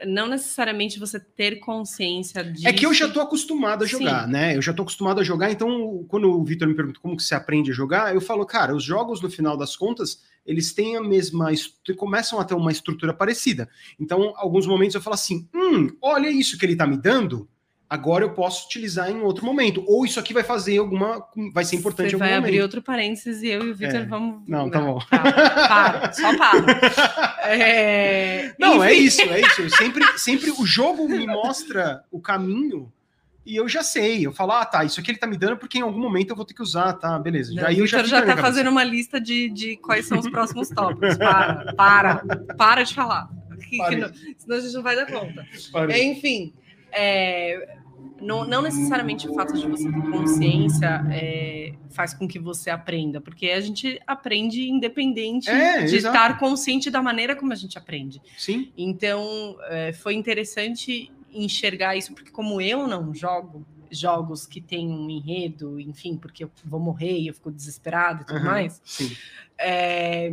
não 0.06 0.28
necessariamente 0.28 0.98
você 0.98 1.18
ter 1.18 1.56
consciência 1.56 2.44
disso. 2.44 2.68
É 2.68 2.72
que 2.72 2.86
eu 2.86 2.94
já 2.94 3.08
tô 3.08 3.20
acostumado 3.20 3.84
a 3.84 3.86
jogar, 3.86 4.26
Sim. 4.26 4.32
né? 4.32 4.56
Eu 4.56 4.62
já 4.62 4.72
tô 4.72 4.82
acostumado 4.82 5.20
a 5.20 5.24
jogar, 5.24 5.50
então 5.50 6.04
quando 6.08 6.30
o 6.30 6.44
Vitor 6.44 6.68
me 6.68 6.74
pergunta 6.74 7.00
como 7.00 7.16
que 7.16 7.22
você 7.22 7.34
aprende 7.34 7.70
a 7.70 7.74
jogar, 7.74 8.14
eu 8.14 8.20
falo, 8.20 8.46
cara, 8.46 8.74
os 8.74 8.84
jogos 8.84 9.20
no 9.20 9.30
final 9.30 9.56
das 9.56 9.76
contas, 9.76 10.22
eles 10.44 10.72
têm 10.72 10.96
a 10.96 11.02
mesma, 11.02 11.50
começam 11.96 12.38
a 12.38 12.44
ter 12.44 12.54
uma 12.54 12.70
estrutura 12.70 13.12
parecida. 13.12 13.68
Então, 13.98 14.32
alguns 14.36 14.66
momentos 14.66 14.94
eu 14.94 15.02
falo 15.02 15.14
assim, 15.14 15.48
hum, 15.52 15.88
olha 16.00 16.30
isso 16.30 16.56
que 16.56 16.64
ele 16.64 16.76
tá 16.76 16.86
me 16.86 16.96
dando, 16.96 17.48
agora 17.88 18.24
eu 18.24 18.30
posso 18.30 18.66
utilizar 18.66 19.10
em 19.10 19.20
outro 19.20 19.44
momento. 19.44 19.84
Ou 19.86 20.04
isso 20.04 20.18
aqui 20.20 20.34
vai 20.34 20.42
fazer 20.42 20.78
alguma. 20.78 21.26
Vai 21.52 21.64
ser 21.64 21.76
importante 21.76 22.10
Você 22.10 22.12
em 22.12 22.14
algum 22.14 22.24
vai 22.24 22.34
momento. 22.34 22.48
abrir 22.48 22.62
outro 22.62 22.82
parênteses 22.82 23.42
e 23.42 23.48
eu 23.48 23.66
e 23.66 23.70
o 23.70 23.74
Victor 23.74 24.00
é. 24.00 24.04
vamos. 24.04 24.42
Não, 24.48 24.68
tá 24.68 24.80
bom. 24.80 24.98
Para, 25.08 25.32
para 25.68 26.12
só 26.12 26.36
para. 26.36 27.36
É... 27.48 28.56
Não, 28.58 28.82
é 28.82 28.92
Enfim. 28.92 29.02
é 29.02 29.06
isso, 29.06 29.20
é 29.22 29.40
isso. 29.40 29.62
Eu 29.62 29.70
sempre, 29.70 30.04
sempre 30.18 30.50
o 30.50 30.66
jogo 30.66 31.08
me 31.08 31.24
mostra 31.26 32.02
o 32.10 32.20
caminho. 32.20 32.92
E 33.44 33.54
eu 33.54 33.68
já 33.68 33.84
sei, 33.84 34.26
eu 34.26 34.32
falo, 34.32 34.50
ah, 34.50 34.64
tá, 34.64 34.84
isso 34.84 34.98
aqui 34.98 35.12
ele 35.12 35.18
tá 35.18 35.26
me 35.28 35.36
dando 35.36 35.56
porque 35.56 35.78
em 35.78 35.82
algum 35.82 36.00
momento 36.00 36.30
eu 36.30 36.36
vou 36.36 36.44
ter 36.44 36.52
que 36.52 36.62
usar, 36.62 36.92
tá, 36.94 37.16
beleza. 37.16 37.54
Não, 37.54 37.62
o 37.62 37.68
Victor 37.68 38.04
já, 38.04 38.18
já 38.18 38.26
tá 38.26 38.36
fazendo 38.36 38.68
uma 38.68 38.82
lista 38.82 39.20
de, 39.20 39.48
de 39.48 39.76
quais 39.76 40.06
são 40.06 40.18
os 40.18 40.28
próximos 40.28 40.68
tópicos. 40.68 41.16
Para, 41.16 41.72
para, 41.74 42.24
para 42.58 42.82
de 42.82 42.92
falar. 42.92 43.30
Que, 43.70 43.78
que 43.78 43.96
não, 43.96 44.10
senão 44.36 44.56
a 44.56 44.60
gente 44.60 44.74
não 44.74 44.82
vai 44.82 44.96
dar 44.96 45.06
conta. 45.06 45.46
Parei. 45.70 46.02
Enfim, 46.06 46.52
é, 46.90 47.75
não, 48.20 48.46
não, 48.46 48.62
necessariamente 48.62 49.28
o 49.28 49.34
fato 49.34 49.52
de 49.52 49.66
você 49.68 49.90
ter 49.90 50.10
consciência 50.10 51.04
é, 51.10 51.74
faz 51.90 52.14
com 52.14 52.26
que 52.26 52.38
você 52.38 52.70
aprenda, 52.70 53.20
porque 53.20 53.50
a 53.50 53.60
gente 53.60 54.00
aprende 54.06 54.68
independente 54.68 55.50
é, 55.50 55.84
de 55.84 55.96
exato. 55.96 56.16
estar 56.16 56.38
consciente 56.38 56.90
da 56.90 57.02
maneira 57.02 57.36
como 57.36 57.52
a 57.52 57.56
gente 57.56 57.76
aprende. 57.76 58.20
Sim. 58.38 58.72
Então, 58.76 59.56
é, 59.64 59.92
foi 59.92 60.14
interessante 60.14 61.12
enxergar 61.32 61.96
isso, 61.96 62.14
porque 62.14 62.30
como 62.30 62.60
eu 62.60 62.86
não 62.86 63.14
jogo 63.14 63.64
jogos 63.90 64.46
que 64.46 64.60
têm 64.60 64.88
um 64.88 65.08
enredo, 65.08 65.78
enfim, 65.80 66.16
porque 66.16 66.44
eu 66.44 66.50
vou 66.64 66.80
morrer 66.80 67.18
e 67.18 67.28
eu 67.28 67.34
fico 67.34 67.52
desesperado 67.52 68.22
e 68.22 68.26
tudo 68.26 68.40
uhum, 68.40 68.44
mais, 68.44 68.82
é, 69.58 70.32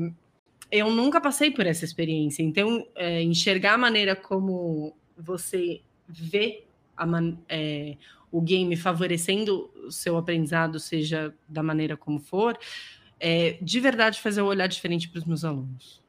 eu 0.71 0.89
nunca 0.91 1.21
passei 1.21 1.51
por 1.51 1.65
essa 1.65 1.85
experiência. 1.85 2.41
Então, 2.41 2.85
é, 2.95 3.21
enxergar 3.21 3.73
a 3.73 3.77
maneira 3.77 4.15
como 4.15 4.95
você 5.15 5.81
vê 6.07 6.63
man, 6.97 7.37
é, 7.47 7.97
o 8.31 8.41
game 8.41 8.75
favorecendo 8.75 9.69
o 9.85 9.91
seu 9.91 10.17
aprendizado, 10.17 10.79
seja 10.79 11.33
da 11.47 11.61
maneira 11.61 11.95
como 11.95 12.19
for, 12.19 12.57
é, 13.19 13.57
de 13.61 13.79
verdade 13.79 14.19
fazer 14.19 14.41
eu 14.41 14.45
olhar 14.45 14.67
diferente 14.67 15.07
para 15.07 15.19
os 15.19 15.25
meus 15.25 15.45
alunos. 15.45 16.03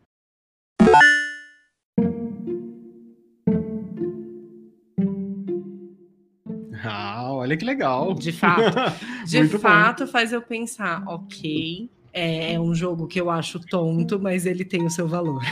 Ah, 6.83 7.33
olha 7.33 7.57
que 7.57 7.65
legal. 7.65 8.15
De 8.15 8.33
fato. 8.33 8.75
De 9.25 9.49
fato, 9.49 10.05
bom. 10.05 10.13
faz 10.13 10.33
eu 10.33 10.43
pensar, 10.43 11.03
ok, 11.07 11.89
é, 12.13 12.53
é, 12.53 12.61
um 12.61 12.75
jogo 12.75 13.07
que 13.07 13.21
eu 13.21 13.31
acho 13.31 13.59
tonto, 13.59 14.21
mas 14.21 14.45
ele 14.45 14.65
tem 14.65 14.85
o 14.85 14.91
seu 14.91 15.09
valor. 15.09 15.43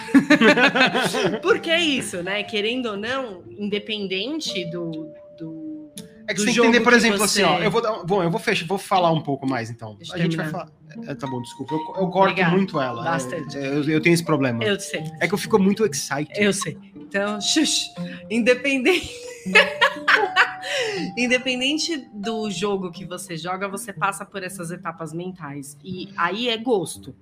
Porque 1.42 1.70
é 1.70 1.80
isso, 1.80 2.22
né? 2.22 2.42
Querendo 2.44 2.90
ou 2.90 2.96
não, 2.96 3.42
independente 3.58 4.64
do, 4.70 5.10
é 6.26 6.34
que 6.34 6.40
você 6.40 6.46
tem 6.46 6.54
que 6.54 6.60
entender, 6.60 6.80
por 6.80 6.92
exemplo, 6.92 7.18
você... 7.18 7.42
assim, 7.42 7.52
ó, 7.52 7.58
eu 7.58 7.70
vou 7.70 7.80
dar, 7.80 8.04
bom, 8.04 8.22
eu 8.22 8.30
vou 8.30 8.40
fechar, 8.40 8.66
vou 8.66 8.78
falar 8.78 9.10
um 9.10 9.20
pouco 9.20 9.46
mais 9.46 9.70
então. 9.70 9.94
Deixa 9.96 10.14
a 10.14 10.18
gente 10.18 10.36
vai 10.36 10.48
falar. 10.48 10.68
É, 11.06 11.14
tá 11.14 11.26
bom, 11.26 11.40
desculpa. 11.40 11.74
Eu, 11.74 11.78
eu 11.78 12.08
corto 12.08 12.32
Obrigada. 12.32 12.56
muito 12.56 12.80
ela. 12.80 13.02
Bastante. 13.02 13.56
É, 13.56 13.66
eu, 13.68 13.82
eu, 13.88 14.00
tenho 14.00 14.14
esse 14.14 14.24
problema. 14.24 14.62
Eu 14.62 14.78
sei. 14.78 15.04
É 15.20 15.26
que 15.26 15.34
eu 15.34 15.38
fico 15.38 15.58
muito 15.58 15.84
excited. 15.86 16.32
Eu 16.36 16.52
sei. 16.52 16.78
Então, 16.94 17.40
shush, 17.40 17.90
independente. 18.30 19.10
Independente 21.18 22.08
do 22.14 22.48
jogo 22.50 22.90
que 22.92 23.04
você 23.04 23.36
joga, 23.36 23.68
você 23.68 23.92
passa 23.92 24.24
por 24.24 24.42
essas 24.42 24.70
etapas 24.70 25.12
mentais. 25.12 25.76
E 25.82 26.08
aí 26.16 26.48
é 26.48 26.56
gosto. 26.56 27.14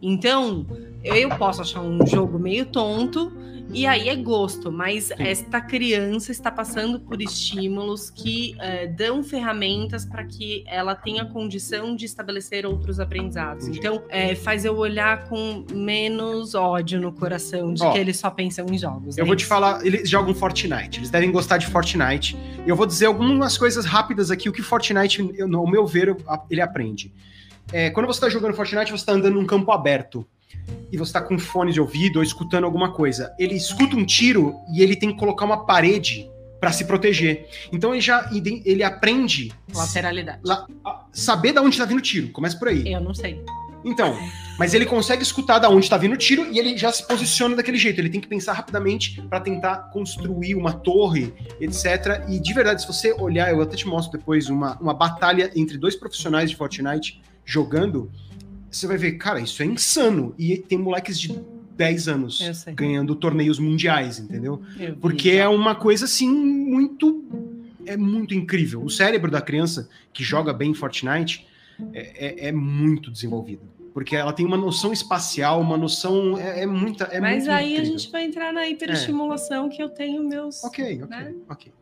Então, 0.00 0.66
eu 1.02 1.28
posso 1.30 1.62
achar 1.62 1.80
um 1.80 2.06
jogo 2.06 2.38
meio 2.38 2.66
tonto, 2.66 3.32
e 3.72 3.86
aí 3.86 4.08
é 4.08 4.16
gosto, 4.16 4.70
mas 4.70 5.04
Sim. 5.04 5.14
esta 5.18 5.60
criança 5.60 6.30
está 6.30 6.50
passando 6.50 7.00
por 7.00 7.20
estímulos 7.20 8.10
que 8.10 8.54
uh, 8.56 8.94
dão 8.94 9.22
ferramentas 9.22 10.04
para 10.04 10.24
que 10.24 10.64
ela 10.66 10.94
tenha 10.94 11.24
condição 11.24 11.96
de 11.96 12.04
estabelecer 12.04 12.66
outros 12.66 13.00
aprendizados. 13.00 13.66
Então, 13.66 14.02
é, 14.08 14.34
faz 14.34 14.64
eu 14.64 14.76
olhar 14.76 15.28
com 15.28 15.64
menos 15.72 16.54
ódio 16.54 17.00
no 17.00 17.12
coração 17.12 17.72
de 17.72 17.82
Ó, 17.82 17.92
que 17.92 17.98
eles 17.98 18.16
só 18.18 18.30
pensam 18.30 18.66
em 18.70 18.78
jogos. 18.78 19.16
Eu 19.16 19.26
vou 19.26 19.34
te 19.34 19.44
falar, 19.44 19.84
eles 19.84 20.08
jogam 20.08 20.34
Fortnite, 20.34 21.00
eles 21.00 21.10
devem 21.10 21.32
gostar 21.32 21.58
de 21.58 21.66
Fortnite. 21.66 22.36
Eu 22.66 22.76
vou 22.76 22.86
dizer 22.86 23.06
algumas 23.06 23.58
coisas 23.58 23.84
rápidas 23.84 24.30
aqui, 24.30 24.48
o 24.48 24.52
que 24.52 24.62
Fortnite, 24.62 25.32
eu, 25.36 25.48
no 25.48 25.66
meu 25.66 25.86
ver, 25.86 26.16
ele 26.50 26.60
aprende. 26.60 27.12
É, 27.72 27.90
quando 27.90 28.06
você 28.06 28.18
está 28.18 28.28
jogando 28.28 28.54
Fortnite, 28.54 28.90
você 28.90 29.02
está 29.02 29.12
andando 29.12 29.34
num 29.34 29.46
campo 29.46 29.72
aberto 29.72 30.26
e 30.92 30.96
você 30.96 31.10
está 31.10 31.20
com 31.20 31.38
fone 31.38 31.72
de 31.72 31.80
ouvido 31.80 32.16
ou 32.16 32.22
escutando 32.22 32.64
alguma 32.64 32.92
coisa. 32.92 33.34
Ele 33.38 33.54
escuta 33.54 33.96
um 33.96 34.04
tiro 34.04 34.56
e 34.72 34.82
ele 34.82 34.96
tem 34.96 35.10
que 35.10 35.18
colocar 35.18 35.44
uma 35.44 35.66
parede 35.66 36.30
para 36.60 36.72
se 36.72 36.84
proteger. 36.84 37.46
Então 37.72 37.92
ele 37.92 38.00
já 38.00 38.30
ele 38.32 38.82
aprende 38.82 39.52
lateralidade. 39.74 40.40
La, 40.44 40.66
saber 41.12 41.52
da 41.52 41.60
onde 41.60 41.74
está 41.74 41.84
vindo 41.84 41.98
o 41.98 42.02
tiro. 42.02 42.28
Começa 42.30 42.58
por 42.58 42.68
aí. 42.68 42.90
Eu 42.90 43.00
não 43.00 43.12
sei. 43.12 43.44
Então, 43.84 44.16
mas 44.58 44.72
ele 44.72 44.86
consegue 44.86 45.22
escutar 45.22 45.58
da 45.58 45.68
onde 45.68 45.84
está 45.84 45.98
vindo 45.98 46.14
o 46.14 46.16
tiro 46.16 46.50
e 46.50 46.58
ele 46.58 46.78
já 46.78 46.90
se 46.90 47.06
posiciona 47.06 47.54
daquele 47.54 47.76
jeito. 47.76 48.00
Ele 48.00 48.08
tem 48.08 48.20
que 48.20 48.26
pensar 48.26 48.54
rapidamente 48.54 49.20
para 49.22 49.40
tentar 49.40 49.90
construir 49.92 50.54
uma 50.54 50.72
torre, 50.72 51.34
etc. 51.60 52.24
E 52.28 52.40
de 52.40 52.54
verdade, 52.54 52.80
se 52.80 52.86
você 52.86 53.12
olhar, 53.12 53.50
eu 53.50 53.60
até 53.60 53.76
te 53.76 53.86
mostro 53.86 54.18
depois 54.18 54.48
uma, 54.48 54.78
uma 54.78 54.94
batalha 54.94 55.50
entre 55.54 55.76
dois 55.76 55.94
profissionais 55.94 56.48
de 56.48 56.56
Fortnite 56.56 57.20
jogando, 57.44 58.10
você 58.70 58.86
vai 58.86 58.96
ver, 58.96 59.12
cara, 59.12 59.40
isso 59.40 59.62
é 59.62 59.66
insano. 59.66 60.34
E 60.38 60.56
tem 60.56 60.78
moleques 60.78 61.18
de 61.18 61.38
10 61.76 62.08
anos 62.08 62.64
ganhando 62.74 63.14
torneios 63.14 63.58
mundiais, 63.58 64.18
entendeu? 64.18 64.62
Porque 65.00 65.30
é 65.30 65.48
uma 65.48 65.74
coisa 65.74 66.04
assim 66.04 66.28
muito 66.28 67.24
é 67.86 67.96
muito 67.96 68.34
incrível. 68.34 68.82
O 68.82 68.90
cérebro 68.90 69.30
da 69.30 69.40
criança 69.40 69.88
que 70.12 70.24
joga 70.24 70.52
bem 70.52 70.72
Fortnite 70.72 71.46
é, 71.92 72.46
é, 72.46 72.48
é 72.48 72.52
muito 72.52 73.10
desenvolvido. 73.10 73.62
Porque 73.92 74.16
ela 74.16 74.32
tem 74.32 74.44
uma 74.44 74.56
noção 74.56 74.92
espacial, 74.92 75.60
uma 75.60 75.76
noção. 75.76 76.36
É, 76.36 76.62
é 76.62 76.66
muita. 76.66 77.04
É 77.04 77.20
Mas 77.20 77.44
muito 77.44 77.50
aí 77.50 77.74
incrível. 77.74 77.82
a 77.82 77.98
gente 77.98 78.10
vai 78.10 78.24
entrar 78.24 78.52
na 78.52 78.66
hiperestimulação 78.66 79.68
que 79.68 79.80
eu 79.80 79.88
tenho 79.88 80.24
meus. 80.24 80.64
Ok, 80.64 81.02
ok, 81.02 81.06
né? 81.06 81.34
ok. 81.48 81.72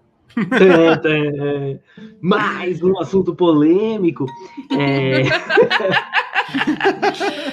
É, 1.05 1.79
mais 2.21 2.83
um 2.83 2.99
assunto 2.99 3.35
polêmico. 3.35 4.27
É... 4.71 5.23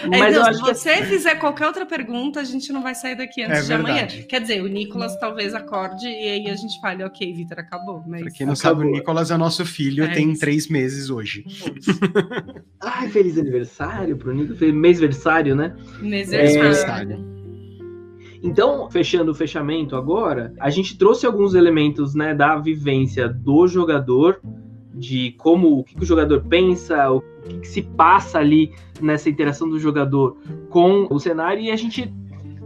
Mas 0.09 0.35
é, 0.35 0.39
não, 0.39 0.53
se 0.53 0.61
você 0.61 0.97
que... 0.97 1.05
fizer 1.05 1.35
qualquer 1.35 1.67
outra 1.67 1.85
pergunta, 1.85 2.39
a 2.39 2.43
gente 2.43 2.71
não 2.71 2.81
vai 2.81 2.95
sair 2.95 3.15
daqui 3.15 3.43
antes 3.43 3.59
é 3.59 3.61
de 3.63 3.73
amanhã. 3.73 4.07
Quer 4.07 4.41
dizer, 4.41 4.61
o 4.61 4.67
Nicolas 4.67 5.17
talvez 5.19 5.53
acorde 5.53 6.05
e 6.07 6.29
aí 6.29 6.49
a 6.49 6.55
gente 6.55 6.79
fale, 6.79 7.03
ok, 7.03 7.33
Vitor, 7.33 7.59
acabou. 7.59 8.03
Mas... 8.07 8.21
Pra 8.21 8.31
quem 8.31 8.45
não 8.45 8.53
acabou. 8.53 8.79
sabe, 8.79 8.87
o 8.87 8.91
Nicolas 8.91 9.31
é 9.31 9.37
nosso 9.37 9.65
filho, 9.65 10.03
é 10.03 10.13
tem 10.13 10.31
isso. 10.31 10.41
três 10.41 10.67
meses 10.67 11.09
hoje. 11.09 11.45
Ai, 12.81 13.09
feliz 13.09 13.37
aniversário 13.37 14.17
pro 14.17 14.33
Nicolas. 14.33 14.73
Mêsversário, 14.73 15.55
né? 15.55 15.75
Mêsversário. 16.01 17.38
Então, 18.41 18.89
fechando 18.89 19.31
o 19.31 19.35
fechamento 19.35 19.95
agora, 19.95 20.53
a 20.59 20.69
gente 20.69 20.97
trouxe 20.97 21.25
alguns 21.25 21.53
elementos 21.53 22.15
né, 22.15 22.33
da 22.33 22.55
vivência 22.55 23.27
do 23.27 23.67
jogador, 23.67 24.39
de 24.93 25.31
como 25.37 25.79
o 25.79 25.83
que 25.83 26.01
o 26.01 26.05
jogador 26.05 26.43
pensa, 26.45 27.11
o 27.11 27.21
que, 27.21 27.59
que 27.59 27.67
se 27.67 27.81
passa 27.81 28.39
ali 28.39 28.71
nessa 29.01 29.29
interação 29.29 29.69
do 29.69 29.79
jogador 29.79 30.37
com 30.69 31.07
o 31.09 31.19
cenário, 31.19 31.61
e 31.61 31.71
a 31.71 31.75
gente 31.75 32.13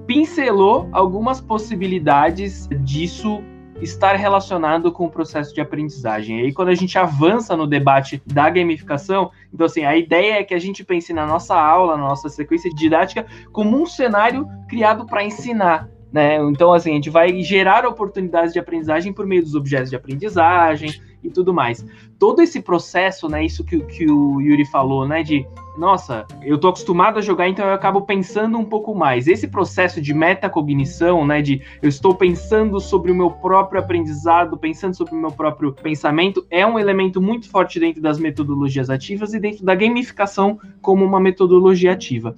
pincelou 0.06 0.90
algumas 0.92 1.42
possibilidades 1.42 2.68
disso 2.82 3.42
estar 3.82 4.16
relacionado 4.16 4.92
com 4.92 5.06
o 5.06 5.10
processo 5.10 5.54
de 5.54 5.62
aprendizagem. 5.62 6.40
E 6.40 6.44
aí, 6.46 6.54
quando 6.54 6.70
a 6.70 6.76
gente 6.76 6.98
avança 6.98 7.56
no 7.56 7.68
debate 7.68 8.22
da 8.26 8.50
gamificação, 8.50 9.32
então, 9.54 9.66
assim, 9.66 9.84
a 9.84 9.96
ideia 9.96 10.40
é 10.40 10.44
que 10.44 10.54
a 10.54 10.60
gente 10.60 10.84
pense 10.84 11.14
na 11.14 11.26
nossa 11.26 11.56
aula, 11.56 11.98
na 11.98 12.04
nossa 12.04 12.30
sequência 12.30 12.70
didática, 12.74 13.26
como 13.52 13.82
um 13.82 13.86
cenário 13.86 14.48
criado 14.68 15.06
para 15.06 15.24
ensinar. 15.24 15.90
Né? 16.12 16.38
Então, 16.44 16.72
assim, 16.72 16.92
a 16.92 16.96
gente 16.96 17.10
vai 17.10 17.42
gerar 17.42 17.86
oportunidades 17.88 18.54
de 18.54 18.60
aprendizagem 18.60 19.12
por 19.12 19.26
meio 19.26 19.42
dos 19.42 19.56
objetos 19.56 19.90
de 19.90 19.96
aprendizagem, 19.96 21.02
e 21.24 21.30
tudo 21.30 21.54
mais. 21.54 21.86
Todo 22.20 22.42
esse 22.42 22.62
processo, 22.62 23.28
né, 23.30 23.46
isso 23.46 23.64
que, 23.64 23.80
que 23.80 24.10
o 24.10 24.42
Yuri 24.42 24.66
falou, 24.66 25.08
né, 25.08 25.24
de 25.24 25.46
nossa, 25.78 26.28
eu 26.44 26.60
tô 26.60 26.68
acostumado 26.68 27.18
a 27.18 27.22
jogar, 27.22 27.50
então 27.50 27.66
eu 27.66 27.74
acabo 27.74 28.02
pensando 28.02 28.58
um 28.58 28.66
pouco 28.66 28.94
mais. 28.94 29.28
Esse 29.28 29.48
processo 29.48 30.00
de 30.00 30.14
metacognição, 30.14 31.26
né, 31.26 31.42
de 31.42 31.62
eu 31.82 31.90
estou 31.90 32.14
pensando 32.14 32.80
sobre 32.80 33.12
o 33.12 33.16
meu 33.16 33.32
próprio 33.32 33.80
aprendizado, 33.82 34.58
pensando 34.58 34.96
sobre 34.96 35.16
o 35.16 35.18
meu 35.18 35.32
próprio 35.32 35.74
pensamento, 35.74 36.46
é 36.50 36.66
um 36.66 36.78
elemento 36.78 37.20
muito 37.20 37.50
forte 37.50 37.80
dentro 37.80 38.02
das 38.02 38.20
metodologias 38.20 38.90
ativas 38.90 39.34
e 39.34 39.40
dentro 39.40 39.66
da 39.66 39.74
gamificação 39.74 40.60
como 40.82 41.04
uma 41.04 41.20
metodologia 41.20 41.92
ativa. 41.92 42.36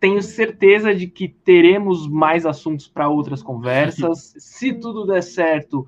Tenho 0.00 0.22
certeza 0.22 0.94
de 0.94 1.06
que 1.06 1.28
teremos 1.28 2.08
mais 2.08 2.46
assuntos 2.46 2.88
para 2.88 3.08
outras 3.08 3.42
conversas. 3.42 4.34
Se 4.38 4.72
tudo 4.72 5.06
der 5.06 5.22
certo, 5.22 5.86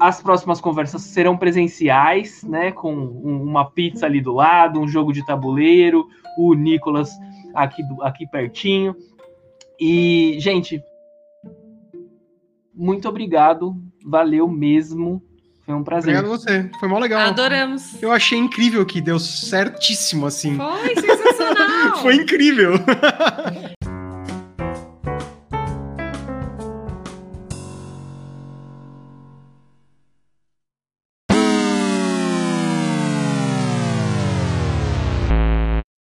as 0.00 0.20
próximas 0.20 0.60
conversas 0.60 1.02
serão 1.02 1.36
presenciais, 1.36 2.42
né? 2.42 2.72
Com 2.72 2.94
uma 2.94 3.70
pizza 3.70 4.06
ali 4.06 4.20
do 4.20 4.32
lado, 4.32 4.80
um 4.80 4.88
jogo 4.88 5.12
de 5.12 5.24
tabuleiro, 5.24 6.06
o 6.38 6.54
Nicolas 6.54 7.10
aqui, 7.54 7.82
aqui 8.02 8.26
pertinho. 8.26 8.94
E, 9.80 10.36
gente, 10.38 10.82
muito 12.74 13.08
obrigado. 13.08 13.74
Valeu 14.04 14.48
mesmo. 14.48 15.22
Foi 15.64 15.74
um 15.74 15.82
prazer. 15.82 16.14
Obrigado 16.14 16.32
a 16.32 16.38
você. 16.38 16.70
Foi 16.78 16.88
mó 16.88 16.98
legal. 16.98 17.20
Adoramos. 17.20 18.00
Eu 18.00 18.12
achei 18.12 18.38
incrível 18.38 18.86
que 18.86 19.00
deu 19.00 19.18
certíssimo 19.18 20.26
assim. 20.26 20.56
Foi 20.56 20.94
sensacional. 20.94 21.96
Foi 22.02 22.14
incrível. 22.14 22.74